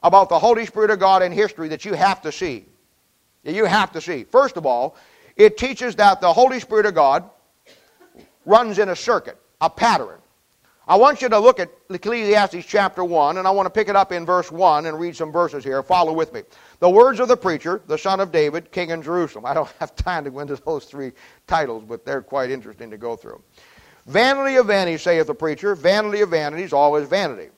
about 0.02 0.28
the 0.28 0.40
Holy 0.40 0.66
Spirit 0.66 0.90
of 0.90 0.98
God 0.98 1.22
in 1.22 1.30
history 1.30 1.68
that 1.68 1.84
you 1.84 1.94
have 1.94 2.20
to 2.22 2.32
see. 2.32 2.64
You 3.44 3.66
have 3.66 3.92
to 3.92 4.00
see. 4.00 4.24
First 4.24 4.56
of 4.56 4.66
all, 4.66 4.96
it 5.36 5.56
teaches 5.56 5.94
that 5.94 6.20
the 6.20 6.32
Holy 6.32 6.58
Spirit 6.58 6.86
of 6.86 6.96
God 6.96 7.30
runs 8.44 8.80
in 8.80 8.88
a 8.88 8.96
circuit, 8.96 9.38
a 9.60 9.70
pattern. 9.70 10.18
I 10.86 10.96
want 10.96 11.22
you 11.22 11.30
to 11.30 11.38
look 11.38 11.60
at 11.60 11.70
Ecclesiastes 11.88 12.66
chapter 12.66 13.02
1, 13.02 13.38
and 13.38 13.48
I 13.48 13.50
want 13.50 13.64
to 13.66 13.70
pick 13.70 13.88
it 13.88 13.96
up 13.96 14.12
in 14.12 14.26
verse 14.26 14.52
1 14.52 14.84
and 14.84 15.00
read 15.00 15.16
some 15.16 15.32
verses 15.32 15.64
here. 15.64 15.82
Follow 15.82 16.12
with 16.12 16.34
me. 16.34 16.42
The 16.80 16.90
words 16.90 17.20
of 17.20 17.28
the 17.28 17.36
preacher, 17.38 17.80
the 17.86 17.96
son 17.96 18.20
of 18.20 18.30
David, 18.30 18.70
king 18.70 18.90
in 18.90 19.00
Jerusalem. 19.00 19.46
I 19.46 19.54
don't 19.54 19.72
have 19.80 19.96
time 19.96 20.24
to 20.24 20.30
go 20.30 20.40
into 20.40 20.56
those 20.56 20.84
three 20.84 21.12
titles, 21.46 21.84
but 21.88 22.04
they're 22.04 22.20
quite 22.20 22.50
interesting 22.50 22.90
to 22.90 22.98
go 22.98 23.16
through. 23.16 23.42
Vanity 24.06 24.56
of 24.56 24.66
vanities, 24.66 25.00
saith 25.00 25.26
the 25.26 25.34
preacher, 25.34 25.74
vanity 25.74 26.20
of 26.20 26.28
vanities, 26.28 26.74
all 26.74 26.96
is 26.96 27.08
vanity. 27.08 27.48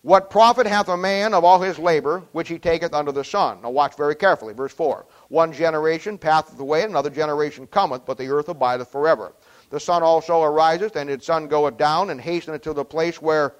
What 0.00 0.30
profit 0.30 0.66
hath 0.66 0.88
a 0.88 0.96
man 0.96 1.34
of 1.34 1.44
all 1.44 1.60
his 1.60 1.78
labor 1.78 2.22
which 2.32 2.48
he 2.48 2.58
taketh 2.58 2.94
under 2.94 3.12
the 3.12 3.24
sun? 3.24 3.60
Now 3.62 3.70
watch 3.70 3.96
very 3.96 4.14
carefully. 4.14 4.54
Verse 4.54 4.72
4. 4.72 5.04
One 5.28 5.52
generation 5.52 6.16
passeth 6.16 6.58
away, 6.60 6.82
another 6.82 7.10
generation 7.10 7.66
cometh, 7.66 8.06
but 8.06 8.16
the 8.16 8.28
earth 8.28 8.48
abideth 8.48 8.90
forever. 8.90 9.34
The 9.74 9.80
sun 9.80 10.04
also 10.04 10.40
ariseth, 10.40 10.94
and 10.94 11.10
its 11.10 11.26
sun 11.26 11.48
goeth 11.48 11.76
down, 11.76 12.10
and 12.10 12.20
hasteneth 12.20 12.62
to 12.62 12.72
the 12.72 12.84
place 12.84 13.20
where 13.20 13.56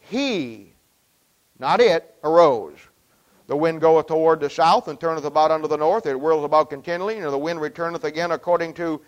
he, 0.00 0.74
not 1.60 1.80
it, 1.80 2.16
arose. 2.24 2.80
The 3.46 3.56
wind 3.56 3.80
goeth 3.80 4.08
toward 4.08 4.40
the 4.40 4.50
south, 4.50 4.88
and 4.88 4.98
turneth 4.98 5.24
about 5.24 5.52
unto 5.52 5.68
the 5.68 5.76
north. 5.76 6.04
It 6.04 6.16
whirls 6.16 6.44
about 6.44 6.68
continually, 6.68 7.18
and 7.18 7.32
the 7.32 7.38
wind 7.38 7.60
returneth 7.60 8.02
again 8.02 8.32
according 8.32 8.74
to 8.74 9.00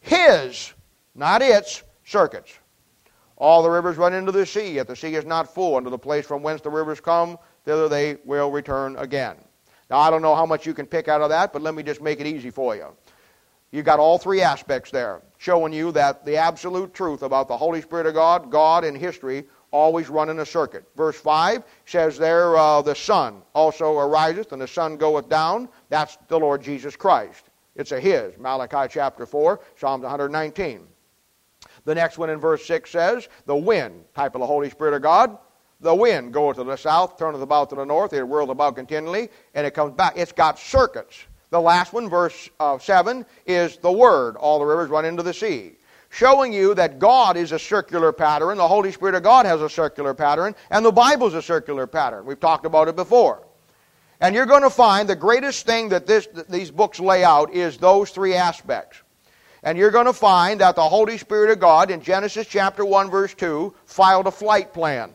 his, 0.00 0.72
not 1.14 1.42
its, 1.42 1.82
circuits. 2.06 2.54
All 3.36 3.62
the 3.62 3.68
rivers 3.68 3.98
run 3.98 4.14
into 4.14 4.32
the 4.32 4.46
sea, 4.46 4.72
yet 4.72 4.86
the 4.86 4.96
sea 4.96 5.14
is 5.14 5.26
not 5.26 5.54
full. 5.54 5.76
Unto 5.76 5.90
the 5.90 5.98
place 5.98 6.24
from 6.24 6.42
whence 6.42 6.62
the 6.62 6.70
rivers 6.70 7.02
come, 7.02 7.36
thither 7.66 7.90
they 7.90 8.16
will 8.24 8.50
return 8.50 8.96
again. 8.96 9.36
Now, 9.90 9.98
I 9.98 10.08
don't 10.08 10.22
know 10.22 10.34
how 10.34 10.46
much 10.46 10.64
you 10.64 10.72
can 10.72 10.86
pick 10.86 11.08
out 11.08 11.20
of 11.20 11.28
that, 11.28 11.52
but 11.52 11.60
let 11.60 11.74
me 11.74 11.82
just 11.82 12.00
make 12.00 12.18
it 12.18 12.26
easy 12.26 12.48
for 12.48 12.74
you. 12.74 12.96
You 13.72 13.82
got 13.82 13.98
all 13.98 14.18
three 14.18 14.42
aspects 14.42 14.90
there, 14.90 15.22
showing 15.38 15.72
you 15.72 15.92
that 15.92 16.26
the 16.26 16.36
absolute 16.36 16.92
truth 16.92 17.22
about 17.22 17.48
the 17.48 17.56
Holy 17.56 17.80
Spirit 17.80 18.06
of 18.06 18.14
God, 18.14 18.50
God, 18.50 18.84
and 18.84 18.96
history 18.96 19.44
always 19.70 20.10
run 20.10 20.28
in 20.28 20.38
a 20.40 20.46
circuit. 20.46 20.84
Verse 20.94 21.16
5 21.16 21.64
says 21.86 22.18
there, 22.18 22.54
uh, 22.54 22.82
the 22.82 22.94
sun 22.94 23.40
also 23.54 23.98
ariseth, 23.98 24.52
and 24.52 24.60
the 24.60 24.68
sun 24.68 24.98
goeth 24.98 25.30
down. 25.30 25.70
That's 25.88 26.18
the 26.28 26.38
Lord 26.38 26.62
Jesus 26.62 26.94
Christ. 26.94 27.48
It's 27.74 27.92
a 27.92 27.98
His. 27.98 28.36
Malachi 28.36 28.92
chapter 28.92 29.24
4, 29.24 29.60
Psalms 29.76 30.02
119. 30.02 30.86
The 31.86 31.94
next 31.94 32.18
one 32.18 32.28
in 32.28 32.38
verse 32.38 32.66
6 32.66 32.90
says, 32.90 33.28
the 33.46 33.56
wind, 33.56 34.04
type 34.14 34.34
of 34.34 34.42
the 34.42 34.46
Holy 34.46 34.68
Spirit 34.68 34.92
of 34.92 35.00
God, 35.00 35.38
the 35.80 35.94
wind 35.94 36.32
goeth 36.34 36.58
to 36.58 36.64
the 36.64 36.76
south, 36.76 37.18
turneth 37.18 37.40
about 37.40 37.70
to 37.70 37.76
the 37.76 37.84
north, 37.84 38.12
it 38.12 38.20
whirls 38.20 38.50
about 38.50 38.76
continually, 38.76 39.30
and 39.54 39.66
it 39.66 39.72
comes 39.72 39.94
back. 39.94 40.12
It's 40.16 40.30
got 40.30 40.58
circuits. 40.58 41.24
The 41.52 41.60
last 41.60 41.92
one, 41.92 42.08
verse 42.08 42.48
uh, 42.58 42.78
7, 42.78 43.26
is 43.44 43.76
the 43.76 43.92
Word. 43.92 44.36
All 44.36 44.58
the 44.58 44.64
rivers 44.64 44.88
run 44.88 45.04
into 45.04 45.22
the 45.22 45.34
sea. 45.34 45.72
Showing 46.08 46.50
you 46.50 46.72
that 46.76 46.98
God 46.98 47.36
is 47.36 47.52
a 47.52 47.58
circular 47.58 48.10
pattern, 48.10 48.56
the 48.56 48.66
Holy 48.66 48.90
Spirit 48.90 49.14
of 49.14 49.22
God 49.22 49.44
has 49.44 49.60
a 49.60 49.68
circular 49.68 50.14
pattern, 50.14 50.54
and 50.70 50.82
the 50.82 50.90
Bible 50.90 51.26
is 51.26 51.34
a 51.34 51.42
circular 51.42 51.86
pattern. 51.86 52.24
We've 52.24 52.40
talked 52.40 52.64
about 52.64 52.88
it 52.88 52.96
before. 52.96 53.46
And 54.18 54.34
you're 54.34 54.46
going 54.46 54.62
to 54.62 54.70
find 54.70 55.06
the 55.06 55.14
greatest 55.14 55.66
thing 55.66 55.90
that 55.90 56.06
this, 56.06 56.26
these 56.48 56.70
books 56.70 56.98
lay 56.98 57.22
out 57.22 57.52
is 57.52 57.76
those 57.76 58.08
three 58.08 58.32
aspects. 58.32 59.02
And 59.62 59.76
you're 59.76 59.90
going 59.90 60.06
to 60.06 60.14
find 60.14 60.62
that 60.62 60.74
the 60.74 60.88
Holy 60.88 61.18
Spirit 61.18 61.50
of 61.50 61.60
God 61.60 61.90
in 61.90 62.00
Genesis 62.00 62.46
chapter 62.46 62.82
1 62.82 63.10
verse 63.10 63.34
2 63.34 63.74
filed 63.84 64.26
a 64.26 64.30
flight 64.30 64.72
plan. 64.72 65.12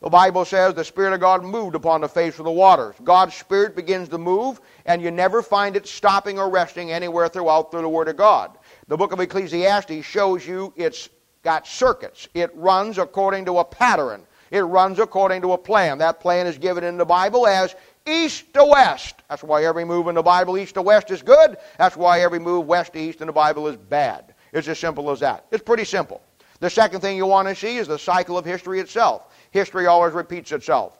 The 0.00 0.08
Bible 0.08 0.46
says 0.46 0.72
the 0.72 0.84
Spirit 0.84 1.12
of 1.12 1.20
God 1.20 1.44
moved 1.44 1.74
upon 1.74 2.00
the 2.00 2.08
face 2.08 2.38
of 2.38 2.46
the 2.46 2.50
waters. 2.50 2.94
God's 3.04 3.34
Spirit 3.34 3.76
begins 3.76 4.08
to 4.08 4.18
move, 4.18 4.58
and 4.86 5.02
you 5.02 5.10
never 5.10 5.42
find 5.42 5.76
it 5.76 5.86
stopping 5.86 6.38
or 6.38 6.48
resting 6.48 6.90
anywhere 6.90 7.28
throughout 7.28 7.70
through 7.70 7.82
the 7.82 7.88
Word 7.88 8.08
of 8.08 8.16
God. 8.16 8.56
The 8.88 8.96
book 8.96 9.12
of 9.12 9.20
Ecclesiastes 9.20 10.02
shows 10.06 10.46
you 10.46 10.72
it's 10.74 11.10
got 11.42 11.66
circuits. 11.66 12.28
It 12.32 12.50
runs 12.54 12.96
according 12.96 13.44
to 13.44 13.58
a 13.58 13.64
pattern. 13.64 14.22
It 14.50 14.60
runs 14.60 14.98
according 14.98 15.42
to 15.42 15.52
a 15.52 15.58
plan. 15.58 15.98
That 15.98 16.18
plan 16.18 16.46
is 16.46 16.56
given 16.56 16.82
in 16.82 16.96
the 16.96 17.04
Bible 17.04 17.46
as 17.46 17.74
east 18.06 18.54
to 18.54 18.64
west. 18.64 19.16
That's 19.28 19.42
why 19.42 19.64
every 19.64 19.84
move 19.84 20.08
in 20.08 20.14
the 20.14 20.22
Bible 20.22 20.56
east 20.56 20.74
to 20.74 20.82
west 20.82 21.10
is 21.10 21.20
good. 21.20 21.58
That's 21.76 21.96
why 21.96 22.22
every 22.22 22.38
move 22.38 22.66
west 22.66 22.94
to 22.94 22.98
east 22.98 23.20
in 23.20 23.26
the 23.26 23.34
Bible 23.34 23.68
is 23.68 23.76
bad. 23.76 24.34
It's 24.54 24.66
as 24.66 24.78
simple 24.78 25.10
as 25.10 25.20
that. 25.20 25.44
It's 25.50 25.62
pretty 25.62 25.84
simple. 25.84 26.22
The 26.58 26.70
second 26.70 27.00
thing 27.00 27.16
you 27.16 27.26
want 27.26 27.48
to 27.48 27.54
see 27.54 27.76
is 27.76 27.86
the 27.86 27.98
cycle 27.98 28.36
of 28.36 28.44
history 28.44 28.80
itself 28.80 29.26
history 29.50 29.86
always 29.86 30.12
repeats 30.12 30.52
itself. 30.52 30.96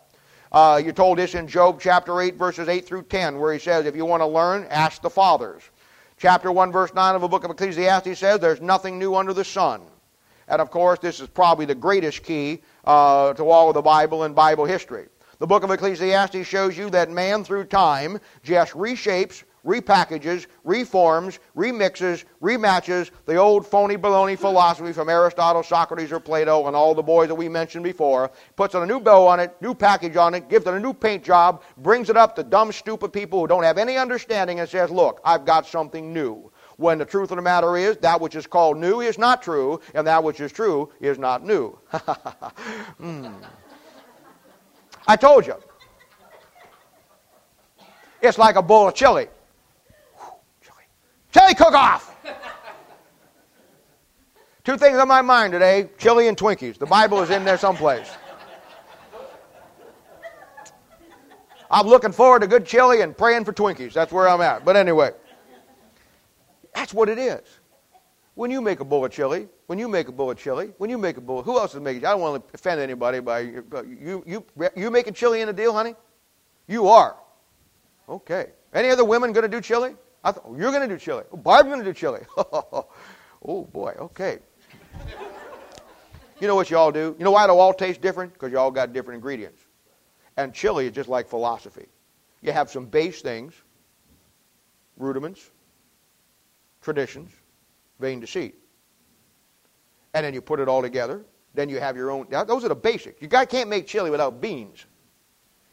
Uh, 0.52 0.80
you 0.84 0.92
told 0.92 1.18
this 1.18 1.34
in 1.34 1.46
Job 1.46 1.80
chapter 1.80 2.20
8, 2.20 2.34
verses 2.34 2.68
8 2.68 2.84
through 2.84 3.04
10, 3.04 3.38
where 3.38 3.52
he 3.52 3.58
says, 3.58 3.86
If 3.86 3.94
you 3.94 4.04
want 4.04 4.20
to 4.20 4.26
learn, 4.26 4.66
ask 4.70 5.00
the 5.00 5.10
fathers. 5.10 5.62
Chapter 6.16 6.50
1, 6.50 6.72
verse 6.72 6.92
9 6.92 7.14
of 7.14 7.20
the 7.20 7.28
book 7.28 7.44
of 7.44 7.50
Ecclesiastes 7.50 8.18
says, 8.18 8.40
There's 8.40 8.60
nothing 8.60 8.98
new 8.98 9.14
under 9.14 9.32
the 9.32 9.44
sun. 9.44 9.82
And 10.48 10.60
of 10.60 10.70
course, 10.70 10.98
this 10.98 11.20
is 11.20 11.28
probably 11.28 11.66
the 11.66 11.76
greatest 11.76 12.24
key 12.24 12.62
uh, 12.84 13.32
to 13.34 13.48
all 13.48 13.68
of 13.68 13.74
the 13.74 13.82
Bible 13.82 14.24
and 14.24 14.34
Bible 14.34 14.64
history. 14.64 15.06
The 15.38 15.46
book 15.46 15.62
of 15.62 15.70
Ecclesiastes 15.70 16.46
shows 16.46 16.76
you 16.76 16.90
that 16.90 17.10
man, 17.10 17.44
through 17.44 17.64
time, 17.64 18.18
just 18.42 18.72
reshapes, 18.72 19.44
repackages, 19.64 20.46
reforms, 20.64 21.38
remixes, 21.56 22.24
rematches 22.42 23.10
the 23.26 23.36
old 23.36 23.66
phony 23.66 23.96
baloney 23.96 24.38
philosophy 24.38 24.92
from 24.92 25.08
Aristotle, 25.08 25.62
Socrates, 25.62 26.12
or 26.12 26.20
Plato, 26.20 26.66
and 26.66 26.76
all 26.76 26.94
the 26.94 27.02
boys 27.02 27.28
that 27.28 27.34
we 27.34 27.48
mentioned 27.48 27.84
before, 27.84 28.30
puts 28.56 28.74
on 28.74 28.82
a 28.82 28.86
new 28.86 29.00
bow 29.00 29.26
on 29.26 29.40
it, 29.40 29.54
new 29.60 29.74
package 29.74 30.16
on 30.16 30.34
it, 30.34 30.48
gives 30.48 30.66
it 30.66 30.74
a 30.74 30.80
new 30.80 30.92
paint 30.92 31.22
job, 31.24 31.62
brings 31.78 32.10
it 32.10 32.16
up 32.16 32.34
to 32.36 32.42
dumb, 32.42 32.72
stupid 32.72 33.12
people 33.12 33.40
who 33.40 33.46
don't 33.46 33.64
have 33.64 33.78
any 33.78 33.96
understanding, 33.96 34.60
and 34.60 34.68
says, 34.68 34.90
Look, 34.90 35.20
I've 35.24 35.44
got 35.44 35.66
something 35.66 36.12
new. 36.12 36.50
When 36.76 36.96
the 36.96 37.04
truth 37.04 37.30
of 37.30 37.36
the 37.36 37.42
matter 37.42 37.76
is, 37.76 37.98
that 37.98 38.20
which 38.20 38.34
is 38.34 38.46
called 38.46 38.78
new 38.78 39.00
is 39.00 39.18
not 39.18 39.42
true, 39.42 39.80
and 39.94 40.06
that 40.06 40.24
which 40.24 40.40
is 40.40 40.50
true 40.50 40.90
is 40.98 41.18
not 41.18 41.44
new. 41.44 41.78
mm. 41.92 43.34
I 45.06 45.16
told 45.16 45.46
you. 45.46 45.56
It's 48.22 48.38
like 48.38 48.56
a 48.56 48.62
bowl 48.62 48.88
of 48.88 48.94
chili. 48.94 49.28
Chili 51.32 51.54
cook 51.54 51.74
off. 51.74 52.16
Two 54.64 54.76
things 54.76 54.98
on 54.98 55.08
my 55.08 55.22
mind 55.22 55.52
today 55.52 55.88
chili 55.98 56.28
and 56.28 56.36
Twinkies. 56.36 56.78
The 56.78 56.86
Bible 56.86 57.22
is 57.22 57.30
in 57.30 57.44
there 57.44 57.58
someplace. 57.58 58.10
I'm 61.70 61.86
looking 61.86 62.12
forward 62.12 62.40
to 62.40 62.48
good 62.48 62.66
chili 62.66 63.00
and 63.00 63.16
praying 63.16 63.44
for 63.44 63.52
Twinkies. 63.52 63.92
That's 63.92 64.12
where 64.12 64.28
I'm 64.28 64.40
at. 64.40 64.64
But 64.64 64.76
anyway, 64.76 65.12
that's 66.74 66.92
what 66.92 67.08
it 67.08 67.18
is. 67.18 67.40
When 68.34 68.50
you 68.50 68.60
make 68.60 68.80
a 68.80 68.84
bowl 68.84 69.04
of 69.04 69.12
chili, 69.12 69.48
when 69.66 69.78
you 69.78 69.86
make 69.86 70.08
a 70.08 70.12
bowl 70.12 70.30
of 70.30 70.38
chili, 70.38 70.72
when 70.78 70.90
you 70.90 70.98
make 70.98 71.16
a 71.16 71.20
bowl, 71.20 71.42
who 71.42 71.58
else 71.58 71.74
is 71.74 71.80
making? 71.80 72.04
I 72.04 72.10
don't 72.10 72.20
want 72.20 72.48
to 72.48 72.54
offend 72.54 72.80
anybody 72.80 73.20
by 73.20 73.40
you. 73.40 74.24
You 74.26 74.44
you 74.74 74.90
making 74.90 75.14
chili 75.14 75.42
in 75.42 75.48
a 75.48 75.52
deal, 75.52 75.72
honey? 75.72 75.94
You 76.66 76.88
are. 76.88 77.16
Okay. 78.08 78.50
Any 78.72 78.90
other 78.90 79.04
women 79.04 79.32
going 79.32 79.42
to 79.42 79.48
do 79.48 79.60
chili? 79.60 79.94
I 80.22 80.32
thought, 80.32 80.44
oh, 80.46 80.56
you're 80.56 80.70
going 80.70 80.86
to 80.86 80.94
do 80.94 80.98
chili. 80.98 81.24
Oh, 81.32 81.36
Barb's 81.36 81.68
going 81.68 81.78
to 81.78 81.84
do 81.84 81.94
chili. 81.94 82.20
oh, 82.36 83.64
boy, 83.72 83.94
okay. 83.98 84.38
you 86.40 86.46
know 86.46 86.54
what 86.54 86.70
you 86.70 86.76
all 86.76 86.92
do? 86.92 87.14
You 87.18 87.24
know 87.24 87.30
why 87.30 87.44
it 87.44 87.50
all 87.50 87.72
tastes 87.72 88.00
different? 88.00 88.32
Because 88.32 88.52
you 88.52 88.58
all 88.58 88.70
got 88.70 88.92
different 88.92 89.16
ingredients. 89.16 89.62
And 90.36 90.52
chili 90.52 90.86
is 90.86 90.92
just 90.92 91.08
like 91.08 91.28
philosophy. 91.28 91.86
You 92.42 92.52
have 92.52 92.70
some 92.70 92.86
base 92.86 93.22
things, 93.22 93.54
rudiments, 94.96 95.50
traditions, 96.82 97.30
vain 97.98 98.20
deceit. 98.20 98.54
And 100.14 100.24
then 100.24 100.34
you 100.34 100.40
put 100.40 100.60
it 100.60 100.68
all 100.68 100.82
together. 100.82 101.24
Then 101.54 101.68
you 101.68 101.80
have 101.80 101.96
your 101.96 102.10
own. 102.10 102.26
Those 102.30 102.64
are 102.64 102.68
the 102.68 102.74
basics. 102.74 103.20
You 103.20 103.28
can't 103.28 103.68
make 103.68 103.86
chili 103.86 104.10
without 104.10 104.40
beans. 104.40 104.86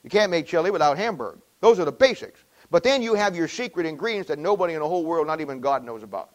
You 0.03 0.09
can't 0.09 0.31
make 0.31 0.47
chili 0.47 0.71
without 0.71 0.97
hamburger. 0.97 1.39
Those 1.59 1.79
are 1.79 1.85
the 1.85 1.91
basics. 1.91 2.43
But 2.69 2.83
then 2.83 3.01
you 3.01 3.13
have 3.13 3.35
your 3.35 3.47
secret 3.47 3.85
ingredients 3.85 4.27
that 4.27 4.39
nobody 4.39 4.73
in 4.73 4.81
the 4.81 4.87
whole 4.87 5.05
world, 5.05 5.27
not 5.27 5.41
even 5.41 5.61
God, 5.61 5.83
knows 5.83 6.03
about. 6.03 6.31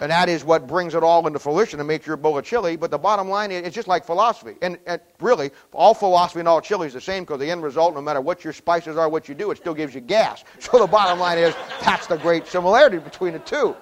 And 0.00 0.10
that 0.10 0.28
is 0.28 0.44
what 0.44 0.66
brings 0.66 0.94
it 0.94 1.04
all 1.04 1.24
into 1.26 1.38
fruition 1.38 1.78
and 1.78 1.86
makes 1.86 2.06
your 2.06 2.16
bowl 2.16 2.36
of 2.36 2.44
chili. 2.44 2.76
But 2.76 2.90
the 2.90 2.98
bottom 2.98 3.28
line 3.28 3.52
is, 3.52 3.64
it's 3.64 3.74
just 3.74 3.86
like 3.86 4.04
philosophy. 4.04 4.56
And, 4.60 4.76
and 4.86 5.00
really, 5.20 5.52
all 5.72 5.94
philosophy 5.94 6.40
and 6.40 6.48
all 6.48 6.60
chili 6.60 6.88
is 6.88 6.94
the 6.94 7.00
same 7.00 7.22
because 7.22 7.38
the 7.38 7.50
end 7.50 7.62
result, 7.62 7.94
no 7.94 8.00
matter 8.00 8.20
what 8.20 8.42
your 8.42 8.52
spices 8.52 8.96
are, 8.96 9.08
what 9.08 9.28
you 9.28 9.34
do, 9.36 9.52
it 9.52 9.58
still 9.58 9.74
gives 9.74 9.94
you 9.94 10.00
gas. 10.00 10.44
So 10.58 10.78
the 10.78 10.86
bottom 10.86 11.20
line 11.20 11.38
is, 11.38 11.54
that's 11.80 12.06
the 12.06 12.16
great 12.16 12.46
similarity 12.46 12.98
between 12.98 13.34
the 13.34 13.38
two. 13.38 13.76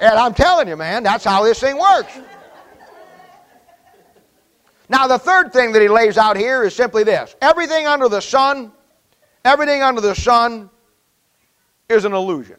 And 0.00 0.14
I'm 0.14 0.34
telling 0.34 0.68
you, 0.68 0.76
man, 0.76 1.02
that's 1.02 1.24
how 1.24 1.42
this 1.42 1.58
thing 1.58 1.78
works. 1.78 2.12
Now, 4.88 5.08
the 5.08 5.18
third 5.18 5.52
thing 5.52 5.72
that 5.72 5.82
he 5.82 5.88
lays 5.88 6.16
out 6.16 6.36
here 6.36 6.62
is 6.62 6.74
simply 6.74 7.02
this 7.02 7.34
everything 7.42 7.86
under 7.86 8.08
the 8.08 8.20
sun, 8.20 8.70
everything 9.46 9.82
under 9.82 10.00
the 10.00 10.14
sun 10.14 10.70
is 11.88 12.04
an 12.04 12.12
illusion. 12.12 12.56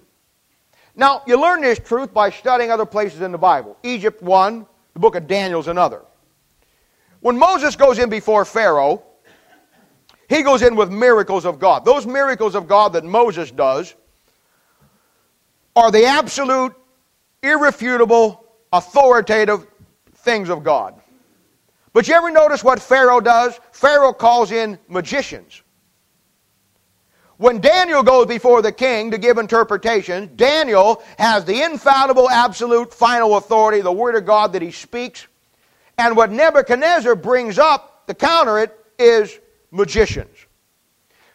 Now, 0.96 1.22
you 1.28 1.40
learn 1.40 1.62
this 1.62 1.80
truth 1.80 2.14
by 2.14 2.32
studying 2.32 2.72
other 2.72 2.86
places 2.86 3.22
in 3.22 3.32
the 3.32 3.38
Bible. 3.38 3.78
Egypt, 3.84 4.22
one, 4.22 4.66
the 4.94 5.00
book 5.00 5.16
of 5.16 5.28
Daniel 5.28 5.60
is 5.60 5.68
another. 5.68 6.02
When 7.20 7.38
Moses 7.38 7.76
goes 7.76 8.00
in 8.00 8.10
before 8.10 8.46
Pharaoh, 8.46 9.04
he 10.28 10.42
goes 10.42 10.62
in 10.62 10.76
with 10.76 10.92
miracles 10.92 11.46
of 11.46 11.60
God. 11.60 11.86
Those 11.86 12.06
miracles 12.06 12.56
of 12.56 12.68
God 12.68 12.94
that 12.94 13.04
Moses 13.04 13.52
does 13.52 13.96
are 15.76 15.92
the 15.92 16.06
absolute, 16.06 16.74
irrefutable, 17.44 18.44
authoritative 18.74 19.68
things 20.16 20.50
of 20.50 20.64
God. 20.64 21.00
But 21.94 22.08
you 22.08 22.16
ever 22.16 22.32
notice 22.32 22.64
what 22.64 22.82
Pharaoh 22.82 23.22
does? 23.22 23.60
Pharaoh 23.72 24.14
calls 24.14 24.52
in 24.52 24.78
magicians. 24.88 25.62
When 27.38 27.62
Daniel 27.62 28.02
goes 28.02 28.26
before 28.26 28.64
the 28.64 28.72
king 28.72 29.12
to 29.12 29.20
give 29.20 29.38
interpretations, 29.38 30.30
Daniel 30.36 31.04
has 31.20 31.46
the 31.46 31.62
infallible, 31.62 32.30
absolute, 32.30 32.92
final 32.92 33.38
authority, 33.38 33.82
the 33.82 33.92
word 33.92 34.16
of 34.16 34.26
God 34.26 34.54
that 34.54 34.64
he 34.64 34.72
speaks. 34.72 35.28
And 36.00 36.18
what 36.18 36.32
Nebuchadnezzar 36.32 37.16
brings 37.16 37.60
up 37.60 38.08
to 38.08 38.16
counter 38.16 38.58
it 38.60 38.76
is 38.98 39.40
magicians. 39.70 40.36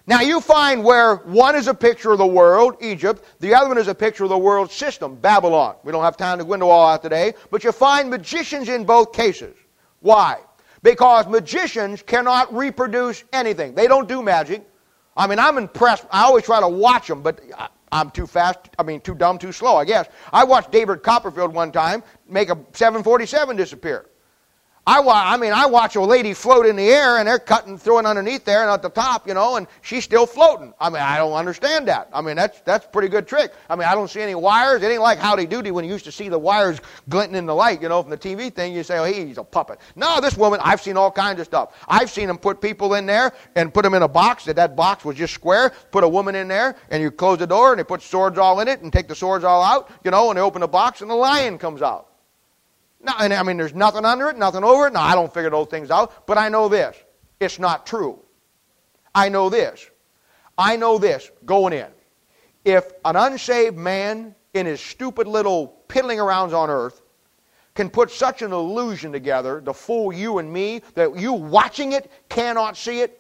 Now 0.05 0.21
you 0.21 0.41
find 0.41 0.83
where 0.83 1.17
one 1.17 1.55
is 1.55 1.69
a 1.69 1.75
picture 1.75 2.11
of 2.11 2.19
the 2.19 2.27
world, 2.27 2.77
Egypt, 2.81 3.25
the 3.39 3.55
other 3.55 3.69
one 3.69 3.79
is 3.79 3.87
a 3.87 3.95
picture 3.95 4.25
of 4.25 4.31
the 4.31 4.39
world 4.39 4.73
system, 4.73 5.15
Babylon. 5.15 5.77
We 5.85 5.93
don't 5.93 6.03
have 6.03 6.17
time 6.17 6.39
to 6.39 6.45
go 6.45 6.55
into 6.55 6.67
all 6.67 6.91
that 6.91 7.03
today, 7.03 7.35
but 7.53 7.63
you 7.63 7.71
find 7.71 8.11
magicians 8.11 8.69
in 8.69 8.85
both 8.85 9.13
cases. 9.13 9.55
Why? 10.01 10.41
Because 10.83 11.29
magicians 11.29 12.03
cannot 12.03 12.53
reproduce 12.53 13.23
anything. 13.33 13.75
They 13.77 13.87
don't 13.87 14.09
do 14.09 14.21
magic. 14.21 14.67
I 15.17 15.27
mean, 15.27 15.39
I'm 15.39 15.59
impressed. 15.59 16.07
I 16.11 16.23
always 16.23 16.45
try 16.45 16.61
to 16.61 16.69
watch 16.69 17.09
them, 17.09 17.23
but 17.23 17.41
I'm 17.91 18.11
too 18.11 18.27
fast. 18.27 18.59
I 18.79 18.83
mean, 18.83 19.01
too 19.01 19.15
dumb, 19.15 19.39
too 19.39 19.53
slow, 19.53 19.77
I 19.77 19.85
guess. 19.85 20.09
I 20.33 20.45
watched 20.45 20.71
David 20.71 21.03
Copperfield 21.03 21.53
one 21.53 21.73
time 21.73 22.03
make 22.29 22.49
a 22.49 22.59
747 22.73 23.57
disappear. 23.57 24.07
I, 24.85 24.99
I 24.99 25.37
mean, 25.37 25.53
I 25.53 25.67
watch 25.67 25.95
a 25.95 26.01
lady 26.01 26.35
float 26.35 26.67
in 26.67 26.75
the 26.75 26.89
air 26.89 27.19
and 27.19 27.29
they're 27.29 27.39
cutting, 27.39 27.79
throwing 27.79 28.05
underneath 28.05 28.45
there 28.45 28.63
and 28.63 28.71
at 28.71 28.83
the 28.83 28.89
top, 28.89 29.29
you 29.29 29.35
know, 29.35 29.55
and 29.55 29.69
she's 29.81 30.03
still 30.03 30.27
floating. 30.27 30.75
I 30.81 30.91
mean, 30.91 31.03
I 31.03 31.19
don't 31.19 31.35
understand 31.35 31.87
that. 31.87 32.09
I 32.13 32.21
mean, 32.21 32.35
that's, 32.35 32.61
that's 32.63 32.85
pretty 32.87 33.09
good 33.09 33.29
trick. 33.29 33.53
I 33.71 33.77
mean, 33.77 33.87
I 33.87 33.95
don't 33.95 34.11
see 34.11 34.21
any 34.21 34.35
wires. 34.35 34.83
It 34.83 34.91
ain't 34.91 35.01
like 35.01 35.19
Howdy 35.19 35.47
Doody 35.47 35.71
when 35.71 35.85
you 35.85 35.93
used 35.93 36.05
to 36.07 36.13
see 36.13 36.29
the 36.29 36.39
wires 36.39 36.81
glinting 37.09 37.37
in 37.37 37.47
the 37.47 37.55
light, 37.55 37.81
you 37.81 37.89
know, 37.89 38.03
from 38.03 38.11
the 38.11 38.19
TV 38.19 38.53
thing. 38.53 38.75
You 38.75 38.83
say, 38.83 38.99
oh, 38.99 39.05
he's 39.05 39.39
a 39.39 39.45
puppet. 39.45 39.79
No, 39.95 40.21
this 40.21 40.37
woman, 40.37 40.59
I've 40.65 40.81
seen 40.81 40.97
all 40.97 41.13
kinds 41.13 41.39
of 41.39 41.47
stuff. 41.47 41.77
I've 41.87 42.11
seen 42.11 42.27
them 42.27 42.39
put 42.39 42.61
people 42.61 42.95
in 42.95 43.07
there 43.07 43.35
and 43.55 43.73
put 43.73 43.85
them 43.85 43.95
in 43.95 44.03
a 44.03 44.09
box 44.09 44.47
that 44.47 44.57
that 44.57 44.75
box 44.75 45.05
was 45.05 45.17
just 45.17 45.33
square, 45.33 45.73
put 45.93 46.03
a 46.03 46.09
woman 46.09 46.35
in 46.35 46.49
there 46.49 46.75
and 46.91 47.01
you 47.01 47.13
close 47.13 47.39
the 47.39 47.47
door 47.47 47.71
and 47.71 47.79
they 47.79 47.85
put 47.85 48.03
swords 48.03 48.37
all 48.37 48.59
in 48.59 48.67
it 48.67 48.81
and 48.81 48.93
take 48.93 49.07
the 49.07 49.15
swords 49.15 49.45
all 49.45 49.63
out, 49.63 49.91
you 50.03 50.11
know, 50.11 50.31
and 50.31 50.39
they 50.39 50.43
open 50.43 50.61
the 50.61 50.67
box 50.67 51.03
and 51.03 51.11
the 51.11 51.15
lion 51.15 51.57
comes 51.57 51.83
out. 51.83 52.12
Now, 53.03 53.17
and 53.19 53.33
I 53.33 53.43
mean, 53.43 53.57
there's 53.57 53.75
nothing 53.75 54.05
under 54.05 54.29
it, 54.29 54.39
nothing 54.39 54.63
over 54.63 54.87
it. 54.87 54.93
Now, 54.93 55.03
I 55.03 55.15
don't 55.15 55.33
figure 55.33 55.51
those 55.51 55.69
things 55.69 55.91
out, 55.91 56.27
but 56.27 56.39
I 56.39 56.49
know 56.49 56.69
this. 56.69 56.97
It's 57.41 57.59
not 57.59 57.87
true. 57.87 58.21
I 59.15 59.29
know 59.29 59.51
this. 59.51 59.91
I 60.57 60.77
know 60.77 60.99
this 60.99 61.31
going 61.45 61.73
in. 61.73 61.89
If 62.65 62.93
an 63.05 63.17
unsaved 63.17 63.77
man 63.77 64.35
in 64.55 64.67
his 64.67 64.81
stupid 64.81 65.27
little 65.27 65.67
piddling 65.89 66.19
arounds 66.19 66.53
on 66.53 66.71
earth 66.71 67.03
can 67.75 67.91
put 67.91 68.11
such 68.11 68.43
an 68.43 68.53
illusion 68.53 69.11
together 69.13 69.61
to 69.63 69.73
fool 69.73 70.13
you 70.13 70.39
and 70.39 70.53
me 70.53 70.83
that 70.95 71.17
you 71.17 71.33
watching 71.33 71.93
it 71.93 72.11
cannot 72.29 72.77
see 72.77 73.01
it, 73.01 73.19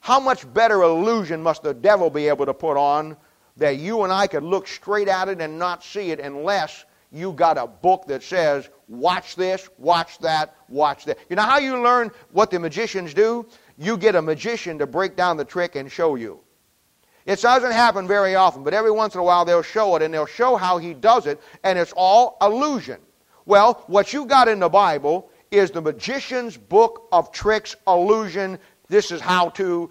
how 0.00 0.20
much 0.20 0.52
better 0.52 0.82
illusion 0.82 1.42
must 1.42 1.62
the 1.62 1.72
devil 1.72 2.10
be 2.10 2.28
able 2.28 2.46
to 2.46 2.54
put 2.54 2.76
on 2.76 3.16
that 3.56 3.78
you 3.78 4.02
and 4.02 4.12
I 4.12 4.26
could 4.26 4.42
look 4.42 4.68
straight 4.68 5.08
at 5.08 5.28
it 5.28 5.40
and 5.40 5.58
not 5.58 5.82
see 5.82 6.10
it 6.10 6.20
unless 6.20 6.84
you 7.10 7.32
got 7.32 7.56
a 7.56 7.66
book 7.66 8.06
that 8.08 8.22
says, 8.22 8.68
watch 8.88 9.36
this, 9.36 9.68
watch 9.78 10.18
that, 10.18 10.54
watch 10.68 11.04
that. 11.06 11.18
You 11.28 11.36
know 11.36 11.42
how 11.42 11.58
you 11.58 11.82
learn 11.82 12.10
what 12.32 12.50
the 12.50 12.58
magicians 12.58 13.14
do? 13.14 13.46
You 13.76 13.96
get 13.96 14.14
a 14.14 14.22
magician 14.22 14.78
to 14.78 14.86
break 14.86 15.16
down 15.16 15.36
the 15.36 15.44
trick 15.44 15.76
and 15.76 15.90
show 15.90 16.14
you. 16.14 16.40
It 17.26 17.40
doesn't 17.40 17.72
happen 17.72 18.06
very 18.06 18.36
often, 18.36 18.62
but 18.62 18.72
every 18.72 18.92
once 18.92 19.14
in 19.14 19.20
a 19.20 19.24
while 19.24 19.44
they'll 19.44 19.62
show 19.62 19.96
it 19.96 20.02
and 20.02 20.14
they'll 20.14 20.26
show 20.26 20.56
how 20.56 20.78
he 20.78 20.94
does 20.94 21.26
it, 21.26 21.40
and 21.64 21.78
it's 21.78 21.92
all 21.96 22.36
illusion. 22.40 23.00
Well, 23.46 23.82
what 23.88 24.12
you 24.12 24.26
got 24.26 24.46
in 24.48 24.60
the 24.60 24.68
Bible 24.68 25.30
is 25.50 25.70
the 25.70 25.80
magician's 25.80 26.56
book 26.56 27.08
of 27.12 27.32
tricks, 27.32 27.74
illusion. 27.86 28.58
This 28.88 29.10
is 29.10 29.20
how 29.20 29.50
to 29.50 29.90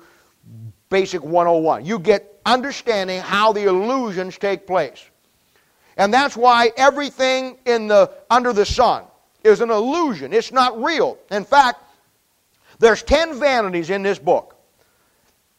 basic 0.89 1.23
101. 1.23 1.85
You 1.85 1.99
get 1.99 2.39
understanding 2.45 3.19
how 3.19 3.51
the 3.51 3.63
illusions 3.63 4.37
take 4.37 4.65
place. 4.65 5.03
And 5.97 6.13
that's 6.13 6.35
why 6.35 6.71
everything 6.75 7.57
in 7.65 7.87
the, 7.87 8.11
under 8.29 8.53
the 8.53 8.65
sun 8.65 9.03
is 9.43 9.61
an 9.61 9.69
illusion. 9.69 10.33
It's 10.33 10.51
not 10.51 10.81
real. 10.81 11.17
In 11.31 11.45
fact, 11.45 11.81
there's 12.79 13.03
10 13.03 13.39
vanities 13.39 13.89
in 13.89 14.03
this 14.03 14.19
book. 14.19 14.55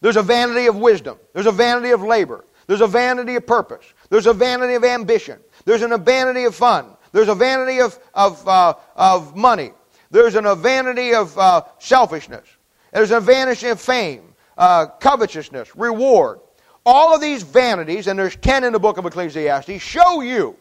There's 0.01 0.17
a 0.17 0.23
vanity 0.23 0.67
of 0.67 0.77
wisdom. 0.77 1.19
There's 1.33 1.47
a 1.47 1.53
vanity 1.53 1.91
of 1.91 2.03
labor. 2.03 2.45
There's 2.67 2.81
a 2.81 2.87
vanity 2.87 3.37
of 3.37 3.47
purpose. 3.47 3.85
There's 4.11 4.27
a 4.27 4.35
vanity 4.35 4.75
of 4.75 4.85
ambition. 4.85 5.39
There's 5.65 5.83
an, 5.83 6.05
vanity 6.05 6.45
of 6.45 6.55
fun. 6.55 6.87
There's 7.13 7.29
a 7.29 7.35
vanity 7.35 7.81
of, 7.81 7.99
of, 8.13 8.47
uh, 8.47 8.75
of 8.95 9.37
money. 9.37 9.73
There's 10.11 10.35
an, 10.35 10.47
a 10.47 10.55
vanity 10.55 11.15
of 11.15 11.37
uh, 11.39 11.63
selfishness. 11.79 12.47
There's 12.93 13.11
a 13.11 13.21
vanity 13.21 13.69
of 13.69 13.81
fame, 13.81 14.35
uh, 14.59 14.87
covetousness, 14.87 15.75
reward. 15.77 16.41
All 16.87 17.13
of 17.13 17.21
these 17.21 17.43
vanities, 17.43 18.07
and 18.07 18.17
there's 18.17 18.37
10 18.37 18.63
in 18.63 18.73
the 18.73 18.79
book 18.79 18.97
of 18.97 19.05
Ecclesiastes, 19.05 19.83
show 19.83 20.21
you 20.21 20.57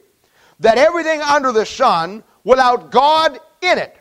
that 0.59 0.79
everything 0.79 1.21
under 1.21 1.51
the 1.51 1.65
sun 1.65 2.23
without 2.43 2.91
God 2.91 3.39
in 3.61 3.77
it 3.77 3.95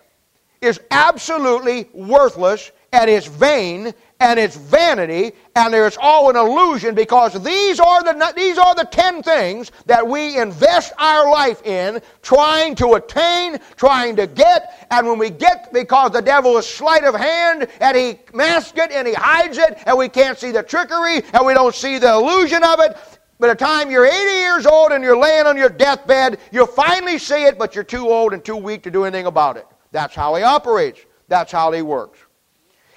is 0.63 0.81
absolutely 0.91 1.91
worthless 1.93 2.73
and 2.95 3.11
it's 3.11 3.27
vain 3.27 3.93
and 4.21 4.39
it's 4.39 4.57
vanity 4.57 5.33
and 5.57 5.75
it's 5.75 5.99
all 6.01 6.31
an 6.31 6.37
illusion 6.37 6.95
because 6.95 7.33
these 7.43 7.81
are 7.81 8.05
the 8.05 8.33
these 8.37 8.57
are 8.57 8.73
the 8.77 8.85
10 8.85 9.21
things 9.21 9.73
that 9.87 10.07
we 10.07 10.39
invest 10.39 10.93
our 10.99 11.29
life 11.29 11.61
in 11.67 12.01
trying 12.23 12.77
to 12.77 12.95
attain 12.95 13.59
trying 13.77 14.15
to 14.15 14.29
get. 14.29 14.87
And 14.93 15.09
when 15.09 15.19
we 15.19 15.31
get 15.31 15.73
because 15.73 16.13
the 16.13 16.23
devil 16.23 16.57
is 16.57 16.67
sleight 16.67 17.03
of 17.03 17.17
hand 17.17 17.67
and 17.81 17.97
he 17.97 18.21
masks 18.33 18.79
it 18.79 18.93
and 18.93 19.09
he 19.09 19.15
hides 19.15 19.59
it 19.59 19.83
and 19.87 19.99
we 19.99 20.09
can't 20.09 20.39
see 20.39 20.53
the 20.53 20.63
trickery 20.63 21.23
and 21.33 21.45
we 21.45 21.53
don't 21.53 21.75
see 21.75 21.99
the 21.99 22.13
illusion 22.13 22.63
of 22.63 22.79
it 22.79 22.97
by 23.41 23.49
the 23.49 23.57
time 23.57 23.91
you're 23.91 24.07
80 24.07 24.15
years 24.39 24.67
old 24.67 24.93
and 24.93 25.03
you're 25.03 25.19
laying 25.19 25.47
on 25.47 25.57
your 25.57 25.69
deathbed 25.69 26.39
you'll 26.53 26.69
finally 26.69 27.19
see 27.19 27.45
it 27.45 27.59
but 27.59 27.75
you're 27.75 27.83
too 27.83 28.09
old 28.09 28.33
and 28.33 28.45
too 28.45 28.57
weak 28.57 28.85
to 28.85 28.91
do 28.93 29.03
anything 29.03 29.27
about 29.27 29.57
it. 29.57 29.67
That's 29.91 30.15
how 30.15 30.37
he 30.37 30.45
operates. 30.45 31.01
That's 31.27 31.51
how 31.51 31.73
he 31.73 31.83
works 31.83 32.24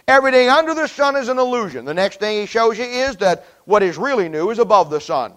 Everything 0.07 0.47
under 0.47 0.73
the 0.73 0.87
sun 0.87 1.17
is 1.17 1.27
an 1.27 1.37
illusion. 1.37 1.83
The 1.83 1.93
next 1.93 2.19
thing 2.19 2.39
he 2.39 2.45
shows 2.45 2.77
you 2.77 2.85
is 2.85 3.17
that 3.17 3.45
what 3.65 3.83
is 3.83 3.97
really 3.97 4.29
new 4.29 4.51
is 4.51 4.59
above 4.59 4.89
the 4.89 5.01
sun. 5.01 5.33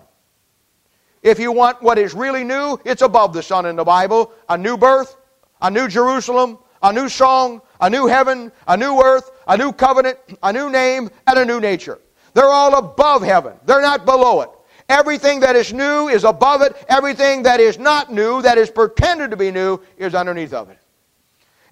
If 1.23 1.41
you 1.41 1.51
want 1.51 1.83
what 1.83 1.99
is 1.99 2.15
really 2.15 2.45
new, 2.45 2.79
it's 2.85 3.03
above 3.03 3.33
the 3.33 3.43
sun 3.43 3.67
in 3.67 3.75
the 3.75 3.85
Bible. 3.85 4.33
A 4.49 4.57
new 4.57 4.77
birth, 4.77 5.17
a 5.61 5.71
new 5.71 5.89
Jerusalem, 5.89 6.59
a 6.83 6.93
new 6.93 7.09
song, 7.09 7.61
a 7.81 7.91
new 7.91 8.07
heaven, 8.07 8.53
a 8.69 8.77
new 8.77 9.03
earth, 9.03 9.33
a 9.49 9.57
new 9.57 9.73
covenant, 9.73 10.19
a 10.43 10.53
new 10.53 10.71
name, 10.71 11.11
and 11.27 11.39
a 11.39 11.45
new 11.45 11.61
nature. 11.61 11.99
They're 12.33 12.45
all 12.49 12.77
above 12.77 13.23
heaven. 13.23 13.55
They're 13.67 13.83
not 13.83 14.05
below 14.05 14.41
it. 14.43 14.51
Everything 14.89 15.41
that 15.41 15.57
is 15.57 15.73
new 15.73 16.09
is 16.09 16.25
above 16.25 16.63
it. 16.63 16.77
Everything 16.89 17.43
that 17.43 17.59
is 17.59 17.79
not 17.79 18.13
new, 18.13 18.41
that 18.43 18.57
is 18.57 18.71
pretended 18.71 19.33
to 19.33 19.37
be 19.37 19.51
new, 19.51 19.81
is 19.99 20.15
underneath 20.15 20.55
of 20.55 20.71
it. 20.71 20.79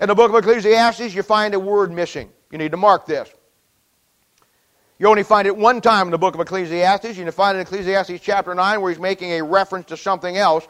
In 0.01 0.09
the 0.09 0.15
book 0.15 0.31
of 0.31 0.37
Ecclesiastes, 0.37 1.15
you 1.15 1.23
find 1.23 1.55
a 1.55 1.61
word 1.61 1.93
missing. 1.93 2.31
You 2.51 2.59
need 2.59 2.71
to 2.71 2.77
mark 2.77 3.07
this. 3.07 3.31
You 4.99 5.07
only 5.07 5.23
find 5.23 5.47
it 5.47 5.57
one 5.57 5.81
time 5.81 6.09
in 6.09 6.11
the 6.11 6.19
book 6.19 6.35
of 6.35 6.41
Ecclesiastes. 6.41 7.17
You 7.17 7.31
find 7.31 7.57
it 7.57 7.61
in 7.61 7.67
Ecclesiastes 7.67 8.21
chapter 8.21 8.55
9 8.55 8.81
where 8.81 8.91
he's 8.91 9.01
making 9.01 9.33
a 9.33 9.43
reference 9.43 9.87
to 9.87 9.97
something 9.97 10.37
else, 10.37 10.67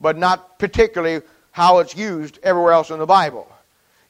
but 0.00 0.16
not 0.16 0.58
particularly 0.58 1.24
how 1.52 1.78
it's 1.78 1.96
used 1.96 2.38
everywhere 2.42 2.72
else 2.72 2.90
in 2.90 2.98
the 2.98 3.06
Bible. 3.06 3.50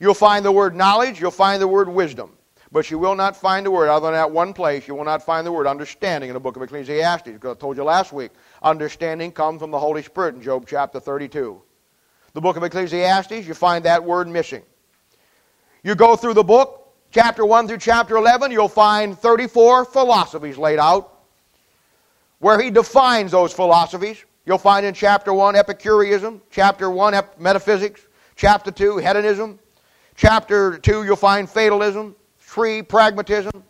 You'll 0.01 0.15
find 0.15 0.45
the 0.45 0.53
word 0.53 0.75
knowledge, 0.75 1.21
you'll 1.21 1.31
find 1.31 1.61
the 1.61 1.69
word 1.69 1.89
wisdom, 1.89 2.31
but 2.71 2.91
you 2.91 2.99
will 2.99 3.15
not 3.15 3.37
find 3.37 3.67
the 3.67 3.71
word, 3.71 3.89
other 3.89 4.07
than 4.07 4.15
that 4.15 4.31
one 4.31 4.53
place, 4.53 4.87
you 4.87 4.95
will 4.95 5.05
not 5.05 5.23
find 5.23 5.47
the 5.47 5.53
word 5.53 5.67
understanding 5.67 6.31
in 6.31 6.35
the 6.35 6.41
book 6.41 6.57
of 6.57 6.63
Ecclesiastes, 6.63 7.29
because 7.29 7.57
I 7.57 7.61
told 7.61 7.77
you 7.77 7.85
last 7.85 8.13
week. 8.13 8.31
understanding 8.63 9.33
comes 9.33 9.61
from 9.61 9.71
the 9.71 9.79
Holy 9.79 10.03
Spirit 10.03 10.35
in 10.35 10.43
Job 10.43 10.67
chapter 10.69 11.01
32. 11.01 11.61
The 12.33 12.41
book 12.41 12.57
of 12.57 12.63
Ecclesiastes, 12.63 13.47
you 13.47 13.55
find 13.55 13.85
that 13.85 14.05
word 14.05 14.29
missing. 14.29 14.63
You 15.83 15.95
go 15.95 16.17
through 16.17 16.35
the 16.35 16.45
book, 16.45 16.88
chapter 17.11 17.45
1 17.45 17.69
through 17.69 17.79
chapter 17.79 18.17
11, 18.17 18.51
you'll 18.51 18.69
find 18.69 19.19
34 19.19 19.85
philosophies 19.87 20.59
laid 20.59 20.79
out 20.79 21.15
where 22.39 22.61
he 22.61 22.71
defines 22.71 23.33
those 23.33 23.53
philosophies. 23.53 24.25
You'll 24.47 24.59
find 24.59 24.87
in 24.87 24.95
chapter 24.95 25.33
1 25.33 25.57
Epicureanism, 25.57 26.41
chapter 26.51 26.91
1 26.91 27.21
metaphysics, 27.39 28.07
chapter 28.37 28.71
2 28.71 28.99
hedonism, 28.99 29.59
chapter 30.17 30.79
2 30.79 31.05
you'll 31.05 31.17
find 31.17 31.49
fatalism, 31.49 32.15
3 32.39 32.83
pragmatism, 32.83 33.63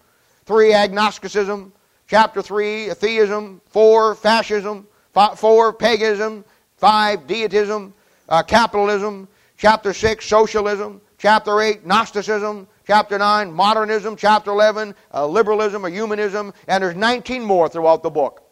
3 0.44 0.72
agnosticism, 0.72 1.72
chapter 2.06 2.42
3 2.42 2.90
atheism, 2.90 3.60
4 3.66 4.14
fascism, 4.14 4.86
4 5.12 5.72
paganism, 5.72 6.44
5 6.76 7.26
deitism, 7.26 7.92
uh, 8.28 8.42
capitalism, 8.42 9.26
chapter 9.56 9.92
6 9.92 10.24
socialism, 10.24 11.00
chapter 11.18 11.60
8 11.60 11.84
Gnosticism, 11.84 12.68
chapter 12.88 13.18
9 13.18 13.52
modernism, 13.52 14.16
chapter 14.16 14.50
11 14.50 14.94
uh, 15.12 15.26
liberalism 15.26 15.84
or 15.84 15.90
humanism, 15.90 16.52
and 16.66 16.82
there's 16.82 16.96
19 16.96 17.42
more 17.42 17.68
throughout 17.68 18.02
the 18.02 18.10
book 18.10 18.48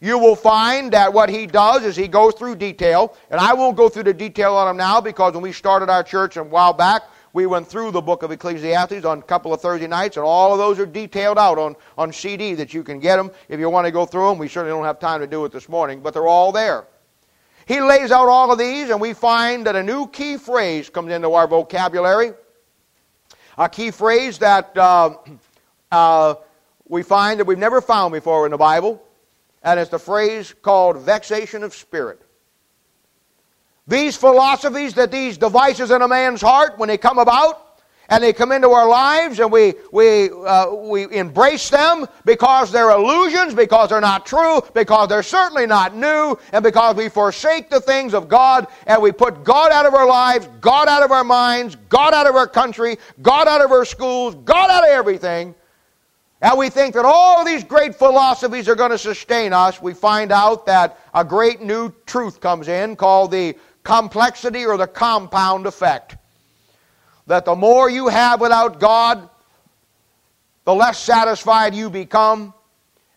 you 0.00 0.16
will 0.16 0.36
find 0.36 0.92
that 0.92 1.12
what 1.12 1.28
he 1.28 1.44
does 1.46 1.84
is 1.84 1.96
he 1.96 2.06
goes 2.06 2.34
through 2.34 2.54
detail, 2.54 3.16
and 3.30 3.40
I 3.40 3.52
won't 3.52 3.76
go 3.76 3.88
through 3.88 4.04
the 4.04 4.14
detail 4.14 4.54
on 4.54 4.70
him 4.70 4.76
now 4.76 5.00
because 5.00 5.34
when 5.34 5.42
we 5.42 5.52
started 5.52 5.90
our 5.90 6.04
church 6.04 6.36
a 6.36 6.44
while 6.44 6.72
back, 6.72 7.02
we 7.32 7.46
went 7.46 7.66
through 7.66 7.90
the 7.90 8.00
book 8.00 8.22
of 8.22 8.30
Ecclesiastes 8.30 9.04
on 9.04 9.18
a 9.18 9.22
couple 9.22 9.52
of 9.52 9.60
Thursday 9.60 9.86
nights, 9.86 10.16
and 10.16 10.24
all 10.24 10.52
of 10.52 10.58
those 10.58 10.78
are 10.78 10.86
detailed 10.86 11.38
out 11.38 11.58
on, 11.58 11.74
on 11.96 12.12
CD 12.12 12.54
that 12.54 12.72
you 12.72 12.82
can 12.82 13.00
get 13.00 13.16
them 13.16 13.30
if 13.48 13.58
you 13.58 13.68
want 13.68 13.86
to 13.86 13.90
go 13.90 14.06
through 14.06 14.28
them. 14.28 14.38
We 14.38 14.48
certainly 14.48 14.76
don't 14.76 14.84
have 14.84 15.00
time 15.00 15.20
to 15.20 15.26
do 15.26 15.44
it 15.44 15.52
this 15.52 15.68
morning, 15.68 16.00
but 16.00 16.14
they're 16.14 16.28
all 16.28 16.52
there. 16.52 16.86
He 17.66 17.80
lays 17.80 18.12
out 18.12 18.28
all 18.28 18.50
of 18.50 18.58
these, 18.58 18.90
and 18.90 19.00
we 19.00 19.12
find 19.12 19.66
that 19.66 19.76
a 19.76 19.82
new 19.82 20.06
key 20.06 20.36
phrase 20.36 20.88
comes 20.88 21.12
into 21.12 21.32
our 21.32 21.46
vocabulary. 21.46 22.32
A 23.58 23.68
key 23.68 23.90
phrase 23.90 24.38
that 24.38 24.74
uh, 24.78 25.16
uh, 25.92 26.34
we 26.88 27.02
find 27.02 27.40
that 27.40 27.44
we've 27.44 27.58
never 27.58 27.82
found 27.82 28.12
before 28.12 28.46
in 28.46 28.52
the 28.52 28.56
Bible 28.56 29.02
and 29.62 29.78
it's 29.78 29.90
the 29.90 29.98
phrase 29.98 30.54
called 30.62 30.98
vexation 30.98 31.62
of 31.62 31.74
spirit. 31.74 32.22
These 33.86 34.16
philosophies 34.16 34.94
that 34.94 35.10
these 35.10 35.38
devices 35.38 35.90
in 35.90 36.02
a 36.02 36.08
man's 36.08 36.40
heart, 36.40 36.78
when 36.78 36.88
they 36.88 36.98
come 36.98 37.18
about, 37.18 37.67
and 38.08 38.24
they 38.24 38.32
come 38.32 38.52
into 38.52 38.70
our 38.70 38.88
lives 38.88 39.38
and 39.38 39.52
we, 39.52 39.74
we, 39.92 40.30
uh, 40.30 40.72
we 40.74 41.10
embrace 41.12 41.68
them 41.68 42.06
because 42.24 42.72
they're 42.72 42.90
illusions, 42.90 43.54
because 43.54 43.90
they're 43.90 44.00
not 44.00 44.24
true, 44.24 44.62
because 44.74 45.08
they're 45.08 45.22
certainly 45.22 45.66
not 45.66 45.94
new, 45.94 46.38
and 46.52 46.62
because 46.62 46.96
we 46.96 47.08
forsake 47.08 47.68
the 47.68 47.80
things 47.80 48.14
of 48.14 48.28
God 48.28 48.66
and 48.86 49.02
we 49.02 49.12
put 49.12 49.44
God 49.44 49.72
out 49.72 49.86
of 49.86 49.94
our 49.94 50.06
lives, 50.06 50.48
God 50.60 50.88
out 50.88 51.02
of 51.02 51.12
our 51.12 51.24
minds, 51.24 51.76
God 51.88 52.14
out 52.14 52.26
of 52.26 52.34
our 52.34 52.48
country, 52.48 52.96
God 53.20 53.46
out 53.46 53.60
of 53.60 53.70
our 53.70 53.84
schools, 53.84 54.34
God 54.36 54.70
out 54.70 54.84
of 54.84 54.90
everything, 54.90 55.54
and 56.40 56.56
we 56.56 56.70
think 56.70 56.94
that 56.94 57.04
all 57.04 57.44
these 57.44 57.64
great 57.64 57.96
philosophies 57.96 58.68
are 58.68 58.76
going 58.76 58.92
to 58.92 58.98
sustain 58.98 59.52
us. 59.52 59.82
We 59.82 59.92
find 59.92 60.30
out 60.30 60.66
that 60.66 61.00
a 61.12 61.24
great 61.24 61.60
new 61.60 61.92
truth 62.06 62.40
comes 62.40 62.68
in 62.68 62.94
called 62.94 63.32
the 63.32 63.56
complexity 63.82 64.64
or 64.64 64.76
the 64.76 64.86
compound 64.86 65.66
effect. 65.66 66.16
That 67.28 67.44
the 67.44 67.54
more 67.54 67.88
you 67.88 68.08
have 68.08 68.40
without 68.40 68.80
God, 68.80 69.30
the 70.64 70.74
less 70.74 70.98
satisfied 70.98 71.74
you 71.74 71.88
become. 71.88 72.52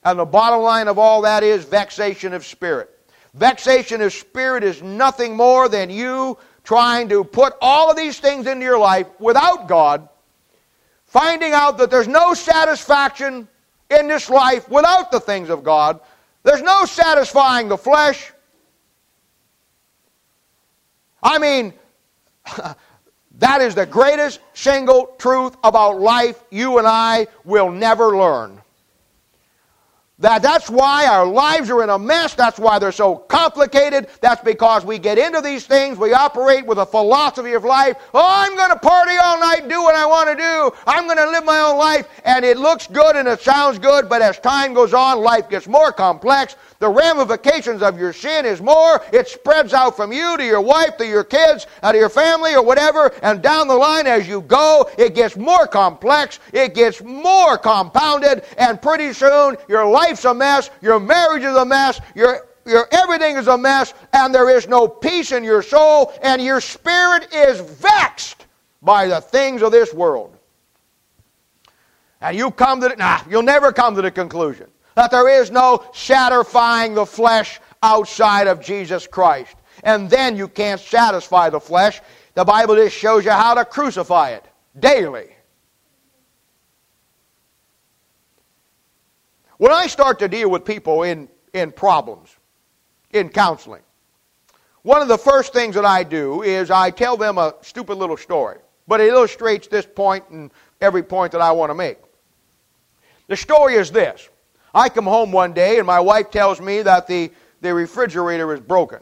And 0.03 0.20
the 0.20 0.26
bottom 0.26 0.62
line 0.62 0.88
of 0.88 0.97
all 0.99 1.24
that 1.24 1.43
is 1.43 1.66
vexation 1.66 2.34
of 2.34 2.45
spirit. 2.45 2.89
Vexation 3.34 4.01
of 4.01 4.14
spirit 4.14 4.64
is 4.64 4.82
nothing 4.84 5.36
more 5.36 5.68
than 5.68 5.89
you 5.89 6.38
trying 6.64 7.09
to 7.09 7.24
put 7.24 7.53
all 7.59 7.89
of 7.89 7.97
these 7.97 8.20
things 8.20 8.45
into 8.45 8.64
your 8.64 8.78
life 8.78 9.07
without 9.20 9.68
God 9.68 10.07
finding 11.12 11.51
out 11.51 11.78
that 11.78 11.91
there's 11.91 12.07
no 12.07 12.34
satisfaction 12.34 13.45
in 13.89 14.07
this 14.07 14.30
life 14.30 14.70
without 14.70 15.12
the 15.12 15.20
things 15.20 15.49
of 15.49 15.62
God. 15.62 15.99
There's 16.43 16.62
no 16.62 16.86
satisfying 16.86 17.68
the 17.68 17.78
flesh. 17.78 18.32
I 21.22 21.38
mean, 21.38 21.74
that 23.42 23.60
is 23.60 23.74
the 23.74 23.88
greatest 23.88 24.39
single 24.54 25.16
truth 25.18 25.58
about 25.64 26.00
life 26.00 26.44
you 26.52 26.78
and 26.78 26.86
I 26.86 27.26
will 27.44 27.72
never 27.72 28.16
learn. 28.16 28.62
That, 30.20 30.44
that's 30.44 30.70
why 30.70 31.08
our 31.08 31.26
lives 31.26 31.72
are 31.72 31.82
in 31.82 31.89
a 31.89 31.98
mess. 31.98 32.36
That's 32.36 32.60
why 32.60 32.78
they're 32.78 32.92
so 32.92 33.16
complicated. 33.16 34.10
That's 34.22 34.44
because 34.44 34.86
we 34.86 35.00
get 35.00 35.18
into 35.18 35.42
these 35.42 35.66
things. 35.66 35.98
We 35.98 36.14
operate 36.14 36.68
with 36.68 36.78
a 36.78 36.86
philosophy 36.86 37.54
of 37.54 37.64
life. 37.64 37.98
Oh, 38.14 38.24
I'm 38.24 38.56
going 38.56 38.70
to 38.70 38.78
party 38.78 39.18
all 39.18 39.39
night, 39.39 39.68
do 39.68 39.82
what 39.82 39.96
I 39.96 40.06
want 40.06 40.30
to 40.30 40.36
I'm 40.88 41.06
going 41.06 41.18
to 41.18 41.30
live 41.30 41.46
my 41.46 41.60
own 41.60 41.78
life. 41.78 42.08
And 42.26 42.44
it 42.44 42.58
looks 42.58 42.88
good 42.88 43.16
and 43.16 43.28
it 43.28 43.42
sounds 43.42 43.80
good, 43.80 44.10
but 44.10 44.22
as 44.22 44.40
time 44.40 44.74
goes 44.74 44.94
on, 44.94 45.20
life 45.20 45.50
gets 45.50 45.68
more 45.68 45.92
complex. 45.92 46.56
The 46.80 46.90
ramifications 46.90 47.84
of 47.84 48.00
your 48.00 48.12
sin 48.12 48.46
is 48.46 48.62
more. 48.62 49.02
It 49.14 49.28
spreads 49.28 49.74
out 49.74 49.96
from 49.96 50.12
you 50.12 50.36
to 50.38 50.44
your 50.44 50.62
wife, 50.62 50.98
to 50.98 51.06
your 51.06 51.24
kids, 51.24 51.68
uh, 51.84 51.88
out 51.88 51.96
of 51.96 52.00
your 52.00 52.10
family, 52.10 52.56
or 52.56 52.64
whatever. 52.64 53.12
And 53.22 53.42
down 53.42 53.68
the 53.68 53.76
line, 53.76 54.08
as 54.08 54.28
you 54.28 54.42
go, 54.42 54.90
it 54.98 55.14
gets 55.14 55.38
more 55.38 55.68
complex. 55.68 56.40
It 56.54 56.74
gets 56.74 57.04
more 57.04 57.58
compounded. 57.58 58.44
And 58.58 58.82
pretty 58.82 59.14
soon, 59.14 59.58
your 59.68 59.86
life's 59.90 60.26
a 60.26 60.34
mess. 60.34 60.70
Your 60.82 61.00
marriage 61.00 61.44
is 61.44 61.56
a 61.56 61.66
mess. 61.66 62.00
Your 62.16 62.48
your 62.66 62.88
everything 62.92 63.38
is 63.38 63.48
a 63.48 63.58
mess, 63.58 63.94
and 64.14 64.34
there 64.34 64.50
is 64.50 64.68
no 64.68 64.88
peace 64.88 65.32
in 65.32 65.44
your 65.44 65.64
soul, 65.64 66.14
and 66.22 66.42
your 66.42 66.62
spirit 66.62 67.34
is 67.34 67.60
vexed 67.60 68.46
by 68.82 69.08
the 69.08 69.20
things 69.20 69.62
of 69.64 69.72
this 69.72 69.94
world. 69.94 70.38
And 72.22 72.38
you 72.38 72.52
come 72.52 72.80
to 72.82 72.90
the, 72.90 72.96
nah, 72.96 73.22
you'll 73.30 73.42
never 73.42 73.72
come 73.72 73.96
to 73.96 74.02
the 74.02 74.12
conclusion 74.12 74.70
that 74.96 75.12
there 75.12 75.42
is 75.42 75.52
no 75.52 75.84
satisfying 75.94 76.94
the 76.94 77.06
flesh 77.06 77.60
outside 77.82 78.48
of 78.48 78.62
Jesus 78.62 79.08
Christ. 79.08 79.56
And 79.84 80.10
then 80.10 80.36
you 80.36 80.48
can't 80.48 80.80
satisfy 80.80 81.50
the 81.50 81.60
flesh. 81.60 82.02
The 82.36 82.46
Bible 82.46 82.76
just 82.76 82.96
shows 82.96 83.26
you 83.26 83.32
how 83.32 83.56
to 83.56 83.66
crucify 83.66 84.32
it 84.32 84.46
daily. 84.80 85.30
When 89.58 89.72
I 89.72 89.88
start 89.88 90.20
to 90.20 90.28
deal 90.28 90.50
with 90.50 90.66
people 90.66 91.04
in, 91.04 91.30
in 91.54 91.72
problems, 91.72 92.36
in 93.12 93.30
counseling, 93.30 93.84
one 94.84 95.02
of 95.02 95.08
the 95.08 95.18
first 95.18 95.54
things 95.54 95.76
that 95.76 95.86
I 95.86 96.04
do 96.04 96.42
is 96.42 96.72
I 96.72 96.90
tell 96.90 97.16
them 97.16 97.38
a 97.38 97.56
stupid 97.62 97.98
little 97.98 98.18
story. 98.18 98.58
But 98.88 99.00
it 99.00 99.10
illustrates 99.10 99.68
this 99.68 99.86
point 99.86 100.28
and 100.30 100.52
every 100.82 101.04
point 101.04 101.32
that 101.34 101.42
I 101.42 101.52
want 101.52 101.70
to 101.70 101.76
make. 101.76 101.98
The 103.28 103.38
story 103.38 103.76
is 103.76 103.92
this 103.92 104.30
I 104.74 104.90
come 104.90 105.06
home 105.06 105.32
one 105.32 105.54
day 105.54 105.78
and 105.78 105.88
my 105.88 106.00
wife 106.00 106.32
tells 106.32 106.62
me 106.62 106.82
that 106.82 107.08
the, 107.08 107.32
the 107.62 107.74
refrigerator 107.74 108.54
is 108.54 108.60
broken. 108.60 109.00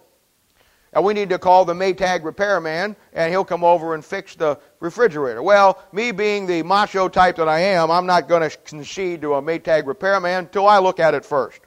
And 0.91 1.05
we 1.05 1.13
need 1.13 1.29
to 1.29 1.37
call 1.37 1.65
the 1.65 1.73
Maytag 1.73 2.23
repairman 2.23 2.95
and 3.13 3.31
he'll 3.31 3.45
come 3.45 3.63
over 3.63 3.93
and 3.93 4.03
fix 4.03 4.35
the 4.35 4.59
refrigerator. 4.79 5.43
Well, 5.43 5.83
me 5.91 6.11
being 6.11 6.47
the 6.47 6.63
macho 6.63 7.07
type 7.07 7.35
that 7.35 7.47
I 7.47 7.59
am, 7.59 7.91
I'm 7.91 8.07
not 8.07 8.27
going 8.27 8.49
to 8.49 8.57
concede 8.57 9.21
to 9.21 9.35
a 9.35 9.41
Maytag 9.41 9.85
repairman 9.85 10.45
until 10.45 10.67
I 10.67 10.79
look 10.79 10.99
at 10.99 11.13
it 11.13 11.23
first. 11.23 11.61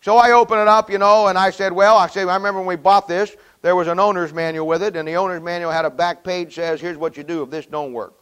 So 0.00 0.16
I 0.16 0.30
open 0.30 0.58
it 0.58 0.68
up, 0.68 0.90
you 0.90 0.98
know, 0.98 1.26
and 1.26 1.36
I 1.36 1.50
said, 1.50 1.72
well, 1.72 1.96
I 1.96 2.06
said, 2.06 2.28
I 2.28 2.34
remember 2.34 2.60
when 2.60 2.68
we 2.68 2.76
bought 2.76 3.06
this, 3.06 3.36
there 3.60 3.76
was 3.76 3.86
an 3.86 4.00
owner's 4.00 4.32
manual 4.32 4.66
with 4.66 4.82
it, 4.82 4.96
and 4.96 5.06
the 5.06 5.14
owner's 5.14 5.42
manual 5.42 5.70
had 5.70 5.84
a 5.84 5.90
back 5.90 6.24
page 6.24 6.54
says, 6.54 6.80
here's 6.80 6.96
what 6.96 7.18
you 7.18 7.22
do 7.22 7.42
if 7.42 7.50
this 7.50 7.66
don't 7.66 7.92
work. 7.92 8.14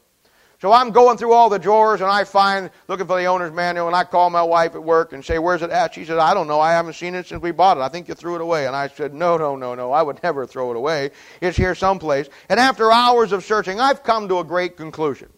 So 0.61 0.73
I'm 0.73 0.91
going 0.91 1.17
through 1.17 1.35
all 1.35 1.49
the 1.49 1.59
drawers 1.59 2.01
and 2.01 2.11
I 2.11 2.25
find, 2.25 2.71
looking 2.89 3.07
for 3.07 3.17
the 3.17 3.27
owner's 3.27 3.53
manual, 3.53 3.87
and 3.87 3.95
I 3.95 4.03
call 4.03 4.29
my 4.29 4.43
wife 4.43 4.75
at 4.75 4.83
work 4.83 5.13
and 5.13 5.25
say, 5.25 5.39
Where's 5.39 5.63
it 5.63 5.71
at? 5.71 5.95
She 5.95 6.05
said, 6.05 6.19
I 6.19 6.35
don't 6.35 6.49
know. 6.49 6.59
I 6.59 6.73
haven't 6.73 6.95
seen 6.95 7.15
it 7.15 7.27
since 7.29 7.41
we 7.41 7.53
bought 7.53 7.77
it. 7.77 7.81
I 7.81 7.89
think 7.89 8.09
you 8.09 8.15
threw 8.15 8.35
it 8.35 8.41
away. 8.41 8.67
And 8.67 8.75
I 8.75 8.89
said, 8.89 9.15
No, 9.15 9.37
no, 9.37 9.55
no, 9.55 9.77
no. 9.77 9.93
I 9.93 10.03
would 10.03 10.21
never 10.21 10.47
throw 10.47 10.73
it 10.73 10.77
away. 10.77 11.11
It's 11.41 11.57
here 11.57 11.77
someplace. 11.77 12.29
And 12.49 12.59
after 12.59 12.91
hours 12.91 13.31
of 13.31 13.45
searching, 13.45 13.79
I've 13.79 14.03
come 14.03 14.29
to 14.29 14.41
a 14.41 14.45
great 14.45 14.77
conclusion. 14.77 15.29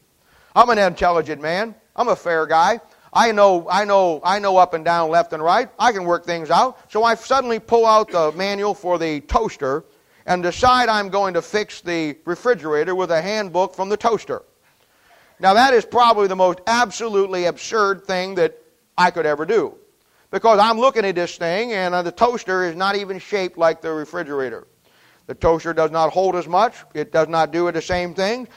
I'm 0.56 0.70
an 0.70 0.78
intelligent 0.78 1.42
man, 1.42 1.74
I'm 1.94 2.08
a 2.08 2.16
fair 2.16 2.46
guy. 2.46 2.80
I 3.12 3.32
know, 3.32 3.68
I 3.68 3.84
know, 3.84 4.20
I 4.24 4.38
know 4.38 4.56
up 4.56 4.72
and 4.72 4.84
down, 4.84 5.10
left 5.10 5.32
and 5.32 5.42
right. 5.42 5.68
I 5.78 5.92
can 5.92 6.04
work 6.04 6.24
things 6.24 6.48
out. 6.48 6.78
So 6.90 7.02
I 7.02 7.16
suddenly 7.16 7.58
pull 7.58 7.84
out 7.84 8.10
the 8.10 8.32
manual 8.32 8.72
for 8.72 8.98
the 8.98 9.20
toaster 9.22 9.84
and 10.26 10.42
decide 10.42 10.88
I'm 10.88 11.08
going 11.08 11.34
to 11.34 11.42
fix 11.42 11.80
the 11.80 12.16
refrigerator 12.24 12.94
with 12.94 13.10
a 13.10 13.20
handbook 13.20 13.74
from 13.74 13.88
the 13.88 13.96
toaster. 13.96 14.42
Now, 15.40 15.54
that 15.54 15.72
is 15.72 15.86
probably 15.86 16.28
the 16.28 16.36
most 16.36 16.60
absolutely 16.66 17.46
absurd 17.46 18.04
thing 18.04 18.34
that 18.34 18.58
I 18.96 19.10
could 19.10 19.24
ever 19.24 19.46
do. 19.46 19.74
Because 20.30 20.60
I'm 20.60 20.78
looking 20.78 21.04
at 21.04 21.14
this 21.14 21.36
thing, 21.36 21.72
and 21.72 21.94
uh, 21.94 22.02
the 22.02 22.12
toaster 22.12 22.64
is 22.64 22.76
not 22.76 22.94
even 22.94 23.18
shaped 23.18 23.56
like 23.58 23.80
the 23.80 23.90
refrigerator. 23.90 24.68
The 25.26 25.34
toaster 25.34 25.72
does 25.72 25.90
not 25.90 26.12
hold 26.12 26.36
as 26.36 26.46
much, 26.46 26.74
it 26.94 27.10
does 27.10 27.28
not 27.28 27.52
do 27.52 27.70
the 27.72 27.82
same 27.82 28.14
thing. 28.14 28.48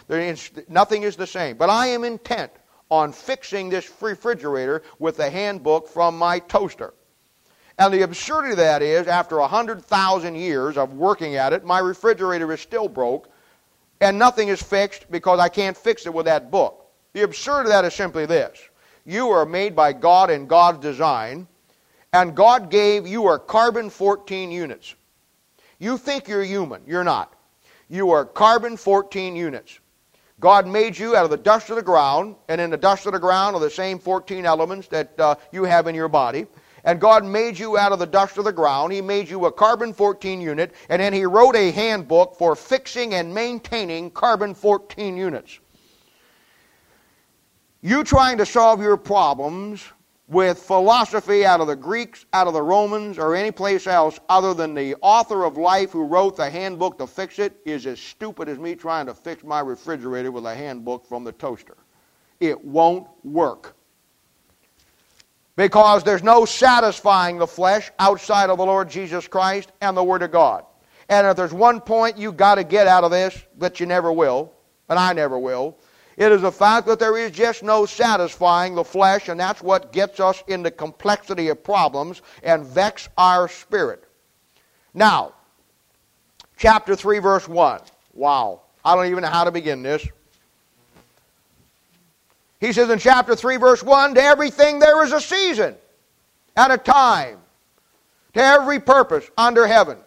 Nothing 0.68 1.04
is 1.04 1.16
the 1.16 1.28
same. 1.28 1.56
But 1.56 1.70
I 1.70 1.88
am 1.88 2.04
intent 2.04 2.52
on 2.90 3.12
fixing 3.12 3.70
this 3.70 3.92
refrigerator 4.02 4.84
with 5.00 5.18
the 5.18 5.30
handbook 5.30 5.88
from 5.88 6.18
my 6.18 6.40
toaster. 6.40 6.94
And 7.80 7.94
the 7.94 8.04
absurdity 8.04 8.52
of 8.52 8.58
that 8.58 8.82
is, 8.82 9.08
after 9.08 9.40
100,000 9.40 10.36
years 10.36 10.78
of 10.78 10.94
working 10.94 11.36
at 11.36 11.54
it, 11.54 11.64
my 11.64 11.80
refrigerator 11.80 12.52
is 12.52 12.62
still 12.62 12.88
broke, 12.88 13.30
and 14.04 14.20
nothing 14.20 14.50
is 14.50 14.62
fixed 14.62 15.10
because 15.10 15.40
I 15.40 15.48
can't 15.48 15.78
fix 15.78 16.06
it 16.06 16.14
with 16.14 16.26
that 16.26 16.52
book. 16.52 16.86
The 17.14 17.24
absurdity 17.24 17.70
of 17.70 17.74
that 17.74 17.86
is 17.86 17.94
simply 17.94 18.26
this 18.26 18.60
you 19.06 19.30
are 19.30 19.46
made 19.46 19.76
by 19.76 19.94
God 19.94 20.30
in 20.30 20.46
God's 20.46 20.80
design, 20.80 21.48
and 22.12 22.36
God 22.36 22.70
gave 22.70 23.08
you 23.08 23.26
are 23.28 23.40
carbon 23.40 23.90
14 23.90 24.52
units. 24.52 24.96
You 25.80 25.98
think 25.98 26.28
you're 26.28 26.44
human. 26.44 26.82
You're 26.86 27.04
not. 27.04 27.34
You 27.90 28.12
are 28.12 28.26
carbon 28.26 28.78
14 28.78 29.36
units. 29.36 29.80
God 30.40 30.68
made 30.68 30.98
you 30.98 31.16
out 31.16 31.24
of 31.24 31.32
the 31.32 31.38
dust 31.38 31.70
of 31.70 31.78
the 31.78 31.82
ground, 31.82 32.36
and 32.50 32.60
in 32.60 32.70
the 32.70 32.78
dust 32.78 33.06
of 33.06 33.14
the 33.14 33.20
ground 33.20 33.56
are 33.56 33.62
the 33.62 33.70
same 33.70 34.00
14 34.00 34.46
elements 34.46 34.88
that 34.90 35.18
uh, 35.18 35.36
you 35.54 35.64
have 35.64 35.88
in 35.88 35.96
your 35.96 36.10
body. 36.10 36.48
And 36.84 37.00
God 37.00 37.24
made 37.24 37.58
you 37.58 37.78
out 37.78 37.92
of 37.92 38.00
the 38.00 38.06
dust 38.06 38.38
of 38.38 38.44
the 38.44 38.52
ground. 38.52 38.92
He 38.92 39.02
made 39.02 39.30
you 39.30 39.46
a 39.46 39.52
carbon 39.52 39.94
14 39.94 40.42
unit, 40.42 40.74
and 40.90 41.02
then 41.02 41.14
He 41.14 41.26
wrote 41.26 41.56
a 41.56 41.72
handbook 41.72 42.38
for 42.38 42.56
fixing 42.56 43.14
and 43.14 43.34
maintaining 43.34 44.12
carbon 44.12 44.54
14 44.54 45.16
units. 45.16 45.60
You 47.82 48.04
trying 48.04 48.38
to 48.38 48.46
solve 48.46 48.82
your 48.82 48.98
problems 48.98 49.84
with 50.28 50.58
philosophy 50.58 51.46
out 51.46 51.62
of 51.62 51.68
the 51.68 51.76
Greeks, 51.76 52.26
out 52.34 52.48
of 52.48 52.54
the 52.54 52.62
Romans, 52.62 53.18
or 53.18 53.36
any 53.36 53.52
place 53.52 53.88
else 53.88 54.20
other 54.30 54.54
than 54.54 54.74
the 54.74 54.96
author 55.02 55.44
of 55.44 55.58
life 55.58 55.92
who 55.92 56.06
wrote 56.06 56.38
the 56.38 56.50
handbook 56.50 56.98
to 56.98 57.08
fix 57.08 57.40
it 57.40 57.58
is 57.66 57.86
as 57.86 58.00
stupid 58.00 58.48
as 58.50 58.58
me 58.58 58.74
trying 58.76 59.06
to 59.06 59.14
fix 59.14 59.44
my 59.44 59.60
refrigerator 59.60 60.32
with 60.32 60.46
a 60.46 60.56
handbook 60.56 61.06
from 61.06 61.24
the 61.24 61.32
toaster. 61.34 61.78
It 62.40 62.64
won't 62.64 63.08
work. 63.24 63.76
Because 65.56 66.04
there's 66.04 66.24
no 66.24 66.46
satisfying 66.46 67.38
the 67.38 67.48
flesh 67.48 67.92
outside 68.00 68.50
of 68.50 68.58
the 68.58 68.66
Lord 68.66 68.90
Jesus 68.90 69.28
Christ 69.28 69.72
and 69.82 69.96
the 69.96 70.04
Word 70.04 70.24
of 70.24 70.32
God. 70.32 70.66
And 71.10 71.28
if 71.28 71.36
there's 71.36 71.54
one 71.54 71.80
point 71.80 72.18
you've 72.18 72.38
got 72.38 72.56
to 72.56 72.64
get 72.64 72.88
out 72.88 73.04
of 73.04 73.12
this 73.12 73.44
that 73.60 73.80
you 73.80 73.86
never 73.86 74.12
will, 74.12 74.52
and 74.90 74.98
I 74.98 75.14
never 75.14 75.38
will, 75.38 75.78
it 76.18 76.32
is 76.32 76.42
the 76.42 76.52
fact 76.52 76.88
that 76.88 77.00
there 77.00 77.18
is 77.18 77.32
just 77.32 77.64
no 77.64 77.86
satisfying 77.86 78.76
the 78.76 78.84
flesh, 78.84 79.30
and 79.30 79.40
that's 79.40 79.62
what 79.62 79.92
gets 79.92 80.20
us 80.20 80.44
into 80.48 80.72
complexity 80.72 81.50
of 81.50 81.64
problems 81.64 82.22
and 82.44 82.66
vex 82.66 83.10
our 83.18 83.48
spirit. 83.48 84.04
Now, 84.94 85.34
chapter 86.58 86.96
3, 86.96 87.20
verse 87.20 87.48
1. 87.48 87.82
Wow. 88.14 88.62
I 88.86 88.96
don't 88.96 89.08
even 89.08 89.24
know 89.24 89.30
how 89.30 89.44
to 89.44 89.52
begin 89.52 89.82
this. 89.82 90.08
He 92.64 92.72
says 92.72 92.90
in 92.90 92.98
chapter 92.98 93.36
3, 93.36 93.58
verse 93.58 93.84
1 93.84 94.16
To 94.16 94.24
everything 94.24 94.80
there 94.80 95.04
is 95.04 95.12
a 95.12 95.20
season 95.20 95.76
and 96.56 96.72
a 96.72 96.78
time, 96.78 97.40
to 98.36 98.42
every 98.42 98.80
purpose 98.80 99.30
under 99.38 99.68
heaven. 99.68 99.98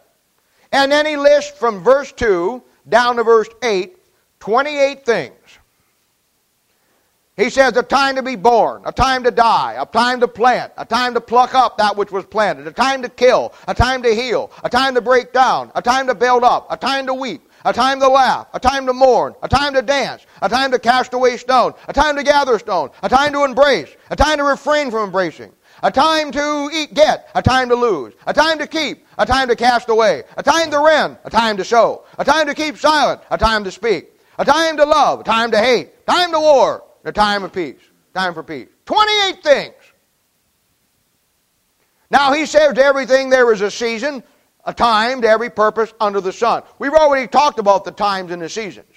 And 0.72 0.90
then 0.90 1.04
he 1.04 1.18
lists 1.18 1.56
from 1.58 1.84
verse 1.84 2.12
2 2.12 2.62
down 2.88 3.16
to 3.16 3.24
verse 3.24 3.48
8 3.62 3.98
28 4.40 5.04
things 5.04 5.58
he 7.36 7.50
says 7.50 7.76
a 7.76 7.82
time 7.82 8.16
to 8.16 8.22
be 8.22 8.34
born, 8.34 8.80
a 8.86 8.92
time 8.92 9.22
to 9.24 9.30
die, 9.30 9.76
a 9.78 9.84
time 9.84 10.20
to 10.20 10.28
plant, 10.28 10.72
a 10.78 10.86
time 10.86 11.12
to 11.12 11.20
pluck 11.20 11.54
up 11.54 11.76
that 11.76 11.94
which 11.94 12.10
was 12.10 12.24
planted, 12.24 12.66
a 12.66 12.72
time 12.72 13.02
to 13.02 13.10
kill, 13.10 13.52
a 13.68 13.74
time 13.74 14.02
to 14.02 14.14
heal, 14.14 14.50
a 14.64 14.70
time 14.70 14.94
to 14.94 15.02
break 15.02 15.34
down, 15.34 15.70
a 15.74 15.82
time 15.82 16.06
to 16.06 16.14
build 16.14 16.44
up, 16.44 16.66
a 16.70 16.78
time 16.78 17.06
to 17.06 17.12
weep, 17.12 17.45
a 17.66 17.72
time 17.72 17.98
to 17.98 18.08
laugh, 18.08 18.46
a 18.54 18.60
time 18.60 18.86
to 18.86 18.92
mourn, 18.92 19.34
a 19.42 19.48
time 19.48 19.74
to 19.74 19.82
dance, 19.82 20.24
a 20.40 20.48
time 20.48 20.70
to 20.70 20.78
cast 20.78 21.12
away 21.12 21.36
stone, 21.36 21.74
a 21.88 21.92
time 21.92 22.16
to 22.16 22.22
gather 22.22 22.58
stone, 22.60 22.90
a 23.02 23.08
time 23.08 23.32
to 23.32 23.42
embrace, 23.44 23.94
a 24.08 24.16
time 24.16 24.38
to 24.38 24.44
refrain 24.44 24.88
from 24.88 25.04
embracing, 25.04 25.52
a 25.82 25.90
time 25.90 26.30
to 26.30 26.70
eat, 26.72 26.94
get, 26.94 27.28
a 27.34 27.42
time 27.42 27.68
to 27.68 27.74
lose, 27.74 28.14
a 28.28 28.32
time 28.32 28.56
to 28.58 28.68
keep, 28.68 29.04
a 29.18 29.26
time 29.26 29.48
to 29.48 29.56
cast 29.56 29.88
away, 29.88 30.22
a 30.36 30.44
time 30.44 30.70
to 30.70 30.78
rend, 30.78 31.18
a 31.24 31.30
time 31.30 31.56
to 31.56 31.64
sow, 31.64 32.04
a 32.18 32.24
time 32.24 32.46
to 32.46 32.54
keep 32.54 32.78
silent, 32.78 33.20
a 33.32 33.36
time 33.36 33.64
to 33.64 33.72
speak, 33.72 34.12
a 34.38 34.44
time 34.44 34.76
to 34.76 34.84
love, 34.84 35.20
a 35.20 35.24
time 35.24 35.50
to 35.50 35.58
hate, 35.58 36.06
time 36.06 36.30
to 36.30 36.38
war, 36.38 36.84
a 37.04 37.10
time 37.10 37.42
of 37.42 37.52
peace. 37.52 37.80
Time 38.14 38.32
for 38.32 38.44
peace. 38.44 38.68
28 38.86 39.42
things. 39.42 39.74
Now 42.10 42.32
he 42.32 42.46
says 42.46 42.74
to 42.74 42.84
everything 42.84 43.28
there 43.28 43.52
is 43.52 43.60
a 43.60 43.70
season, 43.70 44.22
a 44.66 44.74
time 44.74 45.22
to 45.22 45.28
every 45.28 45.48
purpose 45.48 45.94
under 46.00 46.20
the 46.20 46.32
sun. 46.32 46.64
We've 46.78 46.92
already 46.92 47.28
talked 47.28 47.60
about 47.60 47.84
the 47.84 47.92
times 47.92 48.32
and 48.32 48.42
the 48.42 48.48
seasons. 48.48 48.88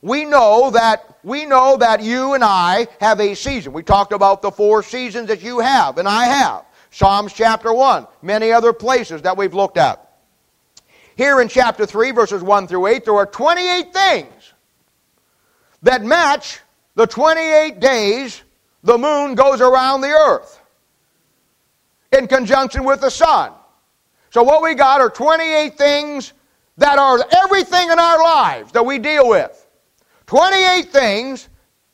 We 0.00 0.24
know 0.24 0.70
that 0.70 1.18
we 1.24 1.46
know 1.46 1.76
that 1.78 2.02
you 2.02 2.34
and 2.34 2.44
I 2.44 2.86
have 3.00 3.20
a 3.20 3.34
season. 3.34 3.72
We 3.72 3.82
talked 3.82 4.12
about 4.12 4.40
the 4.40 4.50
four 4.50 4.82
seasons 4.82 5.28
that 5.28 5.42
you 5.42 5.58
have 5.58 5.98
and 5.98 6.06
I 6.06 6.26
have. 6.26 6.64
Psalms 6.90 7.32
chapter 7.32 7.72
1, 7.72 8.06
many 8.22 8.52
other 8.52 8.72
places 8.72 9.22
that 9.22 9.36
we've 9.36 9.54
looked 9.54 9.78
at. 9.78 10.00
Here 11.16 11.40
in 11.40 11.48
chapter 11.48 11.86
3 11.86 12.12
verses 12.12 12.42
1 12.42 12.68
through 12.68 12.86
8 12.86 13.04
there 13.04 13.16
are 13.16 13.26
28 13.26 13.92
things 13.92 14.52
that 15.82 16.04
match 16.04 16.60
the 16.94 17.06
28 17.06 17.80
days 17.80 18.42
the 18.84 18.98
moon 18.98 19.34
goes 19.34 19.60
around 19.60 20.02
the 20.02 20.10
earth 20.10 20.60
in 22.16 22.28
conjunction 22.28 22.84
with 22.84 23.00
the 23.00 23.10
sun. 23.10 23.52
So, 24.34 24.42
what 24.42 24.64
we 24.64 24.74
got 24.74 25.00
are 25.00 25.08
28 25.08 25.78
things 25.78 26.32
that 26.76 26.98
are 26.98 27.24
everything 27.44 27.88
in 27.88 28.00
our 28.00 28.20
lives 28.20 28.72
that 28.72 28.84
we 28.84 28.98
deal 28.98 29.28
with. 29.28 29.64
28 30.26 30.90
things 30.90 31.48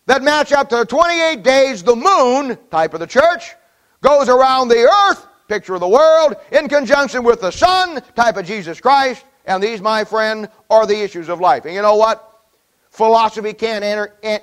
that 0.06 0.22
match 0.22 0.50
up 0.50 0.70
to 0.70 0.86
28 0.86 1.42
days 1.42 1.82
the 1.82 1.94
moon, 1.94 2.56
type 2.70 2.94
of 2.94 3.00
the 3.00 3.06
church, 3.06 3.52
goes 4.00 4.30
around 4.30 4.68
the 4.68 4.90
earth, 4.90 5.26
picture 5.48 5.74
of 5.74 5.80
the 5.80 5.88
world, 5.88 6.34
in 6.50 6.66
conjunction 6.66 7.24
with 7.24 7.42
the 7.42 7.50
sun, 7.50 8.00
type 8.16 8.38
of 8.38 8.46
Jesus 8.46 8.80
Christ. 8.80 9.22
And 9.44 9.62
these, 9.62 9.82
my 9.82 10.02
friend, 10.02 10.48
are 10.70 10.86
the 10.86 10.98
issues 10.98 11.28
of 11.28 11.42
life. 11.42 11.66
And 11.66 11.74
you 11.74 11.82
know 11.82 11.96
what? 11.96 12.40
Philosophy 12.88 13.52
can't 13.52 13.84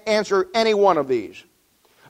answer 0.06 0.50
any 0.54 0.76
one 0.76 1.00
of 1.00 1.08
these. 1.08 1.44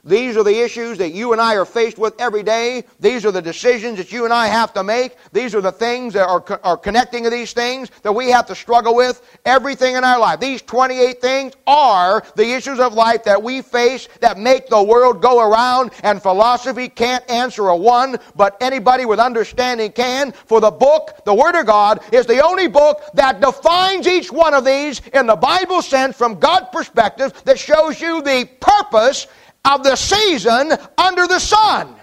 These 0.08 0.38
are 0.38 0.44
the 0.44 0.58
issues 0.58 0.96
that 0.98 1.10
you 1.10 1.32
and 1.32 1.40
I 1.40 1.56
are 1.56 1.66
faced 1.66 1.98
with 1.98 2.14
every 2.18 2.42
day. 2.42 2.84
These 2.98 3.26
are 3.26 3.30
the 3.30 3.42
decisions 3.42 3.98
that 3.98 4.10
you 4.10 4.24
and 4.24 4.32
I 4.32 4.46
have 4.46 4.72
to 4.72 4.82
make. 4.82 5.16
These 5.32 5.54
are 5.54 5.60
the 5.60 5.70
things 5.70 6.14
that 6.14 6.26
are, 6.26 6.42
are 6.64 6.78
connecting 6.78 7.24
to 7.24 7.30
these 7.30 7.52
things 7.52 7.90
that 8.02 8.12
we 8.12 8.30
have 8.30 8.46
to 8.46 8.54
struggle 8.54 8.94
with. 8.94 9.20
Everything 9.44 9.96
in 9.96 10.04
our 10.04 10.18
life. 10.18 10.40
These 10.40 10.62
28 10.62 11.20
things 11.20 11.52
are 11.66 12.24
the 12.36 12.54
issues 12.54 12.80
of 12.80 12.94
life 12.94 13.22
that 13.24 13.42
we 13.42 13.60
face 13.60 14.08
that 14.20 14.38
make 14.38 14.68
the 14.68 14.82
world 14.82 15.20
go 15.20 15.40
around, 15.46 15.90
and 16.02 16.22
philosophy 16.22 16.88
can't 16.88 17.28
answer 17.30 17.68
a 17.68 17.76
one, 17.76 18.16
but 18.34 18.56
anybody 18.62 19.04
with 19.04 19.18
understanding 19.18 19.92
can. 19.92 20.32
For 20.32 20.60
the 20.60 20.70
book, 20.70 21.22
the 21.26 21.34
Word 21.34 21.54
of 21.54 21.66
God, 21.66 22.02
is 22.14 22.24
the 22.24 22.42
only 22.42 22.66
book 22.66 23.02
that 23.12 23.40
defines 23.40 24.06
each 24.06 24.32
one 24.32 24.54
of 24.54 24.64
these 24.64 25.02
in 25.12 25.26
the 25.26 25.36
Bible 25.36 25.82
sense 25.82 26.16
from 26.16 26.38
God's 26.38 26.68
perspective 26.72 27.44
that 27.44 27.58
shows 27.58 28.00
you 28.00 28.22
the 28.22 28.48
purpose 28.60 29.26
of 29.64 29.82
the 29.82 29.96
season 29.96 30.72
under 30.96 31.26
the 31.26 31.38
sun. 31.38 31.94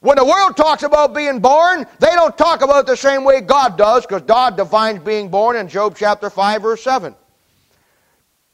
When 0.00 0.16
the 0.16 0.24
world 0.24 0.56
talks 0.56 0.82
about 0.82 1.14
being 1.14 1.40
born, 1.40 1.86
they 1.98 2.10
don't 2.14 2.36
talk 2.38 2.62
about 2.62 2.80
it 2.80 2.86
the 2.86 2.96
same 2.96 3.22
way 3.22 3.42
God 3.42 3.76
does, 3.76 4.06
because 4.06 4.22
God 4.22 4.56
defines 4.56 5.00
being 5.00 5.28
born 5.28 5.56
in 5.56 5.68
Job 5.68 5.94
chapter 5.96 6.30
5, 6.30 6.62
verse 6.62 6.82
7. 6.82 7.14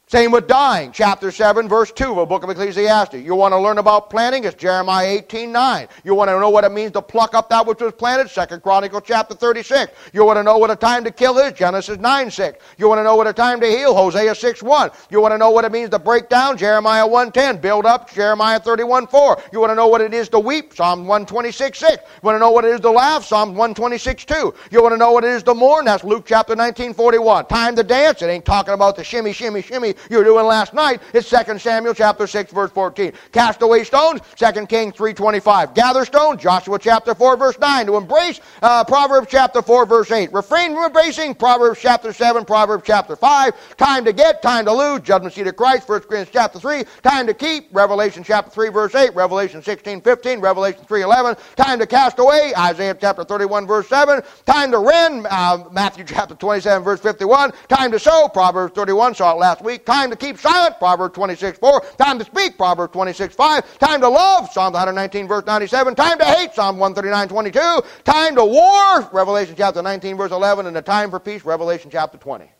Same 0.09 0.31
with 0.31 0.47
dying. 0.47 0.93
Chapter 0.93 1.31
7, 1.31 1.67
verse 1.67 1.91
2 1.91 2.11
of 2.11 2.15
the 2.15 2.25
book 2.25 2.41
of 2.41 2.49
Ecclesiastes. 2.49 3.15
You 3.15 3.35
want 3.35 3.51
to 3.51 3.59
learn 3.59 3.77
about 3.77 4.09
planting? 4.09 4.45
It's 4.45 4.55
Jeremiah 4.55 5.05
18, 5.05 5.51
9. 5.51 5.85
You 6.05 6.15
want 6.15 6.29
to 6.29 6.39
know 6.39 6.49
what 6.49 6.63
it 6.63 6.71
means 6.71 6.93
to 6.93 7.01
pluck 7.01 7.33
up 7.33 7.49
that 7.49 7.67
which 7.67 7.81
was 7.81 7.91
planted? 7.91 8.29
Second 8.29 8.63
Chronicles 8.63 9.03
chapter 9.05 9.35
36. 9.35 9.91
You 10.13 10.23
want 10.23 10.37
to 10.37 10.43
know 10.43 10.57
what 10.59 10.71
a 10.71 10.77
time 10.77 11.03
to 11.03 11.11
kill 11.11 11.37
is? 11.39 11.51
Genesis 11.51 11.97
9, 11.97 12.31
6. 12.31 12.63
You 12.77 12.87
want 12.87 12.99
to 12.99 13.03
know 13.03 13.17
what 13.17 13.27
a 13.27 13.33
time 13.33 13.59
to 13.59 13.67
heal? 13.67 13.93
Hosea 13.93 14.33
6, 14.33 14.63
1. 14.63 14.91
You 15.09 15.19
want 15.19 15.33
to 15.33 15.37
know 15.37 15.51
what 15.51 15.65
it 15.65 15.73
means 15.73 15.89
to 15.89 15.99
break 15.99 16.29
down? 16.29 16.57
Jeremiah 16.57 17.05
1, 17.05 17.33
10. 17.33 17.57
Build 17.57 17.85
up? 17.85 18.09
Jeremiah 18.09 18.61
31, 18.61 19.07
4. 19.07 19.41
You 19.51 19.59
want 19.59 19.71
to 19.71 19.75
know 19.75 19.87
what 19.87 19.99
it 19.99 20.13
is 20.13 20.29
to 20.29 20.39
weep? 20.39 20.73
Psalm 20.73 20.99
126, 20.99 21.77
6. 21.77 21.91
You 21.91 21.99
want 22.21 22.35
to 22.35 22.39
know 22.39 22.51
what 22.51 22.63
it 22.63 22.71
is 22.71 22.79
to 22.79 22.91
laugh? 22.91 23.25
Psalm 23.25 23.49
126, 23.49 24.23
2. 24.23 24.53
You 24.71 24.81
want 24.81 24.93
to 24.93 24.97
know 24.97 25.11
what 25.11 25.25
it 25.25 25.31
is 25.31 25.43
to 25.43 25.53
mourn? 25.53 25.83
That's 25.83 26.05
Luke 26.05 26.23
chapter 26.25 26.55
19, 26.55 26.93
41. 26.93 27.47
Time 27.47 27.75
to 27.75 27.83
dance? 27.83 28.21
It 28.21 28.27
ain't 28.27 28.45
talking 28.45 28.73
about 28.73 28.95
the 28.95 29.03
shimmy, 29.03 29.33
shimmy, 29.33 29.61
shimmy 29.61 29.95
you 30.09 30.17
were 30.17 30.23
doing 30.23 30.45
last 30.45 30.73
night. 30.73 31.01
It's 31.13 31.29
2 31.29 31.59
Samuel 31.59 31.93
chapter 31.93 32.27
6, 32.27 32.51
verse 32.51 32.71
14. 32.71 33.13
Cast 33.31 33.61
away 33.61 33.83
stones, 33.83 34.21
2 34.35 34.65
Kings 34.67 34.93
3.25. 34.93 35.73
Gather 35.73 36.05
stones, 36.05 36.41
Joshua 36.41 36.79
chapter 36.79 37.15
4, 37.15 37.37
verse 37.37 37.59
9. 37.59 37.85
To 37.87 37.97
embrace, 37.97 38.39
uh, 38.61 38.83
Proverbs 38.83 39.27
chapter 39.29 39.61
4, 39.61 39.85
verse 39.85 40.11
8. 40.11 40.33
Refrain 40.33 40.73
from 40.73 40.85
embracing, 40.85 41.35
Proverbs 41.35 41.79
chapter 41.81 42.13
7, 42.13 42.45
Proverbs 42.45 42.83
chapter 42.85 43.15
5. 43.15 43.77
Time 43.77 44.05
to 44.05 44.13
get, 44.13 44.41
time 44.41 44.65
to 44.65 44.73
lose, 44.73 45.01
judgment 45.01 45.33
seat 45.33 45.47
of 45.47 45.55
Christ, 45.55 45.87
1 45.87 46.01
Corinthians 46.01 46.29
chapter 46.31 46.59
3. 46.59 46.83
Time 47.01 47.27
to 47.27 47.33
keep, 47.33 47.69
Revelation 47.71 48.23
chapter 48.23 48.51
3, 48.51 48.69
verse 48.69 48.95
8. 48.95 49.15
Revelation 49.15 49.61
16, 49.61 50.01
15, 50.01 50.39
Revelation 50.39 50.83
3, 50.85 51.01
11. 51.01 51.35
Time 51.55 51.79
to 51.79 51.87
cast 51.87 52.19
away, 52.19 52.53
Isaiah 52.57 52.95
chapter 52.99 53.23
31, 53.23 53.67
verse 53.67 53.87
7. 53.87 54.21
Time 54.45 54.71
to 54.71 54.79
rend, 54.79 55.27
uh, 55.29 55.63
Matthew 55.71 56.03
chapter 56.07 56.35
27, 56.35 56.83
verse 56.83 56.99
51. 56.99 57.51
Time 57.67 57.91
to 57.91 57.99
sow, 57.99 58.27
Proverbs 58.27 58.73
31, 58.75 59.15
saw 59.15 59.33
it 59.33 59.39
last 59.39 59.63
week. 59.63 59.85
Time 59.87 60.09
to 60.09 60.17
keep 60.17 60.37
silent, 60.37 60.77
Proverbs 60.79 61.15
26, 61.15 61.59
4. 61.59 61.81
Time 61.97 62.19
to 62.19 62.25
speak, 62.25 62.57
Proverbs 62.57 62.91
26, 62.91 63.33
5. 63.33 63.79
Time 63.79 64.01
to 64.01 64.09
love, 64.09 64.51
Psalm 64.51 64.73
119, 64.73 65.29
verse 65.29 65.45
97. 65.45 65.95
Time 65.95 66.17
to 66.19 66.25
hate, 66.25 66.53
Psalm 66.53 66.77
139, 66.77 67.29
22. 67.29 67.87
Time 68.03 68.35
to 68.35 68.43
war, 68.43 69.09
Revelation 69.13 69.55
chapter 69.57 69.81
19, 69.81 70.17
verse 70.17 70.31
11. 70.33 70.67
And 70.67 70.75
the 70.75 70.81
time 70.81 71.09
for 71.09 71.21
peace, 71.21 71.45
Revelation 71.45 71.89
chapter 71.89 72.17
20 72.17 72.51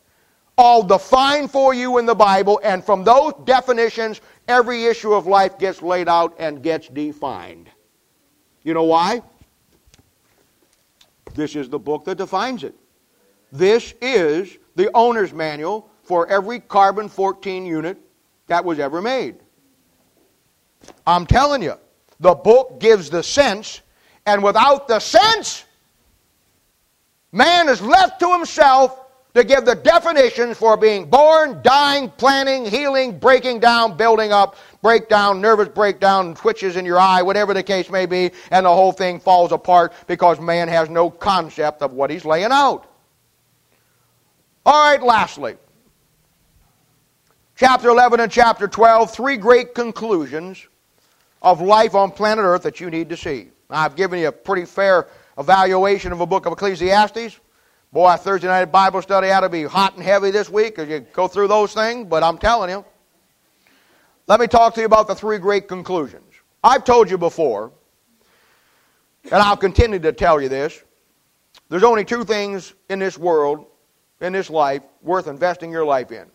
all 0.58 0.82
defined 0.82 1.52
for 1.52 1.74
you 1.74 2.00
in 2.00 2.08
the 2.08 2.16
Bible, 2.16 2.60
and 2.64 2.84
from 2.84 3.04
those 3.04 3.32
definitions, 3.44 4.22
every 4.48 4.86
issue 4.86 5.14
of 5.14 5.28
life 5.28 5.60
gets 5.60 5.84
laid 5.84 6.08
out 6.08 6.34
and 6.40 6.64
gets 6.64 6.88
defined. 6.88 7.70
You 8.64 8.74
know 8.74 8.86
why? 8.86 9.22
This 11.36 11.56
is 11.56 11.70
the 11.70 11.78
book 11.78 12.06
that 12.06 12.18
defines 12.18 12.64
it. 12.64 12.74
This 13.52 13.94
is 14.02 14.58
the 14.76 14.90
owner's 14.96 15.32
manual 15.32 15.92
for 16.08 16.28
every 16.28 16.60
carbon 16.60 17.10
14 17.10 17.66
unit 17.66 17.98
that 18.48 18.64
was 18.64 18.80
ever 18.80 19.02
made. 19.02 19.36
I'm 21.06 21.26
telling 21.26 21.62
you, 21.62 21.74
the 22.20 22.34
book 22.34 22.80
gives 22.80 23.10
the 23.10 23.22
sense, 23.22 23.82
and 24.26 24.42
without 24.42 24.88
the 24.88 25.00
sense, 25.00 25.66
man 27.32 27.68
is 27.68 27.82
left 27.82 28.20
to 28.22 28.32
himself 28.32 29.02
to 29.34 29.44
give 29.44 29.66
the 29.66 29.76
definitions 29.76 30.58
for 30.58 30.78
being 30.78 31.10
born, 31.10 31.60
dying, 31.62 32.10
planning, 32.12 32.66
healing, 32.66 33.20
breaking 33.20 33.60
down, 33.60 33.96
building 33.96 34.32
up, 34.32 34.56
breakdown, 34.82 35.42
nervous 35.42 35.68
breakdown, 35.68 36.34
twitches 36.34 36.76
in 36.76 36.86
your 36.86 37.00
eye, 37.00 37.22
whatever 37.22 37.54
the 37.54 37.62
case 37.62 37.90
may 37.92 38.06
be, 38.06 38.32
and 38.50 38.66
the 38.66 38.74
whole 38.74 38.92
thing 38.92 39.20
falls 39.20 39.52
apart 39.52 39.94
because 40.08 40.40
man 40.40 40.68
has 40.68 40.90
no 40.90 41.10
concept 41.10 41.82
of 41.82 41.92
what 41.92 42.10
he's 42.10 42.26
laying 42.26 42.52
out. 42.52 42.92
All 44.66 44.92
right, 44.92 45.04
lastly, 45.04 45.56
chapter 47.58 47.90
11 47.90 48.20
and 48.20 48.32
chapter 48.32 48.68
12, 48.68 49.12
three 49.12 49.36
great 49.36 49.74
conclusions 49.74 50.66
of 51.42 51.60
life 51.60 51.96
on 51.96 52.12
planet 52.12 52.46
Earth 52.46 52.64
that 52.64 52.80
you 52.80 52.90
need 52.90 53.10
to 53.10 53.18
see. 53.18 53.50
I've 53.70 53.96
given 53.96 54.20
you 54.20 54.28
a 54.28 54.32
pretty 54.32 54.66
fair 54.66 55.08
evaluation 55.38 56.12
of 56.12 56.22
a 56.22 56.26
book 56.26 56.46
of 56.46 56.54
Ecclesiastes. 56.54 57.40
Boy, 57.92 58.16
Thursday 58.18 58.48
night 58.48 58.66
Bible 58.66 59.02
study 59.02 59.30
ought 59.32 59.42
to 59.42 59.50
be 59.50 59.64
hot 59.64 59.96
and 59.96 60.04
heavy 60.04 60.30
this 60.30 60.50
week 60.50 60.78
as 60.78 60.88
you 60.88 61.00
go 61.00 61.28
through 61.28 61.48
those 61.48 61.74
things, 61.74 62.08
but 62.08 62.22
I'm 62.22 62.38
telling 62.38 62.70
you. 62.70 62.86
Let 64.28 64.40
me 64.40 64.48
talk 64.48 64.76
to 64.76 64.82
you 64.82 64.86
about 64.86 65.08
the 65.08 65.16
three 65.16 65.40
great 65.40 65.68
conclusions. 65.68 66.24
I've 66.64 66.84
told 66.84 67.10
you 67.10 67.18
before, 67.18 67.72
and 69.24 69.42
I'll 69.42 69.58
continue 69.58 70.00
to 70.00 70.12
tell 70.12 70.40
you 70.40 70.50
this. 70.50 70.84
There's 71.70 71.84
only 71.84 72.06
two 72.06 72.24
things 72.24 72.74
in 72.90 73.00
this 73.00 73.18
world, 73.18 73.66
in 74.22 74.34
this 74.34 74.50
life, 74.50 74.84
worth 75.02 75.28
investing 75.28 75.72
your 75.72 75.86
life 75.86 76.12
in. 76.12 76.30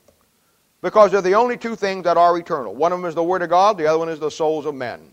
Because 0.83 1.12
they're 1.12 1.22
the 1.22 1.35
only 1.35 1.57
two 1.57 1.76
things 1.76 2.05
that 2.05 2.16
are 2.16 2.37
eternal. 2.37 2.74
One 2.74 2.93
of 2.93 2.99
them 2.99 3.09
is 3.09 3.14
the 3.14 3.22
Word 3.22 3.43
of 3.43 3.49
God, 3.49 3.78
the 3.78 3.87
other 3.87 3.99
one 3.99 4.09
is 4.09 4.18
the 4.18 4.30
souls 4.30 4.66
of 4.66 4.74
men. 4.74 5.12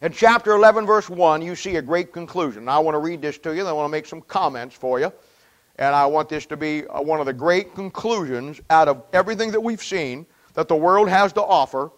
In 0.00 0.10
chapter 0.10 0.52
11, 0.52 0.84
verse 0.84 1.08
1, 1.08 1.42
you 1.42 1.54
see 1.54 1.76
a 1.76 1.82
great 1.82 2.12
conclusion. 2.12 2.64
Now, 2.64 2.76
I 2.76 2.78
want 2.80 2.96
to 2.96 2.98
read 2.98 3.22
this 3.22 3.38
to 3.38 3.54
you, 3.54 3.64
I 3.64 3.72
want 3.72 3.84
to 3.84 3.92
make 3.92 4.06
some 4.06 4.22
comments 4.22 4.74
for 4.74 4.98
you. 4.98 5.12
And 5.76 5.94
I 5.94 6.06
want 6.06 6.28
this 6.28 6.44
to 6.46 6.56
be 6.56 6.86
uh, 6.86 7.00
one 7.00 7.20
of 7.20 7.26
the 7.26 7.32
great 7.32 7.74
conclusions 7.74 8.60
out 8.68 8.88
of 8.88 9.04
everything 9.12 9.52
that 9.52 9.60
we've 9.60 9.82
seen 9.82 10.26
that 10.54 10.68
the 10.68 10.76
world 10.76 11.08
has 11.08 11.32
to 11.34 11.42
offer. 11.42 11.90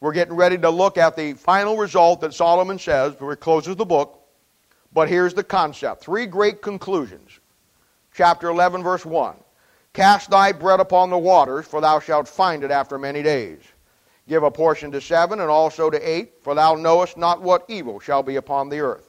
We're 0.00 0.12
getting 0.12 0.34
ready 0.34 0.58
to 0.58 0.70
look 0.70 0.98
at 0.98 1.16
the 1.16 1.32
final 1.32 1.76
result 1.76 2.20
that 2.20 2.34
Solomon 2.34 2.78
says 2.78 3.12
before 3.12 3.30
he 3.30 3.36
closes 3.36 3.74
the 3.76 3.84
book. 3.84 4.20
But 4.92 5.08
here's 5.08 5.34
the 5.34 5.42
concept 5.42 6.02
three 6.02 6.26
great 6.26 6.62
conclusions. 6.62 7.40
Chapter 8.12 8.48
11, 8.48 8.82
verse 8.82 9.04
1 9.04 9.36
Cast 9.96 10.28
thy 10.28 10.52
bread 10.52 10.78
upon 10.78 11.08
the 11.08 11.16
waters, 11.16 11.64
for 11.64 11.80
thou 11.80 12.00
shalt 12.00 12.28
find 12.28 12.62
it 12.62 12.70
after 12.70 12.98
many 12.98 13.22
days. 13.22 13.60
Give 14.28 14.42
a 14.42 14.50
portion 14.50 14.92
to 14.92 15.00
seven 15.00 15.40
and 15.40 15.48
also 15.48 15.88
to 15.88 15.98
eight, 15.98 16.34
for 16.42 16.54
thou 16.54 16.74
knowest 16.74 17.16
not 17.16 17.40
what 17.40 17.64
evil 17.66 17.98
shall 17.98 18.22
be 18.22 18.36
upon 18.36 18.68
the 18.68 18.80
earth. 18.80 19.08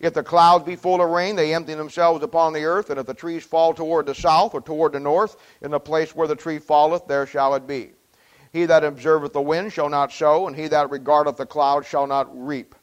If 0.00 0.12
the 0.12 0.22
clouds 0.22 0.66
be 0.66 0.76
full 0.76 1.00
of 1.00 1.08
rain, 1.08 1.34
they 1.34 1.54
empty 1.54 1.72
themselves 1.72 2.22
upon 2.22 2.52
the 2.52 2.66
earth, 2.66 2.90
and 2.90 3.00
if 3.00 3.06
the 3.06 3.14
trees 3.14 3.42
fall 3.42 3.72
toward 3.72 4.04
the 4.04 4.14
south 4.14 4.52
or 4.52 4.60
toward 4.60 4.92
the 4.92 5.00
north, 5.00 5.38
in 5.62 5.70
the 5.70 5.80
place 5.80 6.14
where 6.14 6.28
the 6.28 6.36
tree 6.36 6.58
falleth, 6.58 7.06
there 7.06 7.24
shall 7.24 7.54
it 7.54 7.66
be. 7.66 7.92
He 8.52 8.66
that 8.66 8.84
observeth 8.84 9.32
the 9.32 9.40
wind 9.40 9.72
shall 9.72 9.88
not 9.88 10.12
sow, 10.12 10.46
and 10.46 10.54
he 10.54 10.68
that 10.68 10.90
regardeth 10.90 11.38
the 11.38 11.46
clouds 11.46 11.86
shall 11.86 12.06
not 12.06 12.28
reap. 12.30 12.74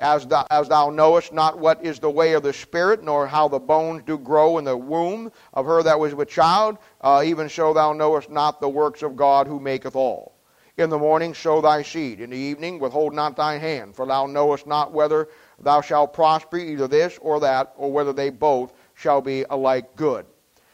As 0.00 0.26
thou, 0.26 0.46
as 0.50 0.68
thou 0.68 0.90
knowest 0.90 1.32
not 1.32 1.58
what 1.58 1.84
is 1.84 2.00
the 2.00 2.10
way 2.10 2.32
of 2.32 2.42
the 2.42 2.52
Spirit, 2.52 3.02
nor 3.02 3.26
how 3.26 3.48
the 3.48 3.60
bones 3.60 4.02
do 4.04 4.18
grow 4.18 4.58
in 4.58 4.64
the 4.64 4.76
womb 4.76 5.30
of 5.52 5.66
her 5.66 5.82
that 5.82 5.98
was 5.98 6.14
with 6.14 6.28
child, 6.28 6.78
uh, 7.00 7.22
even 7.24 7.48
so 7.48 7.72
thou 7.72 7.92
knowest 7.92 8.28
not 8.28 8.60
the 8.60 8.68
works 8.68 9.02
of 9.02 9.16
God 9.16 9.46
who 9.46 9.60
maketh 9.60 9.94
all. 9.94 10.34
In 10.76 10.90
the 10.90 10.98
morning 10.98 11.34
sow 11.34 11.60
thy 11.60 11.82
seed, 11.82 12.20
in 12.20 12.30
the 12.30 12.36
evening 12.36 12.80
withhold 12.80 13.14
not 13.14 13.36
thine 13.36 13.60
hand, 13.60 13.94
for 13.94 14.06
thou 14.06 14.26
knowest 14.26 14.66
not 14.66 14.92
whether 14.92 15.28
thou 15.60 15.80
shalt 15.80 16.12
prosper 16.12 16.56
either 16.56 16.88
this 16.88 17.16
or 17.22 17.38
that, 17.40 17.72
or 17.76 17.92
whether 17.92 18.12
they 18.12 18.30
both 18.30 18.72
shall 18.94 19.20
be 19.20 19.44
alike 19.50 19.94
good. 19.94 20.26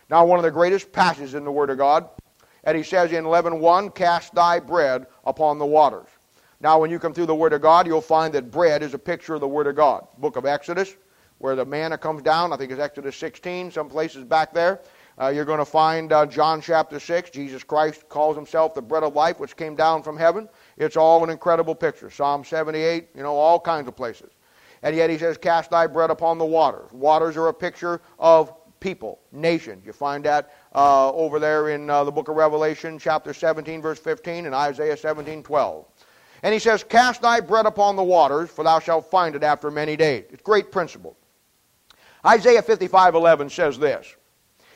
Now, 0.08 0.24
one 0.24 0.38
of 0.38 0.42
the 0.42 0.50
greatest 0.50 0.90
passages 0.90 1.34
in 1.34 1.44
the 1.44 1.52
Word 1.52 1.68
of 1.68 1.78
God, 1.78 2.08
and 2.64 2.76
he 2.76 2.82
says 2.82 3.12
in 3.12 3.24
11.1, 3.24 3.94
Cast 3.94 4.34
thy 4.34 4.58
bread 4.58 5.06
upon 5.24 5.58
the 5.58 5.66
waters. 5.66 6.08
Now, 6.60 6.78
when 6.78 6.90
you 6.90 6.98
come 6.98 7.14
through 7.14 7.26
the 7.26 7.34
Word 7.34 7.54
of 7.54 7.62
God, 7.62 7.86
you'll 7.86 8.02
find 8.02 8.34
that 8.34 8.50
bread 8.50 8.82
is 8.82 8.92
a 8.92 8.98
picture 8.98 9.34
of 9.34 9.40
the 9.40 9.48
Word 9.48 9.66
of 9.66 9.76
God. 9.76 10.06
Book 10.18 10.36
of 10.36 10.44
Exodus, 10.44 10.94
where 11.38 11.56
the 11.56 11.64
manna 11.64 11.96
comes 11.96 12.22
down, 12.22 12.52
I 12.52 12.56
think 12.58 12.70
it's 12.70 12.80
Exodus 12.80 13.16
16, 13.16 13.70
some 13.70 13.88
places 13.88 14.24
back 14.24 14.52
there. 14.52 14.80
Uh, 15.18 15.28
you're 15.28 15.46
going 15.46 15.58
to 15.58 15.64
find 15.64 16.12
uh, 16.12 16.26
John 16.26 16.60
chapter 16.60 17.00
6. 17.00 17.30
Jesus 17.30 17.64
Christ 17.64 18.08
calls 18.08 18.36
himself 18.36 18.74
the 18.74 18.82
bread 18.82 19.02
of 19.02 19.14
life, 19.14 19.40
which 19.40 19.56
came 19.56 19.74
down 19.74 20.02
from 20.02 20.16
heaven. 20.16 20.48
It's 20.76 20.96
all 20.96 21.24
an 21.24 21.30
incredible 21.30 21.74
picture. 21.74 22.10
Psalm 22.10 22.44
78, 22.44 23.08
you 23.14 23.22
know, 23.22 23.34
all 23.34 23.58
kinds 23.58 23.88
of 23.88 23.96
places. 23.96 24.30
And 24.82 24.96
yet 24.96 25.10
he 25.10 25.18
says, 25.18 25.36
Cast 25.36 25.70
thy 25.70 25.86
bread 25.86 26.10
upon 26.10 26.38
the 26.38 26.44
waters. 26.44 26.90
Waters 26.92 27.36
are 27.36 27.48
a 27.48 27.54
picture 27.54 28.00
of 28.18 28.52
people, 28.80 29.20
nations. 29.30 29.84
You 29.84 29.92
find 29.92 30.24
that 30.24 30.54
uh, 30.74 31.12
over 31.12 31.38
there 31.38 31.70
in 31.70 31.90
uh, 31.90 32.04
the 32.04 32.12
book 32.12 32.28
of 32.28 32.36
Revelation, 32.36 32.98
chapter 32.98 33.34
17, 33.34 33.82
verse 33.82 33.98
15, 33.98 34.46
and 34.46 34.54
Isaiah 34.54 34.96
17, 34.96 35.42
12. 35.42 35.86
And 36.42 36.52
he 36.52 36.60
says, 36.60 36.84
Cast 36.84 37.22
thy 37.22 37.40
bread 37.40 37.66
upon 37.66 37.96
the 37.96 38.02
waters, 38.02 38.50
for 38.50 38.64
thou 38.64 38.78
shalt 38.78 39.10
find 39.10 39.34
it 39.34 39.42
after 39.42 39.70
many 39.70 39.96
days. 39.96 40.24
It's 40.30 40.42
great 40.42 40.72
principle. 40.72 41.16
Isaiah 42.24 42.62
55, 42.62 43.14
11 43.14 43.50
says 43.50 43.78
this 43.78 44.16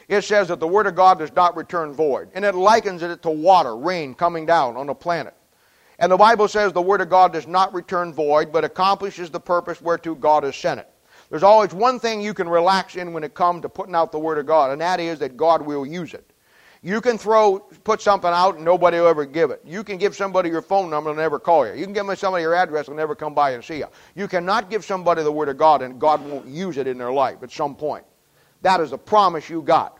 it 0.08 0.22
says 0.22 0.48
that 0.48 0.60
the 0.60 0.66
Word 0.66 0.86
of 0.86 0.94
God 0.94 1.18
does 1.18 1.34
not 1.34 1.56
return 1.56 1.92
void. 1.92 2.28
And 2.34 2.44
it 2.44 2.54
likens 2.54 3.02
it 3.02 3.22
to 3.22 3.30
water, 3.30 3.76
rain 3.76 4.14
coming 4.14 4.46
down 4.46 4.76
on 4.76 4.88
a 4.88 4.94
planet. 4.94 5.34
And 5.98 6.10
the 6.10 6.16
Bible 6.16 6.48
says 6.48 6.72
the 6.72 6.82
Word 6.82 7.00
of 7.00 7.08
God 7.08 7.32
does 7.32 7.46
not 7.46 7.72
return 7.72 8.12
void, 8.12 8.52
but 8.52 8.64
accomplishes 8.64 9.30
the 9.30 9.40
purpose 9.40 9.80
whereto 9.80 10.14
God 10.14 10.42
has 10.42 10.56
sent 10.56 10.80
it. 10.80 10.90
There's 11.30 11.42
always 11.42 11.72
one 11.72 11.98
thing 11.98 12.20
you 12.20 12.34
can 12.34 12.48
relax 12.48 12.96
in 12.96 13.12
when 13.12 13.24
it 13.24 13.34
comes 13.34 13.62
to 13.62 13.68
putting 13.68 13.94
out 13.94 14.12
the 14.12 14.18
Word 14.18 14.38
of 14.38 14.46
God, 14.46 14.72
and 14.72 14.80
that 14.80 15.00
is 15.00 15.18
that 15.20 15.36
God 15.36 15.62
will 15.62 15.86
use 15.86 16.12
it. 16.12 16.30
You 16.84 17.00
can 17.00 17.16
throw, 17.16 17.60
put 17.60 18.02
something 18.02 18.30
out 18.30 18.56
and 18.56 18.64
nobody 18.64 18.98
will 18.98 19.06
ever 19.06 19.24
give 19.24 19.50
it. 19.50 19.62
You 19.64 19.82
can 19.82 19.96
give 19.96 20.14
somebody 20.14 20.50
your 20.50 20.60
phone 20.60 20.90
number 20.90 21.08
and 21.08 21.18
never 21.18 21.38
call 21.38 21.66
you. 21.66 21.72
You 21.72 21.86
can 21.86 21.94
give 21.94 22.18
somebody 22.18 22.42
your 22.42 22.54
address 22.54 22.88
and 22.88 22.96
never 22.96 23.14
come 23.14 23.32
by 23.32 23.52
and 23.52 23.64
see 23.64 23.78
you. 23.78 23.86
You 24.14 24.28
cannot 24.28 24.68
give 24.68 24.84
somebody 24.84 25.22
the 25.22 25.32
Word 25.32 25.48
of 25.48 25.56
God 25.56 25.80
and 25.80 25.98
God 25.98 26.22
won't 26.22 26.46
use 26.46 26.76
it 26.76 26.86
in 26.86 26.98
their 26.98 27.10
life 27.10 27.42
at 27.42 27.50
some 27.50 27.74
point. 27.74 28.04
That 28.60 28.80
is 28.80 28.92
a 28.92 28.98
promise 28.98 29.48
you 29.48 29.62
got. 29.62 29.98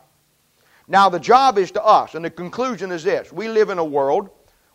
Now, 0.87 1.09
the 1.09 1.18
job 1.18 1.57
is 1.57 1.70
to 1.70 1.82
us, 1.82 2.14
and 2.14 2.22
the 2.22 2.30
conclusion 2.30 2.93
is 2.93 3.03
this 3.03 3.32
we 3.32 3.49
live 3.49 3.70
in 3.70 3.78
a 3.78 3.85
world. 3.85 4.28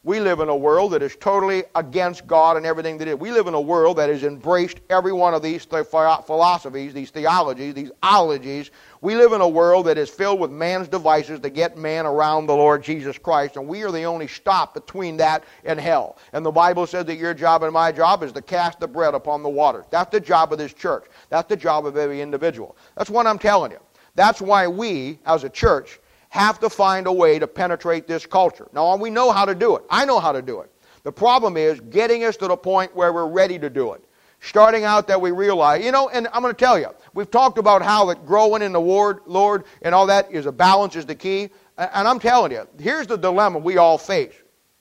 We 0.03 0.21
live 0.21 0.39
in 0.39 0.47
a 0.47 0.55
world 0.55 0.93
that 0.93 1.03
is 1.03 1.15
totally 1.17 1.65
against 1.75 2.25
God 2.25 2.55
and 2.55 2.65
everything 2.65 2.97
that 2.99 3.07
is. 3.07 3.15
We 3.15 3.31
live 3.31 3.47
in 3.47 3.53
a 3.53 3.61
world 3.61 3.97
that 3.97 4.09
has 4.09 4.23
embraced 4.23 4.79
every 4.89 5.11
one 5.11 5.33
of 5.33 5.41
these 5.41 5.65
philosophies, 5.65 6.93
these 6.93 7.09
theologies, 7.11 7.73
these 7.73 7.91
ologies. 8.01 8.71
We 9.01 9.15
live 9.15 9.31
in 9.31 9.39
a 9.39 9.47
world 9.47 9.85
that 9.85 9.97
is 9.97 10.09
filled 10.09 10.41
with 10.41 10.51
man's 10.51 10.89
devices 10.89 11.39
to 11.39 11.49
get 11.49 11.77
man 11.77 12.05
around 12.05 12.47
the 12.47 12.55
Lord 12.55 12.83
Jesus 12.83 13.17
Christ, 13.17 13.55
and 13.55 13.65
we 13.65 13.81
are 13.83 13.91
the 13.91 14.03
only 14.03 14.27
stop 14.27 14.73
between 14.73 15.15
that 15.17 15.45
and 15.63 15.79
hell. 15.79 16.17
And 16.33 16.45
the 16.45 16.51
Bible 16.51 16.85
says 16.85 17.05
that 17.05 17.15
your 17.15 17.33
job 17.33 17.63
and 17.63 17.71
my 17.71 17.93
job 17.93 18.23
is 18.23 18.33
to 18.33 18.41
cast 18.41 18.81
the 18.81 18.87
bread 18.89 19.13
upon 19.13 19.41
the 19.41 19.49
waters. 19.49 19.85
That's 19.89 20.11
the 20.11 20.19
job 20.19 20.51
of 20.51 20.57
this 20.57 20.73
church. 20.73 21.05
That's 21.29 21.47
the 21.47 21.55
job 21.55 21.85
of 21.85 21.95
every 21.95 22.19
individual. 22.19 22.75
That's 22.97 23.09
what 23.09 23.25
I'm 23.25 23.39
telling 23.39 23.71
you. 23.71 23.79
That's 24.15 24.41
why 24.41 24.67
we, 24.67 25.19
as 25.25 25.45
a 25.45 25.49
church, 25.49 26.01
have 26.27 26.59
to 26.59 26.69
find 26.69 27.07
a 27.07 27.13
way 27.13 27.39
to 27.39 27.47
penetrate 27.47 28.05
this 28.05 28.25
culture. 28.25 28.67
Now, 28.73 28.97
we 28.97 29.09
know 29.09 29.31
how 29.31 29.45
to 29.45 29.55
do 29.55 29.77
it. 29.77 29.83
I 29.89 30.03
know 30.03 30.19
how 30.19 30.33
to 30.33 30.41
do 30.41 30.59
it. 30.59 30.69
The 31.03 31.11
problem 31.11 31.55
is 31.55 31.79
getting 31.79 32.25
us 32.25 32.35
to 32.35 32.49
the 32.49 32.57
point 32.57 32.93
where 32.93 33.13
we're 33.13 33.27
ready 33.27 33.57
to 33.59 33.69
do 33.69 33.93
it. 33.93 34.03
Starting 34.41 34.85
out 34.85 35.07
that 35.07 35.19
we 35.19 35.31
realize, 35.31 35.83
you 35.83 35.91
know, 35.91 36.09
and 36.09 36.27
I'm 36.31 36.41
going 36.41 36.53
to 36.53 36.57
tell 36.57 36.79
you, 36.79 36.87
we've 37.13 37.29
talked 37.29 37.57
about 37.57 37.81
how 37.81 38.05
that 38.05 38.25
growing 38.25 38.61
in 38.61 38.71
the 38.71 38.79
Lord, 38.79 39.19
Lord, 39.25 39.65
and 39.81 39.93
all 39.93 40.07
that 40.07 40.31
is 40.31 40.45
a 40.45 40.51
balance 40.51 40.95
is 40.95 41.05
the 41.05 41.15
key. 41.15 41.49
And 41.77 42.07
I'm 42.07 42.19
telling 42.19 42.51
you, 42.51 42.67
here's 42.79 43.07
the 43.07 43.17
dilemma 43.17 43.59
we 43.59 43.77
all 43.77 43.97
face. 43.97 44.33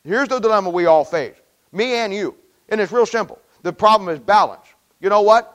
Here's 0.05 0.29
the 0.29 0.39
dilemma 0.39 0.71
we 0.71 0.87
all 0.87 1.05
face. 1.05 1.35
Me 1.73 1.95
and 1.95 2.15
you. 2.15 2.37
And 2.69 2.81
it's 2.81 2.93
real 2.93 3.07
simple. 3.07 3.41
The 3.63 3.73
problem 3.73 4.09
is 4.09 4.21
balance. 4.21 4.67
You 5.01 5.09
know 5.09 5.23
what? 5.23 5.55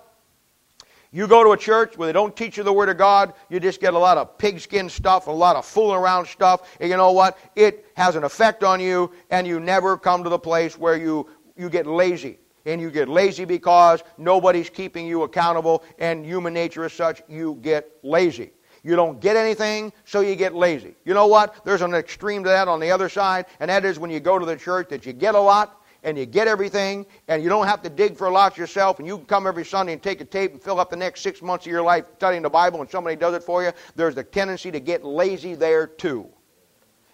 You 1.14 1.28
go 1.28 1.44
to 1.44 1.52
a 1.52 1.58
church 1.58 1.96
where 1.96 2.08
they 2.08 2.14
don't 2.14 2.36
teach 2.36 2.58
you 2.58 2.64
the 2.64 2.74
Word 2.74 2.90
of 2.90 2.98
God, 2.98 3.34
you 3.48 3.60
just 3.60 3.80
get 3.80 3.94
a 3.94 4.00
lot 4.00 4.18
of 4.18 4.38
pigskin 4.40 4.90
stuff, 4.90 5.28
a 5.28 5.32
lot 5.32 5.56
of 5.56 5.64
fooling 5.64 5.98
around 5.98 6.26
stuff, 6.26 6.76
and 6.80 6.90
you 6.90 6.98
know 6.98 7.12
what? 7.12 7.38
It 7.56 7.86
has 7.96 8.16
an 8.16 8.24
effect 8.24 8.64
on 8.64 8.80
you, 8.80 9.12
and 9.30 9.46
you 9.46 9.60
never 9.60 9.96
come 9.96 10.24
to 10.24 10.30
the 10.30 10.40
place 10.40 10.76
where 10.76 10.98
you, 10.98 11.30
you 11.56 11.70
get 11.70 11.86
lazy. 11.86 12.40
And 12.66 12.80
you 12.80 12.90
get 12.90 13.10
lazy 13.10 13.46
because 13.46 14.04
nobody's 14.18 14.70
keeping 14.70 15.06
you 15.06 15.24
accountable, 15.24 15.84
and 16.00 16.26
human 16.26 16.54
nature 16.54 16.86
is 16.86 16.94
such, 16.94 17.22
you 17.28 17.60
get 17.62 17.92
lazy. 18.04 18.52
You 18.84 18.96
don't 18.96 19.20
get 19.22 19.38
anything, 19.38 19.94
so 20.06 20.20
you 20.22 20.36
get 20.36 20.54
lazy. 20.54 20.96
You 21.06 21.14
know 21.14 21.28
what? 21.28 21.64
There's 21.64 21.82
an 21.82 21.94
extreme 21.94 22.44
to 22.44 22.50
that 22.50 22.68
on 22.68 22.80
the 22.80 22.92
other 22.92 23.10
side, 23.10 23.46
and 23.60 23.70
that 23.70 23.86
is 23.86 23.98
when 23.98 24.12
you 24.12 24.20
go 24.20 24.38
to 24.38 24.46
the 24.46 24.58
church 24.58 24.90
that 24.90 25.06
you 25.06 25.14
get 25.14 25.36
a 25.36 25.40
lot 25.40 25.82
and 26.04 26.18
you 26.18 26.26
get 26.26 26.50
everything, 26.50 27.06
and 27.30 27.42
you 27.42 27.48
don't 27.48 27.66
have 27.66 27.82
to 27.82 27.90
dig 27.90 28.18
for 28.18 28.28
a 28.28 28.30
lot 28.30 28.58
yourself, 28.58 29.00
and 29.00 29.08
you 29.08 29.18
can 29.18 29.26
come 29.26 29.48
every 29.48 29.64
Sunday 29.64 29.94
and 29.94 30.04
take 30.04 30.20
a 30.20 30.26
tape 30.26 30.52
and 30.52 30.62
fill 30.62 30.82
up 30.82 30.90
the 30.90 30.98
next 30.98 31.22
six 31.22 31.42
months 31.42 31.66
of 31.66 31.72
your 31.72 31.82
life 31.82 32.06
studying 32.18 32.44
the 32.44 32.50
Bible, 32.50 32.82
and 32.82 32.90
somebody 32.90 33.16
does 33.16 33.34
it 33.34 33.42
for 33.42 33.64
you. 33.64 33.72
There's 33.96 34.18
a 34.18 34.24
tendency 34.24 34.70
to 34.70 34.82
get 34.82 35.06
lazy 35.06 35.56
there 35.56 35.88
too. 35.88 36.28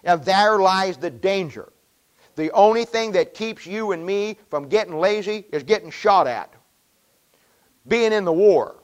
And 0.02 0.24
there 0.24 0.58
lies 0.58 0.96
the 0.96 1.10
danger. 1.10 1.72
The 2.40 2.50
only 2.52 2.86
thing 2.86 3.12
that 3.12 3.34
keeps 3.34 3.66
you 3.66 3.92
and 3.92 4.04
me 4.04 4.38
from 4.48 4.66
getting 4.66 4.98
lazy 4.98 5.44
is 5.52 5.62
getting 5.62 5.90
shot 5.90 6.26
at, 6.26 6.50
being 7.86 8.14
in 8.14 8.24
the 8.24 8.32
war 8.32 8.76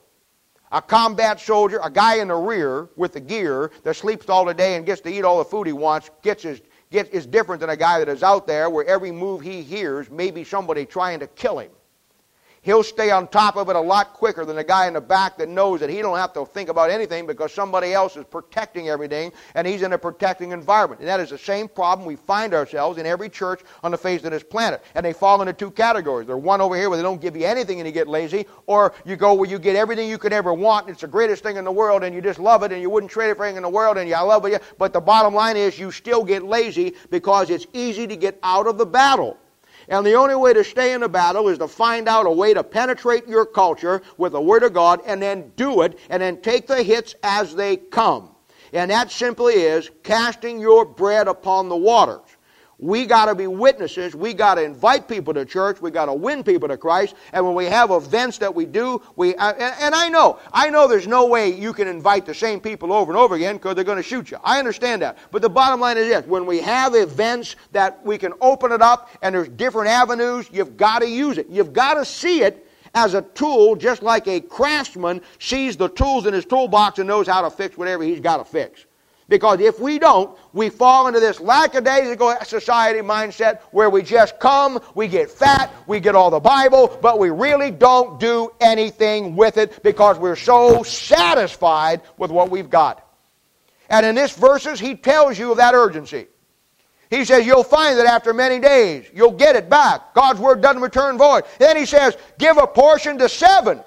a 0.71 0.79
combat 0.79 1.39
soldier, 1.39 1.79
a 1.81 1.89
guy 1.89 2.17
in 2.17 2.27
the 2.27 2.35
rear 2.35 2.89
with 2.97 3.13
the 3.13 3.19
gear 3.19 3.71
that 3.81 3.95
sleeps 3.95 4.29
all 4.29 4.45
the 4.45 4.53
day 4.53 4.75
and 4.75 4.85
gets 4.85 5.01
to 5.01 5.09
eat 5.09 5.23
all 5.23 5.39
the 5.39 5.45
food 5.45 5.65
he 5.65 5.73
wants, 5.73 6.11
gets 6.21 6.43
his, 6.43 6.61
gets, 6.91 7.09
is 7.09 7.25
different 7.25 7.61
than 7.61 7.71
a 7.71 7.77
guy 7.77 7.97
that 7.97 8.09
is 8.09 8.21
out 8.21 8.45
there 8.45 8.69
where 8.69 8.85
every 8.85 9.11
move 9.11 9.41
he 9.41 9.63
hears 9.63 10.11
may 10.11 10.29
be 10.29 10.43
somebody 10.43 10.85
trying 10.85 11.19
to 11.19 11.27
kill 11.27 11.57
him. 11.57 11.71
He'll 12.67 12.83
stay 12.83 13.11
on 13.11 13.29
top 13.29 13.55
of 13.55 13.69
it 13.69 13.77
a 13.77 13.79
lot 13.79 14.11
quicker 14.11 14.43
than 14.43 14.57
the 14.57 14.63
guy 14.65 14.87
in 14.87 14.93
the 14.93 14.99
back 14.99 15.37
that 15.37 15.47
knows 15.47 15.79
that 15.79 15.89
he 15.89 16.01
don't 16.01 16.17
have 16.17 16.33
to 16.33 16.45
think 16.45 16.67
about 16.67 16.91
anything 16.91 17.25
because 17.25 17.53
somebody 17.53 17.93
else 17.93 18.17
is 18.17 18.25
protecting 18.25 18.89
everything 18.89 19.31
and 19.55 19.65
he's 19.65 19.83
in 19.83 19.93
a 19.93 19.97
protecting 19.97 20.51
environment. 20.51 20.99
And 20.99 21.07
that 21.07 21.21
is 21.21 21.29
the 21.29 21.37
same 21.37 21.69
problem 21.69 22.05
we 22.05 22.17
find 22.17 22.53
ourselves 22.53 22.97
in 22.97 23.05
every 23.05 23.29
church 23.29 23.61
on 23.83 23.91
the 23.91 23.97
face 23.97 24.21
of 24.25 24.31
this 24.31 24.43
planet. 24.43 24.83
And 24.95 25.05
they 25.05 25.13
fall 25.13 25.39
into 25.41 25.53
two 25.53 25.71
categories. 25.71 26.27
There's 26.27 26.43
one 26.43 26.59
over 26.59 26.75
here 26.75 26.89
where 26.89 26.97
they 26.97 27.03
don't 27.03 27.21
give 27.21 27.37
you 27.37 27.45
anything 27.45 27.79
and 27.79 27.87
you 27.87 27.93
get 27.93 28.09
lazy, 28.09 28.45
or 28.65 28.93
you 29.05 29.15
go 29.15 29.33
where 29.33 29.49
you 29.49 29.59
get 29.59 29.77
everything 29.77 30.09
you 30.09 30.17
could 30.17 30.33
ever 30.33 30.53
want 30.53 30.87
and 30.87 30.93
it's 30.93 31.03
the 31.03 31.07
greatest 31.07 31.43
thing 31.43 31.55
in 31.55 31.63
the 31.63 31.71
world 31.71 32.03
and 32.03 32.13
you 32.13 32.19
just 32.19 32.37
love 32.37 32.63
it 32.63 32.73
and 32.73 32.81
you 32.81 32.89
wouldn't 32.89 33.09
trade 33.09 33.29
it 33.29 33.37
for 33.37 33.45
anything 33.45 33.55
in 33.55 33.63
the 33.63 33.69
world 33.69 33.97
and 33.97 34.09
you 34.09 34.15
love 34.15 34.45
it. 34.45 34.61
But 34.77 34.91
the 34.91 34.99
bottom 34.99 35.33
line 35.33 35.55
is 35.55 35.79
you 35.79 35.89
still 35.89 36.25
get 36.25 36.43
lazy 36.43 36.95
because 37.11 37.49
it's 37.49 37.65
easy 37.71 38.07
to 38.07 38.17
get 38.17 38.37
out 38.43 38.67
of 38.67 38.77
the 38.77 38.85
battle. 38.85 39.37
And 39.89 40.05
the 40.05 40.15
only 40.15 40.35
way 40.35 40.53
to 40.53 40.63
stay 40.63 40.93
in 40.93 41.01
the 41.01 41.09
battle 41.09 41.47
is 41.47 41.57
to 41.59 41.67
find 41.67 42.09
out 42.09 42.25
a 42.25 42.31
way 42.31 42.53
to 42.53 42.63
penetrate 42.63 43.27
your 43.27 43.45
culture 43.45 44.01
with 44.17 44.33
the 44.33 44.41
Word 44.41 44.63
of 44.63 44.73
God 44.73 45.01
and 45.05 45.21
then 45.21 45.53
do 45.55 45.81
it 45.81 45.97
and 46.09 46.21
then 46.21 46.41
take 46.41 46.67
the 46.67 46.83
hits 46.83 47.15
as 47.23 47.55
they 47.55 47.77
come. 47.77 48.35
And 48.73 48.91
that 48.91 49.11
simply 49.11 49.53
is 49.53 49.89
casting 50.03 50.59
your 50.59 50.83
bread 50.83 51.29
upon 51.29 51.69
the 51.69 51.77
waters. 51.77 52.26
We 52.79 53.07
got 53.07 53.25
to 53.25 53.33
be 53.33 53.47
witnesses. 53.47 54.15
We 54.15 54.35
got 54.35 54.55
to 54.55 54.63
invite 54.63 55.07
people 55.07 55.33
to 55.33 55.45
church. 55.45 55.81
We 55.81 55.89
got 55.89 56.05
to 56.05 56.13
win 56.13 56.43
people 56.43 56.67
to 56.67 56.77
Christ. 56.77 57.15
And 57.33 57.43
when 57.43 57.55
we 57.55 57.65
have 57.65 57.89
events 57.89 58.37
that 58.37 58.53
we 58.53 58.65
do, 58.65 59.01
we 59.15 59.35
uh, 59.35 59.53
and, 59.53 59.75
and 59.79 59.95
I 59.95 60.09
know, 60.09 60.37
I 60.53 60.69
know 60.69 60.87
there's 60.87 61.07
no 61.07 61.25
way 61.25 61.51
you 61.51 61.73
can 61.73 61.87
invite 61.87 62.27
the 62.27 62.35
same 62.35 62.59
people 62.59 62.93
over 62.93 63.11
and 63.11 63.17
over 63.17 63.33
again 63.33 63.55
because 63.55 63.73
they're 63.73 63.83
going 63.83 63.97
to 63.97 64.03
shoot 64.03 64.29
you. 64.29 64.37
I 64.43 64.59
understand 64.59 65.01
that. 65.01 65.17
But 65.31 65.41
the 65.41 65.49
bottom 65.49 65.79
line 65.79 65.97
is 65.97 66.07
this: 66.07 66.27
when 66.27 66.45
we 66.45 66.61
have 66.61 66.93
events 66.93 67.55
that 67.71 68.05
we 68.05 68.19
can 68.19 68.33
open 68.41 68.71
it 68.71 68.81
up 68.81 69.09
and 69.23 69.33
there's 69.33 69.49
different 69.49 69.89
avenues, 69.89 70.47
you've 70.51 70.77
got 70.77 70.99
to 70.99 71.09
use 71.09 71.39
it. 71.39 71.47
You've 71.49 71.73
got 71.73 71.95
to 71.95 72.05
see 72.05 72.43
it 72.43 72.67
as 72.93 73.13
a 73.13 73.21
tool, 73.21 73.75
just 73.75 74.01
like 74.01 74.27
a 74.27 74.39
craftsman 74.39 75.21
sees 75.39 75.77
the 75.77 75.87
tools 75.89 76.25
in 76.25 76.33
his 76.33 76.45
toolbox 76.45 76.99
and 76.99 77.07
knows 77.07 77.27
how 77.27 77.41
to 77.41 77.49
fix 77.49 77.77
whatever 77.77 78.03
he's 78.03 78.19
got 78.19 78.37
to 78.37 78.43
fix. 78.43 78.86
Because 79.29 79.59
if 79.59 79.79
we 79.79 79.99
don't, 79.99 80.37
we 80.53 80.69
fall 80.69 81.07
into 81.07 81.19
this 81.19 81.41
lackadaisical 81.41 82.35
society 82.43 82.99
mindset 82.99 83.59
where 83.71 83.89
we 83.89 84.01
just 84.01 84.39
come, 84.39 84.79
we 84.95 85.07
get 85.07 85.29
fat, 85.29 85.73
we 85.85 85.99
get 85.99 86.15
all 86.15 86.29
the 86.29 86.39
Bible, 86.39 86.97
but 87.01 87.19
we 87.19 87.29
really 87.29 87.69
don't 87.69 88.19
do 88.21 88.53
anything 88.61 89.35
with 89.35 89.57
it 89.57 89.83
because 89.83 90.17
we're 90.17 90.37
so 90.37 90.81
satisfied 90.83 92.01
with 92.17 92.31
what 92.31 92.49
we've 92.49 92.69
got. 92.69 93.05
And 93.89 94.05
in 94.05 94.15
this 94.15 94.35
verses, 94.35 94.79
he 94.79 94.95
tells 94.95 95.37
you 95.37 95.51
of 95.51 95.57
that 95.57 95.73
urgency. 95.73 96.27
He 97.09 97.25
says, 97.25 97.45
You'll 97.45 97.63
find 97.63 97.97
that 97.99 98.05
after 98.05 98.33
many 98.33 98.59
days, 98.59 99.09
you'll 99.13 99.31
get 99.31 99.55
it 99.55 99.69
back. 99.69 100.13
God's 100.13 100.39
word 100.39 100.61
doesn't 100.61 100.81
return 100.81 101.17
void. 101.17 101.43
Then 101.57 101.77
he 101.77 101.85
says, 101.85 102.17
Give 102.37 102.57
a 102.57 102.67
portion 102.67 103.17
to 103.19 103.29
seven, 103.29 103.81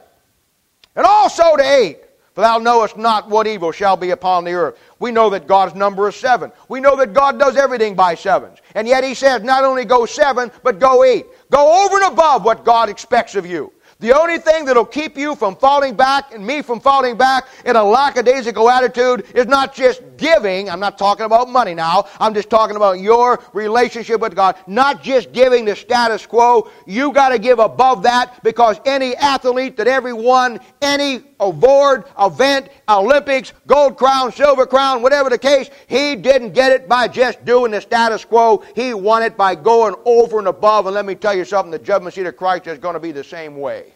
and 0.97 1.07
also 1.07 1.57
to 1.57 1.63
eight. 1.63 1.99
Thou 2.41 2.59
knowest 2.59 2.97
not 2.97 3.29
what 3.29 3.47
evil 3.47 3.73
shall 3.73 3.97
be 3.97 4.11
upon 4.11 4.45
the 4.45 4.53
earth. 4.53 4.79
We 4.99 5.13
know 5.13 5.31
that 5.31 5.47
God's 5.47 5.75
number 5.75 6.09
is 6.09 6.17
seven. 6.17 6.53
We 6.69 6.81
know 6.81 6.97
that 6.97 7.13
God 7.13 7.39
does 7.39 7.57
everything 7.57 7.95
by 7.95 8.15
sevens. 8.15 8.59
And 8.75 8.89
yet 8.89 9.05
He 9.05 9.15
says, 9.15 9.43
not 9.43 9.65
only 9.65 9.85
go 9.85 10.07
seven, 10.07 10.51
but 10.63 10.79
go 10.79 11.05
eight. 11.05 11.27
Go 11.51 11.85
over 11.85 12.03
and 12.03 12.13
above 12.13 12.45
what 12.45 12.65
God 12.65 12.89
expects 12.89 13.35
of 13.35 13.47
you. 13.47 13.73
The 14.01 14.19
only 14.19 14.39
thing 14.39 14.65
that'll 14.65 14.87
keep 14.87 15.19
you 15.19 15.35
from 15.35 15.55
falling 15.57 15.95
back 15.95 16.33
and 16.33 16.45
me 16.45 16.63
from 16.63 16.81
falling 16.81 17.19
back 17.19 17.49
in 17.67 17.77
a 17.77 17.85
lackadaisical 17.85 18.71
attitude 18.71 19.27
is 19.35 19.47
not 19.47 19.75
just 19.75 20.01
giving. 20.17 20.71
I'm 20.71 20.81
not 20.81 20.97
talking 20.97 21.27
about 21.27 21.51
money 21.51 21.75
now. 21.75 22.07
I'm 22.19 22.33
just 22.33 22.49
talking 22.49 22.77
about 22.77 22.99
your 22.99 23.43
relationship 23.53 24.23
with 24.23 24.35
God. 24.35 24.57
Not 24.67 25.03
just 25.03 25.33
giving 25.33 25.67
the 25.67 25.77
status 25.77 26.25
quo. 26.25 26.71
You 26.87 27.13
got 27.13 27.29
to 27.29 27.39
give 27.39 27.59
above 27.59 28.03
that 28.05 28.43
because 28.43 28.81
any 28.87 29.15
athlete 29.17 29.77
that 29.77 29.87
ever 29.87 30.17
won 30.17 30.61
any 30.81 31.23
award, 31.41 32.05
event, 32.19 32.69
Olympics, 32.89 33.53
gold 33.67 33.97
crown, 33.97 34.33
silver 34.33 34.67
crown, 34.67 35.03
whatever 35.03 35.31
the 35.31 35.39
case, 35.39 35.71
he 35.89 36.15
didn't 36.15 36.53
get 36.53 36.73
it 36.73 36.89
by 36.89 37.09
just 37.09 37.45
doing 37.45 37.73
the 37.73 37.81
status 37.81 38.25
quo. 38.25 38.63
He 38.75 38.95
won 38.95 39.23
it 39.23 39.37
by 39.37 39.55
going 39.55 39.95
over 40.05 40.39
and 40.39 40.49
above. 40.49 40.87
And 40.87 40.95
let 40.95 41.05
me 41.05 41.15
tell 41.15 41.35
you 41.35 41.45
something, 41.45 41.71
the 41.71 41.79
judgment 41.79 42.15
seat 42.15 42.27
of 42.27 42.37
Christ 42.37 42.67
is 42.67 42.79
going 42.79 42.95
to 42.95 43.01
be 43.01 43.13
the 43.13 43.25
same 43.25 43.57
way. 43.57 43.95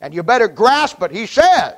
And 0.00 0.12
you 0.12 0.22
better 0.22 0.48
grasp 0.48 1.02
it. 1.02 1.10
He 1.10 1.26
says, 1.26 1.74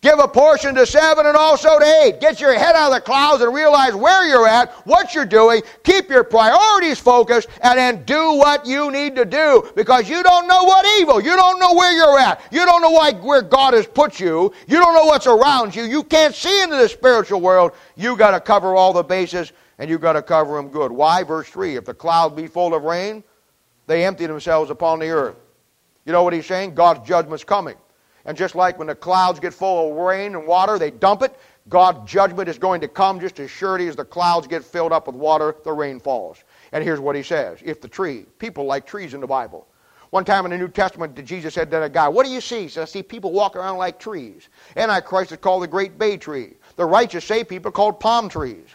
Give 0.00 0.20
a 0.20 0.28
portion 0.28 0.76
to 0.76 0.86
seven 0.86 1.26
and 1.26 1.36
also 1.36 1.76
to 1.76 2.02
eight. 2.02 2.20
Get 2.20 2.40
your 2.40 2.56
head 2.56 2.76
out 2.76 2.92
of 2.92 2.94
the 2.94 3.00
clouds 3.00 3.42
and 3.42 3.52
realize 3.52 3.96
where 3.96 4.28
you're 4.28 4.46
at, 4.46 4.70
what 4.86 5.12
you're 5.12 5.26
doing. 5.26 5.62
Keep 5.82 6.08
your 6.08 6.22
priorities 6.22 7.00
focused 7.00 7.48
and 7.62 7.76
then 7.76 8.04
do 8.04 8.34
what 8.34 8.64
you 8.64 8.92
need 8.92 9.16
to 9.16 9.24
do 9.24 9.68
because 9.74 10.08
you 10.08 10.22
don't 10.22 10.46
know 10.46 10.62
what 10.62 10.86
evil. 11.00 11.20
You 11.20 11.34
don't 11.34 11.58
know 11.58 11.74
where 11.74 11.92
you're 11.92 12.16
at. 12.16 12.40
You 12.52 12.64
don't 12.64 12.80
know 12.80 12.90
why, 12.90 13.12
where 13.14 13.42
God 13.42 13.74
has 13.74 13.88
put 13.88 14.20
you. 14.20 14.52
You 14.68 14.78
don't 14.78 14.94
know 14.94 15.06
what's 15.06 15.26
around 15.26 15.74
you. 15.74 15.82
You 15.82 16.04
can't 16.04 16.34
see 16.34 16.62
into 16.62 16.76
the 16.76 16.88
spiritual 16.88 17.40
world. 17.40 17.72
You 17.96 18.16
got 18.16 18.30
to 18.30 18.40
cover 18.40 18.76
all 18.76 18.92
the 18.92 19.02
bases 19.02 19.52
and 19.78 19.90
you 19.90 19.98
got 19.98 20.12
to 20.12 20.22
cover 20.22 20.54
them 20.54 20.68
good. 20.68 20.92
Why? 20.92 21.24
Verse 21.24 21.48
3 21.48 21.74
If 21.74 21.86
the 21.86 21.94
cloud 21.94 22.36
be 22.36 22.46
full 22.46 22.72
of 22.72 22.84
rain, 22.84 23.24
they 23.88 24.04
empty 24.04 24.26
themselves 24.26 24.70
upon 24.70 25.00
the 25.00 25.08
earth. 25.08 25.36
You 26.04 26.12
know 26.12 26.22
what 26.22 26.34
he's 26.34 26.46
saying? 26.46 26.76
God's 26.76 27.06
judgment's 27.06 27.42
coming. 27.42 27.74
And 28.28 28.36
just 28.36 28.54
like 28.54 28.78
when 28.78 28.88
the 28.88 28.94
clouds 28.94 29.40
get 29.40 29.54
full 29.54 29.90
of 29.90 29.96
rain 29.96 30.34
and 30.34 30.46
water, 30.46 30.78
they 30.78 30.90
dump 30.90 31.22
it, 31.22 31.34
God's 31.70 32.10
judgment 32.10 32.46
is 32.46 32.58
going 32.58 32.82
to 32.82 32.86
come 32.86 33.20
just 33.20 33.40
as 33.40 33.50
surely 33.50 33.88
as 33.88 33.96
the 33.96 34.04
clouds 34.04 34.46
get 34.46 34.62
filled 34.62 34.92
up 34.92 35.06
with 35.06 35.16
water, 35.16 35.56
the 35.64 35.72
rain 35.72 35.98
falls. 35.98 36.44
And 36.72 36.84
here's 36.84 37.00
what 37.00 37.16
he 37.16 37.22
says 37.22 37.58
If 37.64 37.80
the 37.80 37.88
tree, 37.88 38.26
people 38.38 38.66
like 38.66 38.86
trees 38.86 39.14
in 39.14 39.22
the 39.22 39.26
Bible. 39.26 39.66
One 40.10 40.26
time 40.26 40.44
in 40.44 40.50
the 40.50 40.58
New 40.58 40.68
Testament, 40.68 41.24
Jesus 41.24 41.54
said 41.54 41.70
to 41.70 41.82
a 41.82 41.88
guy, 41.88 42.06
What 42.06 42.26
do 42.26 42.32
you 42.32 42.42
see? 42.42 42.64
He 42.64 42.68
said, 42.68 42.82
I 42.82 42.84
see 42.84 43.02
people 43.02 43.32
walk 43.32 43.56
around 43.56 43.78
like 43.78 43.98
trees. 43.98 44.50
Antichrist 44.76 45.32
is 45.32 45.38
called 45.38 45.62
the 45.62 45.66
great 45.66 45.98
bay 45.98 46.18
tree. 46.18 46.52
The 46.76 46.84
righteous 46.84 47.24
say 47.24 47.44
people 47.44 47.70
called 47.70 47.98
palm 47.98 48.28
trees. 48.28 48.66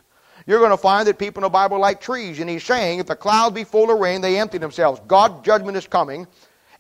You're 0.48 0.60
going 0.60 0.72
to 0.72 0.78
find 0.78 1.08
that 1.08 1.20
people 1.20 1.42
in 1.42 1.44
the 1.44 1.50
Bible 1.50 1.78
like 1.78 2.02
trees. 2.02 2.40
And 2.40 2.50
he's 2.50 2.64
saying, 2.64 2.98
if 2.98 3.06
the 3.06 3.16
clouds 3.16 3.54
be 3.54 3.64
full 3.66 3.92
of 3.92 4.00
rain, 4.00 4.20
they 4.22 4.40
empty 4.40 4.58
themselves. 4.58 5.00
God's 5.08 5.46
judgment 5.46 5.78
is 5.78 5.86
coming. 5.86 6.26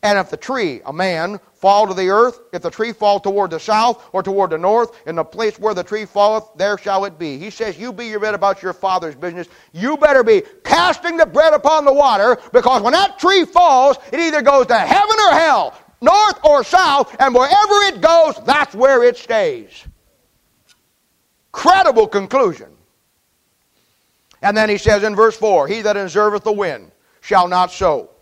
And 0.04 0.20
if 0.20 0.30
the 0.30 0.36
tree, 0.36 0.82
a 0.86 0.91
man, 0.91 1.39
fall 1.54 1.88
to 1.88 1.93
the 1.93 2.10
earth, 2.10 2.41
if 2.51 2.62
the 2.62 2.70
tree 2.70 2.91
fall 2.91 3.22
toward 3.22 3.51
the 3.51 3.60
south 3.60 4.10
or 4.12 4.22
toward 4.22 4.49
the 4.49 4.58
north, 4.58 4.91
in 5.08 5.16
the 5.16 5.24
place 5.24 5.58
where 5.58 5.74
the 5.74 5.84
tree 5.84 6.04
falleth, 6.04 6.43
there 6.58 6.78
shall 6.78 7.06
it 7.06 7.18
be. 7.18 7.38
He 7.38 7.49
says, 7.49 7.80
You 7.80 7.93
be 7.93 8.08
your 8.08 8.20
bed 8.20 8.34
about 8.34 8.62
your 8.62 8.74
father's 8.74 9.16
business. 9.16 9.47
You 9.72 9.95
better 9.95 10.22
be 10.22 10.43
casting 10.66 11.16
the 11.16 11.26
bread 11.26 11.54
upon 11.54 11.86
the 11.86 11.93
water, 11.93 12.38
because 12.51 12.82
when 12.82 12.91
that 12.91 13.18
tree 13.18 13.45
falls, 13.45 13.95
it 14.12 14.20
either 14.20 14.41
goes 14.41 14.68
to 14.68 14.78
heaven 14.78 15.16
or 15.30 15.32
hell, 15.32 15.80
north 16.01 16.38
or 16.43 16.66
south, 16.66 17.16
and 17.22 17.34
wherever 17.34 17.74
it 17.84 18.01
goes, 18.01 18.36
that's 18.45 18.76
where 18.76 19.04
it 19.06 19.16
stays. 19.16 19.86
Credible 21.54 22.10
conclusion. 22.10 22.68
And 24.41 24.58
then 24.58 24.68
he 24.68 24.78
says 24.78 25.04
in 25.04 25.16
verse 25.16 25.38
4 25.38 25.70
He 25.70 25.82
that 25.84 25.95
observeth 25.95 26.43
the 26.43 26.51
wind 26.51 26.91
shall 27.22 27.47
not 27.47 27.72
sow 27.72 28.12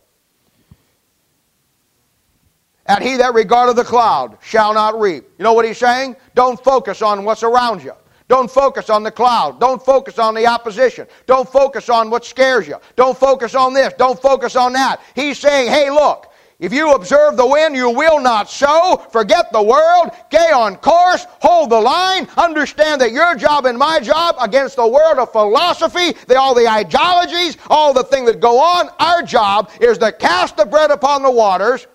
and 2.88 3.04
he 3.04 3.18
that 3.18 3.34
regardeth 3.34 3.76
the 3.76 3.84
cloud 3.84 4.38
shall 4.42 4.74
not 4.74 5.00
reap. 5.00 5.24
You 5.38 5.44
know 5.44 5.54
what 5.54 5.66
he's 5.66 5.78
saying? 5.78 6.16
Don't 6.36 6.62
focus 6.64 7.02
on 7.02 7.24
what's 7.24 7.44
around 7.44 7.84
you. 7.84 7.94
Don't 8.28 8.50
focus 8.50 8.90
on 8.90 9.04
the 9.04 9.12
cloud. 9.12 9.60
Don't 9.60 9.84
focus 9.84 10.18
on 10.18 10.34
the 10.34 10.48
opposition. 10.48 11.06
Don't 11.26 11.48
focus 11.48 11.90
on 11.90 12.10
what 12.10 12.24
scares 12.24 12.68
you. 12.68 12.78
Don't 12.96 13.18
focus 13.18 13.56
on 13.56 13.74
this. 13.74 13.94
Don't 13.98 14.20
focus 14.22 14.56
on 14.56 14.72
that. 14.74 15.02
He's 15.16 15.38
saying, 15.38 15.70
hey, 15.70 15.90
look, 15.92 16.32
If 16.62 16.72
you 16.72 16.92
observe 16.92 17.38
the 17.38 17.46
wind, 17.46 17.76
you 17.76 17.90
will 17.90 18.22
not 18.22 18.48
sow. 18.48 19.04
Forget 19.12 19.52
the 19.52 19.64
world. 19.64 20.12
Stay 20.28 20.52
on 20.52 20.76
course. 20.76 21.26
Hold 21.42 21.72
the 21.72 21.82
line. 21.82 22.28
Understand 22.38 23.02
that 23.02 23.12
your 23.12 23.34
job 23.34 23.66
and 23.66 23.80
my 23.80 24.00
job 24.00 24.36
against 24.40 24.76
the 24.76 24.88
world 24.88 25.18
of 25.18 25.32
philosophy, 25.32 26.12
the, 26.28 26.40
all 26.40 26.54
the 26.54 26.70
ideologies, 26.70 27.58
all 27.68 27.94
the 27.94 28.04
things 28.04 28.28
that 28.32 28.40
go 28.40 28.60
on, 28.62 28.90
our 29.00 29.24
job 29.24 29.72
is 29.82 29.98
to 29.98 30.12
cast 30.12 30.56
the 30.56 30.66
bread 30.68 30.92
upon 30.92 31.24
the 31.24 31.32
waters. 31.32 31.88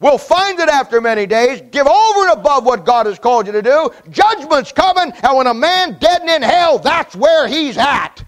We'll 0.00 0.18
find 0.18 0.58
it 0.58 0.70
after 0.70 1.00
many 1.00 1.26
days. 1.26 1.62
Give 1.70 1.86
over 1.86 2.28
and 2.28 2.38
above 2.38 2.64
what 2.64 2.86
God 2.86 3.04
has 3.04 3.18
called 3.18 3.46
you 3.46 3.52
to 3.52 3.62
do. 3.62 3.90
Judgment's 4.08 4.72
coming, 4.72 5.12
and 5.22 5.36
when 5.36 5.46
a 5.46 5.54
man 5.54 5.98
dead 6.00 6.22
and 6.22 6.30
in 6.30 6.42
hell, 6.42 6.78
that's 6.78 7.14
where 7.14 7.46
he's 7.46 7.76
at. 7.76 8.24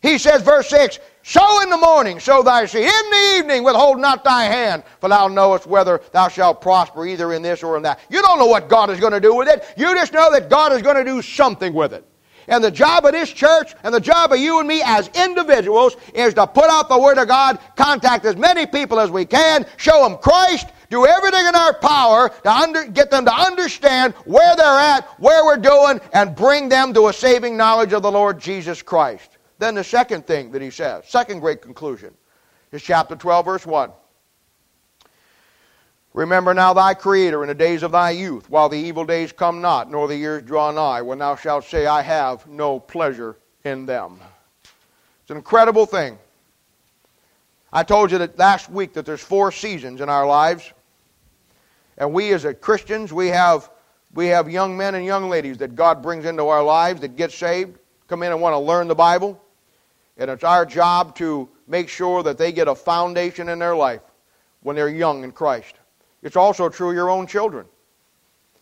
He 0.00 0.18
says, 0.18 0.42
verse 0.42 0.68
6 0.68 0.98
Sow 1.22 1.60
in 1.62 1.70
the 1.70 1.76
morning, 1.76 2.18
sow 2.18 2.42
thy 2.42 2.66
seed. 2.66 2.82
In 2.82 3.10
the 3.10 3.34
evening, 3.38 3.62
withhold 3.62 4.00
not 4.00 4.24
thy 4.24 4.44
hand, 4.44 4.82
for 5.00 5.08
thou 5.08 5.28
knowest 5.28 5.66
whether 5.66 6.00
thou 6.10 6.26
shalt 6.26 6.60
prosper 6.60 7.06
either 7.06 7.32
in 7.32 7.42
this 7.42 7.62
or 7.62 7.76
in 7.76 7.82
that. 7.84 8.00
You 8.10 8.22
don't 8.22 8.38
know 8.38 8.46
what 8.46 8.68
God 8.68 8.90
is 8.90 8.98
going 8.98 9.12
to 9.12 9.20
do 9.20 9.34
with 9.34 9.46
it. 9.46 9.64
You 9.76 9.94
just 9.94 10.12
know 10.12 10.32
that 10.32 10.50
God 10.50 10.72
is 10.72 10.82
going 10.82 10.96
to 10.96 11.04
do 11.04 11.22
something 11.22 11.72
with 11.72 11.92
it. 11.92 12.04
And 12.52 12.62
the 12.62 12.70
job 12.70 13.06
of 13.06 13.12
this 13.12 13.32
church 13.32 13.74
and 13.82 13.94
the 13.94 13.98
job 13.98 14.30
of 14.30 14.38
you 14.38 14.58
and 14.58 14.68
me 14.68 14.82
as 14.84 15.08
individuals 15.14 15.96
is 16.12 16.34
to 16.34 16.46
put 16.46 16.68
out 16.68 16.90
the 16.90 16.98
Word 16.98 17.16
of 17.16 17.26
God, 17.26 17.58
contact 17.76 18.26
as 18.26 18.36
many 18.36 18.66
people 18.66 19.00
as 19.00 19.10
we 19.10 19.24
can, 19.24 19.64
show 19.78 20.06
them 20.06 20.18
Christ, 20.18 20.68
do 20.90 21.06
everything 21.06 21.46
in 21.46 21.54
our 21.54 21.72
power 21.72 22.28
to 22.28 22.52
under, 22.52 22.84
get 22.84 23.10
them 23.10 23.24
to 23.24 23.34
understand 23.34 24.12
where 24.26 24.54
they're 24.54 24.66
at, 24.66 25.08
where 25.18 25.46
we're 25.46 25.56
doing, 25.56 25.98
and 26.12 26.36
bring 26.36 26.68
them 26.68 26.92
to 26.92 27.08
a 27.08 27.12
saving 27.14 27.56
knowledge 27.56 27.94
of 27.94 28.02
the 28.02 28.12
Lord 28.12 28.38
Jesus 28.38 28.82
Christ. 28.82 29.38
Then 29.58 29.74
the 29.74 29.82
second 29.82 30.26
thing 30.26 30.50
that 30.52 30.60
he 30.60 30.68
says, 30.68 31.04
second 31.08 31.40
great 31.40 31.62
conclusion, 31.62 32.12
is 32.70 32.82
chapter 32.82 33.16
12, 33.16 33.46
verse 33.46 33.64
1. 33.64 33.92
Remember 36.14 36.52
now 36.52 36.74
thy 36.74 36.92
Creator 36.92 37.42
in 37.42 37.48
the 37.48 37.54
days 37.54 37.82
of 37.82 37.92
thy 37.92 38.10
youth, 38.10 38.50
while 38.50 38.68
the 38.68 38.78
evil 38.78 39.04
days 39.04 39.32
come 39.32 39.62
not, 39.62 39.90
nor 39.90 40.08
the 40.08 40.16
years 40.16 40.42
draw 40.42 40.70
nigh, 40.70 41.00
when 41.00 41.18
thou 41.18 41.36
shalt 41.36 41.64
say, 41.64 41.86
I 41.86 42.02
have 42.02 42.46
no 42.46 42.78
pleasure 42.78 43.36
in 43.64 43.86
them. 43.86 44.20
It's 45.22 45.30
an 45.30 45.38
incredible 45.38 45.86
thing. 45.86 46.18
I 47.72 47.82
told 47.82 48.12
you 48.12 48.18
that 48.18 48.38
last 48.38 48.70
week 48.70 48.92
that 48.92 49.06
there's 49.06 49.22
four 49.22 49.50
seasons 49.50 50.02
in 50.02 50.10
our 50.10 50.26
lives. 50.26 50.70
And 51.96 52.12
we 52.12 52.32
as 52.34 52.46
Christians, 52.60 53.12
we 53.12 53.28
have, 53.28 53.70
we 54.12 54.26
have 54.26 54.50
young 54.50 54.76
men 54.76 54.94
and 54.94 55.06
young 55.06 55.30
ladies 55.30 55.56
that 55.58 55.74
God 55.74 56.02
brings 56.02 56.26
into 56.26 56.48
our 56.48 56.62
lives 56.62 57.00
that 57.00 57.16
get 57.16 57.32
saved, 57.32 57.78
come 58.08 58.22
in 58.22 58.32
and 58.32 58.42
want 58.42 58.52
to 58.52 58.58
learn 58.58 58.88
the 58.88 58.94
Bible. 58.94 59.42
And 60.18 60.30
it's 60.30 60.44
our 60.44 60.66
job 60.66 61.16
to 61.16 61.48
make 61.66 61.88
sure 61.88 62.22
that 62.22 62.36
they 62.36 62.52
get 62.52 62.68
a 62.68 62.74
foundation 62.74 63.48
in 63.48 63.58
their 63.58 63.74
life 63.74 64.02
when 64.62 64.76
they're 64.76 64.90
young 64.90 65.24
in 65.24 65.32
Christ. 65.32 65.74
It's 66.22 66.36
also 66.36 66.68
true 66.68 66.90
of 66.90 66.94
your 66.94 67.10
own 67.10 67.26
children. 67.26 67.66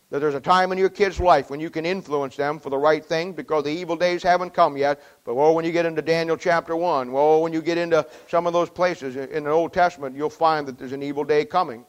That 0.09 0.19
there's 0.19 0.35
a 0.35 0.41
time 0.41 0.73
in 0.73 0.77
your 0.77 0.89
kid's 0.89 1.21
life 1.21 1.49
when 1.49 1.61
you 1.61 1.69
can 1.69 1.85
influence 1.85 2.35
them 2.35 2.59
for 2.59 2.69
the 2.69 2.77
right 2.77 3.03
thing 3.03 3.31
because 3.31 3.63
the 3.63 3.69
evil 3.69 3.95
days 3.95 4.21
haven't 4.21 4.53
come 4.53 4.75
yet. 4.75 5.01
But 5.23 5.33
oh, 5.33 5.53
when 5.53 5.63
you 5.63 5.71
get 5.71 5.85
into 5.85 6.01
Daniel 6.01 6.35
chapter 6.35 6.75
1, 6.75 7.11
well, 7.13 7.41
when 7.41 7.53
you 7.53 7.61
get 7.61 7.77
into 7.77 8.05
some 8.27 8.45
of 8.45 8.51
those 8.51 8.69
places 8.69 9.15
in 9.15 9.45
the 9.45 9.49
Old 9.49 9.71
Testament, 9.71 10.17
you'll 10.17 10.29
find 10.29 10.67
that 10.67 10.77
there's 10.77 10.91
an 10.91 11.01
evil 11.01 11.23
day 11.23 11.45
coming. 11.45 11.85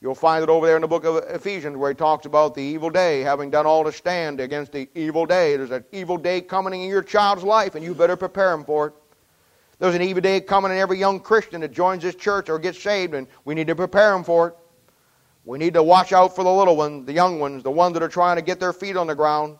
You'll 0.00 0.14
find 0.14 0.42
it 0.42 0.48
over 0.48 0.66
there 0.66 0.76
in 0.76 0.82
the 0.82 0.88
book 0.88 1.04
of 1.04 1.16
Ephesians 1.28 1.76
where 1.76 1.90
he 1.90 1.94
talks 1.94 2.26
about 2.26 2.54
the 2.54 2.62
evil 2.62 2.90
day, 2.90 3.20
having 3.20 3.50
done 3.50 3.66
all 3.66 3.84
to 3.84 3.92
stand 3.92 4.40
against 4.40 4.72
the 4.72 4.88
evil 4.94 5.26
day. 5.26 5.56
There's 5.56 5.70
an 5.70 5.84
evil 5.92 6.16
day 6.16 6.40
coming 6.40 6.72
in 6.72 6.88
your 6.88 7.02
child's 7.02 7.44
life, 7.44 7.74
and 7.74 7.84
you 7.84 7.94
better 7.94 8.16
prepare 8.16 8.52
him 8.52 8.64
for 8.64 8.88
it. 8.88 8.94
There's 9.78 9.94
an 9.94 10.02
evil 10.02 10.22
day 10.22 10.40
coming 10.40 10.72
in 10.72 10.78
every 10.78 10.98
young 10.98 11.20
Christian 11.20 11.60
that 11.60 11.72
joins 11.72 12.02
this 12.02 12.14
church 12.14 12.48
or 12.48 12.58
gets 12.58 12.82
saved, 12.82 13.14
and 13.14 13.28
we 13.44 13.54
need 13.54 13.66
to 13.66 13.76
prepare 13.76 14.14
him 14.14 14.24
for 14.24 14.48
it. 14.48 14.56
We 15.44 15.58
need 15.58 15.74
to 15.74 15.82
watch 15.82 16.12
out 16.12 16.34
for 16.34 16.44
the 16.44 16.52
little 16.52 16.76
ones, 16.76 17.06
the 17.06 17.12
young 17.12 17.40
ones, 17.40 17.62
the 17.62 17.70
ones 17.70 17.94
that 17.94 18.02
are 18.02 18.08
trying 18.08 18.36
to 18.36 18.42
get 18.42 18.60
their 18.60 18.72
feet 18.72 18.96
on 18.96 19.06
the 19.06 19.14
ground. 19.14 19.58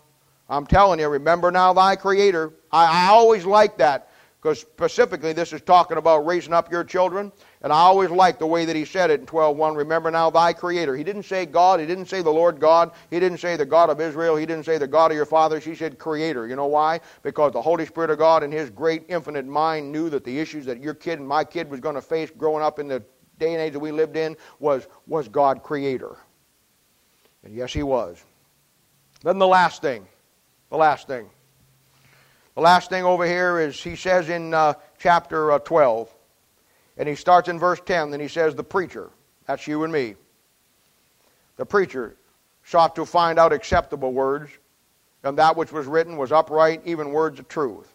I'm 0.48 0.66
telling 0.66 1.00
you, 1.00 1.08
remember 1.08 1.50
now 1.50 1.72
thy 1.72 1.96
Creator. 1.96 2.52
I, 2.70 3.06
I 3.06 3.08
always 3.08 3.44
like 3.44 3.78
that 3.78 4.12
because 4.42 4.58
specifically 4.58 5.32
this 5.32 5.52
is 5.52 5.60
talking 5.60 5.98
about 5.98 6.26
raising 6.26 6.52
up 6.52 6.70
your 6.70 6.82
children. 6.82 7.30
And 7.62 7.72
I 7.72 7.76
always 7.76 8.10
like 8.10 8.40
the 8.40 8.46
way 8.46 8.64
that 8.64 8.74
he 8.74 8.84
said 8.84 9.08
it 9.08 9.20
in 9.20 9.26
12.1, 9.26 9.76
remember 9.76 10.10
now 10.10 10.30
thy 10.30 10.52
creator. 10.52 10.96
He 10.96 11.04
didn't 11.04 11.22
say 11.22 11.46
God, 11.46 11.78
he 11.78 11.86
didn't 11.86 12.06
say 12.06 12.22
the 12.22 12.30
Lord 12.30 12.58
God, 12.58 12.90
he 13.08 13.20
didn't 13.20 13.38
say 13.38 13.54
the 13.54 13.64
God 13.64 13.88
of 13.88 14.00
Israel, 14.00 14.34
he 14.34 14.44
didn't 14.44 14.64
say 14.64 14.78
the 14.78 14.86
God 14.88 15.12
of 15.12 15.16
your 15.16 15.26
fathers, 15.26 15.64
he 15.64 15.76
said 15.76 15.96
creator. 15.96 16.48
You 16.48 16.56
know 16.56 16.66
why? 16.66 17.00
Because 17.22 17.52
the 17.52 17.62
Holy 17.62 17.86
Spirit 17.86 18.10
of 18.10 18.18
God 18.18 18.42
in 18.42 18.50
his 18.50 18.68
great 18.68 19.04
infinite 19.08 19.46
mind 19.46 19.92
knew 19.92 20.10
that 20.10 20.24
the 20.24 20.40
issues 20.40 20.66
that 20.66 20.80
your 20.80 20.94
kid 20.94 21.20
and 21.20 21.28
my 21.28 21.44
kid 21.44 21.70
was 21.70 21.78
going 21.78 21.94
to 21.94 22.02
face 22.02 22.30
growing 22.36 22.64
up 22.64 22.80
in 22.80 22.88
the 22.88 23.02
day 23.42 23.52
and 23.52 23.60
age 23.60 23.72
that 23.72 23.80
we 23.80 23.90
lived 23.90 24.16
in 24.16 24.36
was, 24.60 24.86
was 25.06 25.28
God 25.28 25.62
creator. 25.62 26.16
And 27.42 27.54
yes, 27.54 27.72
he 27.72 27.82
was. 27.82 28.22
Then 29.22 29.38
the 29.38 29.46
last 29.46 29.82
thing, 29.82 30.06
the 30.70 30.76
last 30.76 31.08
thing. 31.08 31.28
The 32.54 32.60
last 32.60 32.88
thing 32.88 33.04
over 33.04 33.26
here 33.26 33.58
is 33.58 33.82
he 33.82 33.96
says 33.96 34.28
in 34.28 34.54
uh, 34.54 34.74
chapter 34.98 35.52
uh, 35.52 35.58
12, 35.58 36.14
and 36.98 37.08
he 37.08 37.14
starts 37.14 37.48
in 37.48 37.58
verse 37.58 37.80
10, 37.84 38.10
then 38.10 38.20
he 38.20 38.28
says, 38.28 38.54
The 38.54 38.64
preacher, 38.64 39.10
that's 39.46 39.66
you 39.66 39.82
and 39.82 39.92
me. 39.92 40.14
The 41.56 41.66
preacher 41.66 42.16
sought 42.64 42.94
to 42.94 43.04
find 43.04 43.38
out 43.38 43.52
acceptable 43.52 44.12
words, 44.12 44.52
and 45.24 45.36
that 45.38 45.56
which 45.56 45.72
was 45.72 45.86
written 45.86 46.16
was 46.16 46.30
upright, 46.30 46.82
even 46.84 47.10
words 47.10 47.40
of 47.40 47.48
truth. 47.48 47.92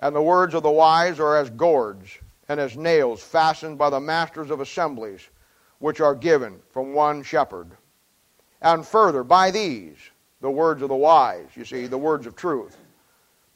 And 0.00 0.14
the 0.14 0.22
words 0.22 0.54
of 0.54 0.62
the 0.62 0.70
wise 0.70 1.20
are 1.20 1.36
as 1.36 1.50
gourds 1.50 2.18
and 2.48 2.60
as 2.60 2.76
nails 2.76 3.22
fastened 3.22 3.78
by 3.78 3.90
the 3.90 4.00
masters 4.00 4.50
of 4.50 4.60
assemblies, 4.60 5.28
which 5.78 6.00
are 6.00 6.14
given 6.14 6.60
from 6.70 6.94
one 6.94 7.22
shepherd. 7.22 7.70
And 8.62 8.86
further, 8.86 9.24
by 9.24 9.50
these, 9.50 9.96
the 10.40 10.50
words 10.50 10.82
of 10.82 10.88
the 10.88 10.96
wise, 10.96 11.48
you 11.54 11.64
see, 11.64 11.86
the 11.86 11.98
words 11.98 12.26
of 12.26 12.36
truth 12.36 12.76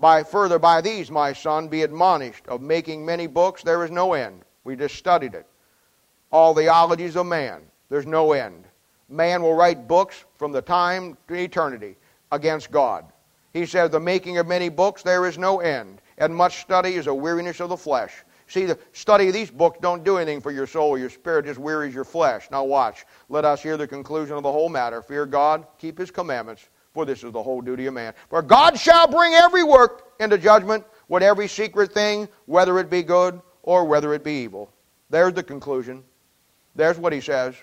by 0.01 0.23
further 0.23 0.59
by 0.59 0.81
these, 0.81 1.11
my 1.11 1.35
son, 1.35 1.69
be 1.69 1.83
admonished 1.83 2.49
of 2.49 2.63
making 2.63 3.05
many 3.05 3.27
books, 3.27 3.63
there 3.63 3.85
is 3.85 3.91
no 3.91 4.15
end. 4.15 4.43
We 4.65 4.75
just 4.75 4.97
studied 4.97 5.35
it. 5.35 5.47
All 6.33 6.55
the 6.55 6.69
ologies 6.69 7.17
of 7.17 7.27
man, 7.27 7.61
there's 7.91 8.07
no 8.07 8.33
end. 8.33 8.65
Man 9.11 9.43
will 9.43 9.55
write 9.55 9.87
books 9.87 10.25
from 10.39 10.53
the 10.53 10.63
time 10.63 11.19
to 11.29 11.35
eternity 11.35 11.97
against 12.33 12.71
God. 12.71 13.05
He 13.53 13.67
said, 13.67 13.93
The 13.93 14.01
making 14.01 14.39
of 14.39 14.47
many 14.47 14.71
books, 14.71 15.03
there 15.03 15.27
is 15.27 15.37
no 15.37 15.61
end, 15.61 16.01
and 16.17 16.35
much 16.35 16.63
study 16.63 16.95
is 16.95 17.07
a 17.07 17.15
weariness 17.15 17.61
of 17.61 17.69
the 17.69 17.77
flesh. 17.77 18.25
See, 18.51 18.67
the 18.67 18.77
study 18.93 19.29
of 19.29 19.33
these 19.33 19.49
books 19.49 19.79
don't 19.81 20.03
do 20.03 20.17
anything 20.17 20.41
for 20.41 20.51
your 20.51 20.67
soul. 20.67 20.99
Your 20.99 21.09
spirit 21.09 21.47
just 21.47 21.61
wearies 21.61 21.95
your 21.95 22.03
flesh. 22.03 22.49
Now 22.51 22.65
watch. 22.65 23.07
Let 23.29 23.45
us 23.45 23.63
hear 23.63 23.77
the 23.77 23.87
conclusion 23.87 24.37
of 24.37 24.43
the 24.43 24.51
whole 24.51 24.69
matter. 24.69 25.03
Fear 25.03 25.27
God, 25.27 25.69
keep 25.79 25.97
his 25.97 26.11
commandments, 26.11 26.69
for 26.93 27.07
this 27.07 27.23
is 27.23 27.31
the 27.31 27.43
whole 27.43 27.61
duty 27.61 27.87
of 27.87 27.95
man. 27.95 28.13
For 28.29 28.43
God 28.43 28.77
shall 28.77 29.07
bring 29.07 29.35
every 29.35 29.63
work 29.63 30.15
into 30.19 30.37
judgment 30.37 30.85
with 31.07 31.23
every 31.23 31.47
secret 31.47 31.93
thing, 31.93 32.29
whether 32.47 32.81
it 32.81 32.91
be 32.91 33.05
good 33.05 33.41
or 33.63 33.85
whether 33.85 34.13
it 34.15 34.25
be 34.25 34.43
evil. 34.43 34.73
There's 35.11 35.33
the 35.33 35.45
conclusion. 35.45 36.03
There's 36.75 36.99
what 36.99 37.13
he 37.13 37.21
says. 37.21 37.55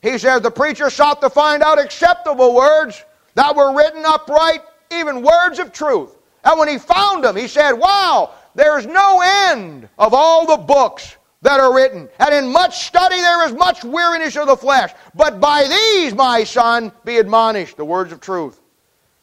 He 0.00 0.16
says 0.16 0.40
the 0.40 0.50
preacher 0.50 0.88
sought 0.88 1.20
to 1.20 1.28
find 1.28 1.62
out 1.62 1.78
acceptable 1.78 2.54
words 2.54 3.04
that 3.34 3.54
were 3.54 3.76
written 3.76 4.02
upright, 4.06 4.60
even 4.90 5.20
words 5.20 5.58
of 5.58 5.72
truth. 5.74 6.16
And 6.42 6.58
when 6.58 6.68
he 6.68 6.78
found 6.78 7.24
them, 7.24 7.36
he 7.36 7.48
said, 7.48 7.72
Wow, 7.72 8.32
there's 8.56 8.86
no 8.86 9.20
end 9.22 9.88
of 9.98 10.12
all 10.14 10.46
the 10.46 10.62
books 10.62 11.16
that 11.42 11.60
are 11.60 11.74
written. 11.74 12.08
And 12.18 12.34
in 12.34 12.50
much 12.50 12.86
study 12.86 13.16
there 13.16 13.46
is 13.46 13.52
much 13.52 13.84
weariness 13.84 14.36
of 14.36 14.48
the 14.48 14.56
flesh. 14.56 14.92
But 15.14 15.40
by 15.40 15.68
these, 15.68 16.14
my 16.14 16.42
son, 16.42 16.90
be 17.04 17.18
admonished, 17.18 17.76
the 17.76 17.84
words 17.84 18.12
of 18.12 18.20
truth. 18.20 18.60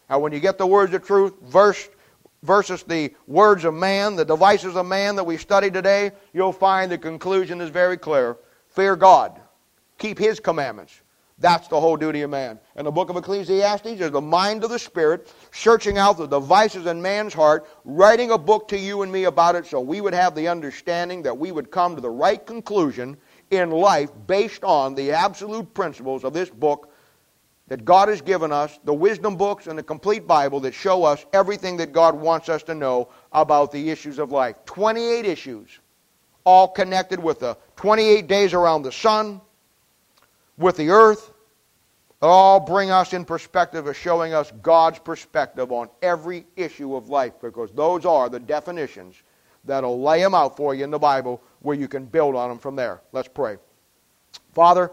Now, 0.09 0.19
when 0.19 0.31
you 0.31 0.39
get 0.39 0.57
the 0.57 0.67
words 0.67 0.93
of 0.93 1.05
truth 1.05 1.33
verse, 1.43 1.89
versus 2.43 2.83
the 2.83 3.13
words 3.25 3.65
of 3.65 3.73
man, 3.73 4.15
the 4.15 4.25
devices 4.25 4.75
of 4.75 4.85
man 4.85 5.15
that 5.15 5.23
we 5.23 5.37
study 5.37 5.71
today, 5.71 6.11
you'll 6.33 6.53
find 6.53 6.91
the 6.91 6.97
conclusion 6.97 7.59
is 7.61 7.69
very 7.69 7.97
clear. 7.97 8.37
Fear 8.69 8.97
God. 8.97 9.39
Keep 9.97 10.19
His 10.19 10.39
commandments. 10.39 11.01
That's 11.43 11.67
the 11.67 11.77
whole 11.77 11.97
duty 11.97 12.21
of 12.21 12.29
man. 12.29 12.57
And 12.77 12.87
the 12.87 12.91
book 12.91 13.09
of 13.09 13.17
Ecclesiastes 13.17 13.85
is 13.85 14.11
the 14.11 14.21
mind 14.21 14.63
of 14.63 14.69
the 14.69 14.79
Spirit, 14.79 15.29
searching 15.51 15.97
out 15.97 16.17
the 16.17 16.25
devices 16.25 16.85
in 16.85 17.01
man's 17.01 17.33
heart, 17.33 17.67
writing 17.83 18.31
a 18.31 18.37
book 18.37 18.69
to 18.69 18.77
you 18.77 19.01
and 19.01 19.11
me 19.11 19.25
about 19.25 19.55
it 19.55 19.65
so 19.65 19.81
we 19.81 19.99
would 19.99 20.13
have 20.13 20.35
the 20.35 20.47
understanding 20.47 21.21
that 21.23 21.37
we 21.37 21.51
would 21.51 21.69
come 21.69 21.95
to 21.95 22.01
the 22.01 22.09
right 22.09 22.47
conclusion 22.47 23.17
in 23.51 23.71
life 23.71 24.09
based 24.25 24.63
on 24.63 24.95
the 24.95 25.11
absolute 25.11 25.73
principles 25.73 26.23
of 26.23 26.31
this 26.31 26.49
book 26.49 26.93
that 27.67 27.83
God 27.83 28.07
has 28.07 28.21
given 28.21 28.53
us, 28.53 28.79
the 28.85 28.93
wisdom 28.93 29.35
books 29.35 29.67
and 29.67 29.77
the 29.77 29.83
complete 29.83 30.25
Bible 30.25 30.61
that 30.61 30.73
show 30.73 31.03
us 31.03 31.25
everything 31.33 31.75
that 31.75 31.91
God 31.91 32.15
wants 32.15 32.47
us 32.47 32.63
to 32.63 32.73
know 32.73 33.09
about 33.33 33.69
the 33.73 33.89
issues 33.89 34.17
of 34.17 34.31
life. 34.31 34.55
28 34.63 35.25
issues, 35.25 35.67
all 36.45 36.69
connected 36.69 37.21
with 37.21 37.39
the 37.39 37.57
28 37.75 38.27
days 38.27 38.53
around 38.53 38.83
the 38.83 38.93
sun, 38.93 39.41
with 40.57 40.77
the 40.77 40.89
earth, 40.89 41.32
all 42.29 42.59
bring 42.59 42.91
us 42.91 43.13
in 43.13 43.25
perspective 43.25 43.87
of 43.87 43.97
showing 43.97 44.33
us 44.33 44.51
God's 44.61 44.99
perspective 44.99 45.71
on 45.71 45.89
every 46.01 46.45
issue 46.55 46.95
of 46.95 47.09
life 47.09 47.33
because 47.41 47.71
those 47.71 48.05
are 48.05 48.29
the 48.29 48.39
definitions 48.39 49.15
that'll 49.65 50.01
lay 50.01 50.21
them 50.21 50.33
out 50.33 50.57
for 50.57 50.75
you 50.75 50.83
in 50.83 50.91
the 50.91 50.99
Bible 50.99 51.41
where 51.61 51.75
you 51.75 51.87
can 51.87 52.05
build 52.05 52.35
on 52.35 52.49
them 52.49 52.59
from 52.59 52.75
there. 52.75 53.01
Let's 53.11 53.27
pray. 53.27 53.57
Father, 54.53 54.91